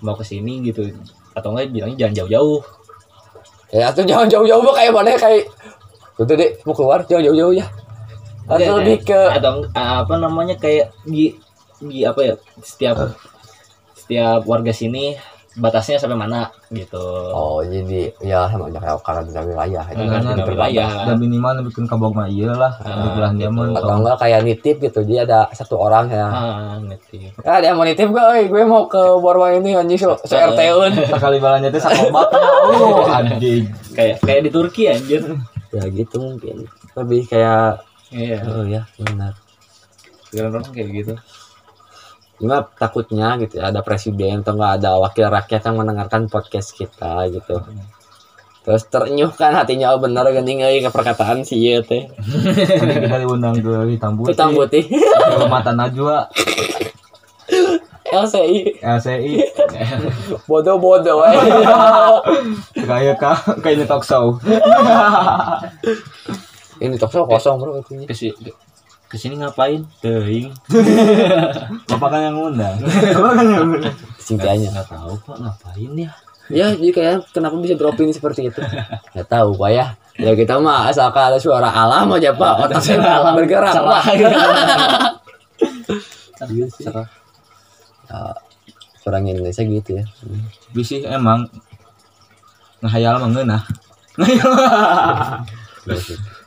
Mau 0.00 0.14
ke 0.14 0.24
sini 0.24 0.62
gitu. 0.64 0.86
Atau 1.34 1.52
enggak 1.52 1.74
bilangnya 1.74 2.06
jangan 2.06 2.14
jauh-jauh. 2.24 2.60
Ya 3.74 3.90
atau 3.90 4.02
jangan 4.06 4.30
jauh-jauh 4.30 4.62
mah 4.62 4.74
kayak 4.78 4.92
mana 4.94 5.18
kayak 5.18 5.50
udah 6.22 6.34
deh. 6.38 6.50
Mau 6.64 6.72
keluar 6.72 7.02
jangan 7.04 7.28
jauh-jauh 7.28 7.54
ya. 7.58 7.66
Atau 8.46 8.56
Enggak, 8.56 8.78
lebih 8.78 8.98
ke 9.10 9.20
atau 9.36 9.52
uh, 9.74 9.96
apa 10.06 10.14
namanya 10.16 10.54
kayak 10.56 10.94
di 11.02 11.34
di 11.82 12.06
apa 12.08 12.20
ya 12.24 12.34
setiap 12.64 12.96
setiap 14.10 14.42
warga 14.42 14.74
sini 14.74 15.14
batasnya 15.50 15.98
sampai 15.98 16.14
mana 16.14 16.46
gitu. 16.70 17.02
Oh 17.30 17.58
jadi 17.62 18.14
ya 18.22 18.46
sama 18.46 18.70
aja 18.70 18.78
kayak 18.78 19.02
karantina 19.02 19.42
wilayah 19.42 19.82
itu 19.86 20.02
kan 20.06 20.22
diperbanyak. 20.34 20.46
wilayah. 20.78 20.90
dan 21.10 21.16
minimal 21.18 21.54
bikin 21.66 21.84
kabog 21.86 22.14
mah 22.14 22.26
iya 22.26 22.54
lah 22.54 22.70
Ah, 22.82 23.02
di 23.02 23.08
bulan 23.14 23.32
gitu. 23.34 23.42
zaman 23.50 23.66
atau 23.74 23.94
enggak 23.98 24.16
kayak 24.18 24.40
nitip 24.46 24.76
gitu 24.78 24.98
jadi 25.02 25.26
ada 25.26 25.50
satu 25.50 25.74
orang 25.74 26.06
ya. 26.06 26.26
Ah 26.26 26.74
ngerti 26.78 27.34
ah 27.42 27.58
dia 27.58 27.74
mau 27.74 27.82
nitip 27.82 28.10
gak 28.10 28.26
euy 28.30 28.44
gue 28.46 28.62
mau 28.62 28.86
ke 28.86 29.02
Borwa 29.18 29.50
ini 29.50 29.74
anjing 29.74 29.98
so, 29.98 30.14
so 30.22 30.34
RT 30.34 30.60
un 30.70 30.92
sekali 31.06 31.38
balanya 31.38 31.70
teh 31.70 31.82
sakobat 31.82 32.30
oh 32.30 33.10
anjing. 33.10 33.66
kayak 33.94 34.22
kayak 34.22 34.40
di 34.46 34.50
Turki 34.54 34.86
anjir 34.86 35.22
ya 35.70 35.82
gitu 35.86 36.18
mungkin. 36.18 36.66
Lebih 36.94 37.26
kayak 37.26 37.82
iya. 38.10 38.38
oh 38.46 38.62
ya 38.66 38.86
benar. 39.02 39.34
Pikiran 40.30 40.50
orang 40.54 40.70
kayak 40.70 40.88
gitu 40.94 41.14
Cuma 42.40 42.64
takutnya 42.72 43.36
gitu 43.36 43.60
ya, 43.60 43.68
ada 43.68 43.84
presiden 43.84 44.40
atau 44.40 44.56
enggak 44.56 44.80
ada 44.80 44.96
wakil 44.96 45.28
rakyat 45.28 45.60
yang 45.68 45.76
mendengarkan 45.76 46.24
podcast 46.32 46.72
kita 46.72 47.28
gitu. 47.28 47.60
Terus 48.60 48.82
terenyuh 48.88 49.32
kan 49.32 49.56
hatinya 49.56 49.92
oh 49.92 50.00
bener 50.00 50.24
geuning 50.32 50.64
euy 50.64 50.80
ke 50.80 50.88
perkataan 50.92 51.44
si 51.44 51.60
ieu 51.60 51.84
teh. 51.84 52.08
kita 52.80 53.16
diundang 53.20 53.56
ke 53.60 53.72
hitam 53.92 54.16
putih 54.16 54.32
Hitam 54.32 54.50
putih. 54.52 54.84
ke 54.88 55.46
mata 55.48 55.72
najwa 55.72 56.28
LCI 58.10 58.82
LCI 58.84 59.32
bodoh-bodoh 60.44 61.24
we. 61.24 61.32
kayak 62.84 63.16
ka 63.16 63.32
kayaknya 63.64 63.86
talk 63.88 64.04
show 64.04 64.36
Ini 66.80 66.96
talk 66.96 67.12
show 67.12 67.24
kosong 67.24 67.60
bro 67.60 67.80
itu. 67.80 68.52
Ke 69.10 69.16
ke 69.16 69.16
sini 69.18 69.42
ngapain 69.42 69.82
teuing 69.98 70.54
bapak 71.90 72.08
kan 72.14 72.20
yang 72.30 72.36
ngundang 72.38 72.78
bapak 73.18 73.32
kan 73.34 73.46
yang 73.50 73.66
ngundang 73.66 73.94
Singkatnya. 74.22 74.70
nggak 74.70 74.86
tahu 74.86 75.18
pak 75.26 75.36
ngapain 75.42 75.92
ya 75.98 76.12
Ya 76.50 76.74
jadi 76.74 76.90
kayak 76.90 77.30
kenapa 77.30 77.54
bisa 77.62 77.78
beropini 77.78 78.10
seperti 78.10 78.50
itu? 78.50 78.58
Gak 79.14 79.28
tahu 79.30 79.54
pak 79.54 79.70
ya. 79.70 79.94
Ya 80.18 80.34
kita 80.34 80.58
mah 80.58 80.90
asalkan 80.90 81.30
ada 81.30 81.38
suara 81.38 81.70
alam 81.70 82.10
aja 82.10 82.34
pak. 82.34 82.66
Otak 82.66 82.82
saya 82.82 82.98
alam. 82.98 83.38
bergerak 83.38 83.70
pak. 83.70 84.02
Iya 86.50 86.66
sih. 86.74 86.90
Ya, 86.90 88.34
orang 89.06 89.30
Indonesia 89.30 89.62
gitu 89.62 89.90
ya. 90.02 90.04
tapi 90.70 90.82
sih 90.82 91.02
emang 91.06 91.46
ngehayal 92.82 93.18
mah 93.18 93.28
ngeunah 93.30 93.62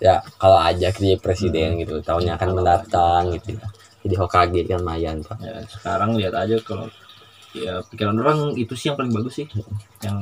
ya 0.03 0.19
kalau 0.35 0.59
ajak 0.59 0.99
dia 0.99 1.15
presiden 1.15 1.79
gitu 1.79 2.03
tahunnya 2.03 2.35
akan 2.35 2.49
mendatang 2.59 3.31
gitu 3.39 3.55
ya. 3.55 3.63
Jadi 4.03 4.15
Hokage 4.19 4.61
kan 4.67 4.83
mayan 4.83 5.23
pak 5.23 5.39
ya 5.39 5.63
sekarang 5.63 6.19
lihat 6.19 6.35
aja 6.35 6.59
kalau 6.59 6.91
ya 7.55 7.79
pikiran 7.87 8.19
orang 8.19 8.51
itu 8.59 8.75
sih 8.75 8.91
yang 8.91 8.99
paling 8.99 9.15
bagus 9.15 9.39
sih. 9.39 9.47
Yang 10.03 10.19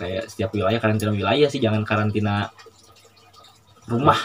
kayak 0.00 0.24
setiap 0.32 0.48
wilayah 0.56 0.80
karantina 0.80 1.12
wilayah 1.12 1.44
sih 1.44 1.60
jangan 1.60 1.84
karantina 1.84 2.48
rumah. 3.84 4.16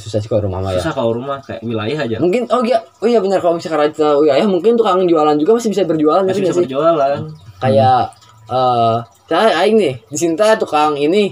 Susah 0.00 0.24
sih 0.24 0.28
kalau 0.32 0.48
rumah 0.48 0.64
mah 0.64 0.72
ya. 0.72 0.80
Susah 0.80 0.96
kalau 0.96 1.12
rumah 1.12 1.44
kayak 1.44 1.60
wilayah 1.60 2.08
aja. 2.08 2.16
Mungkin 2.16 2.48
oh 2.48 2.64
iya 2.64 2.80
oh 2.80 3.08
iya 3.10 3.20
benar 3.20 3.44
kalau 3.44 3.60
misalnya 3.60 3.76
karantina 3.76 4.16
wilayah 4.16 4.46
mungkin 4.48 4.72
tukang 4.72 5.04
jualan 5.04 5.36
juga 5.36 5.60
masih 5.60 5.68
bisa 5.68 5.84
berjualan 5.84 6.24
masih 6.24 6.48
bisa 6.48 6.56
nggak 6.56 6.56
sih? 6.56 6.64
berjualan. 6.64 7.20
Kayak 7.60 8.00
eh 8.48 8.96
saya 9.28 9.52
aing 9.68 9.76
nih 9.76 9.94
di 10.08 10.16
sini 10.16 10.32
tukang 10.56 10.96
ini 10.96 11.28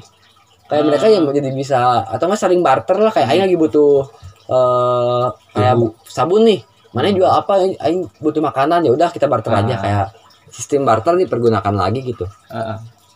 kayak 0.72 0.84
mereka 0.88 1.06
yang 1.06 1.28
jadi 1.28 1.50
bisa 1.52 1.78
atau 2.08 2.24
nggak 2.24 2.40
saling 2.40 2.64
barter 2.64 2.96
lah 2.96 3.12
kayak 3.12 3.28
aing 3.28 3.44
lagi 3.44 3.56
butuh 3.56 4.08
eh 4.42 5.24
kayak 5.52 5.74
Sabun. 5.76 5.90
sabun 6.02 6.42
nih. 6.42 6.60
Mana 6.92 7.08
jual 7.08 7.28
apa? 7.28 7.52
Aing 7.78 8.08
butuh 8.18 8.40
makanan 8.40 8.84
ya 8.84 8.90
udah 8.90 9.08
kita 9.08 9.28
barter 9.28 9.52
aja 9.52 9.74
Ah. 9.74 9.80
kayak 9.80 10.06
sistem 10.48 10.84
barter 10.84 11.16
dipergunakan 11.16 11.72
lagi 11.72 12.00
gitu. 12.02 12.24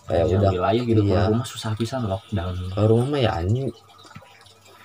Kayak 0.07 0.25
udah. 0.31 0.51
wilayah 0.53 0.83
gitu 0.83 1.01
Iya. 1.03 1.29
rumah 1.29 1.45
susah 1.45 1.73
pisan 1.73 2.05
lockdown. 2.05 2.73
Kalau 2.73 2.87
rumah 2.89 3.17
mah 3.17 3.21
ya 3.21 3.33
anjing. 3.37 3.69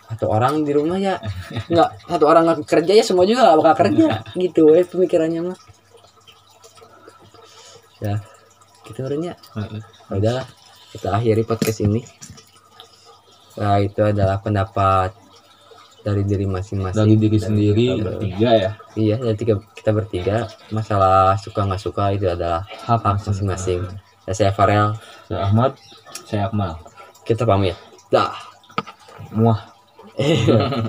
Satu 0.08 0.28
orang 0.28 0.64
di 0.64 0.72
rumah 0.72 0.96
ya. 0.96 1.16
Nggak 1.72 1.90
satu 2.04 2.26
orang 2.26 2.44
nggak 2.44 2.60
kerja 2.66 2.92
ya 2.92 3.04
semua 3.04 3.24
juga 3.24 3.48
nggak 3.48 3.58
bakal 3.60 3.76
kerja. 3.86 4.06
Gitu 4.42 4.64
eh 4.72 4.84
pemikirannya 4.84 5.42
mah. 5.46 5.58
Ya 8.02 8.18
gitu 8.82 9.06
orangnya. 9.06 9.38
Ya 10.10 10.12
udahlah 10.12 10.46
kita 10.92 11.08
akhiri 11.14 11.46
podcast 11.46 11.80
ini 11.80 12.02
nah 13.60 13.78
itu 13.82 14.00
adalah 14.04 14.40
pendapat 14.40 15.12
dari 16.02 16.26
diri 16.26 16.50
masing-masing. 16.50 16.98
Dari 16.98 17.16
diri 17.18 17.38
sendiri 17.38 17.86
kita 17.98 18.06
bertiga 18.06 18.50
ya? 18.58 18.72
Iya 18.98 19.16
dari 19.22 19.38
tiga, 19.38 19.54
kita 19.78 19.92
bertiga. 19.94 20.38
Masalah 20.74 21.38
suka 21.38 21.66
nggak 21.66 21.82
suka 21.82 22.04
itu 22.14 22.26
adalah 22.26 22.66
hak 22.66 23.02
masing-masing. 23.06 23.86
saya 24.32 24.54
Farel. 24.56 24.96
Saya 25.28 25.50
Ahmad. 25.50 25.76
Saya 26.26 26.48
Akmal. 26.48 26.80
kita 27.28 27.44
pamit. 27.46 27.76
Dah. 28.10 28.34
Muah 29.32 29.72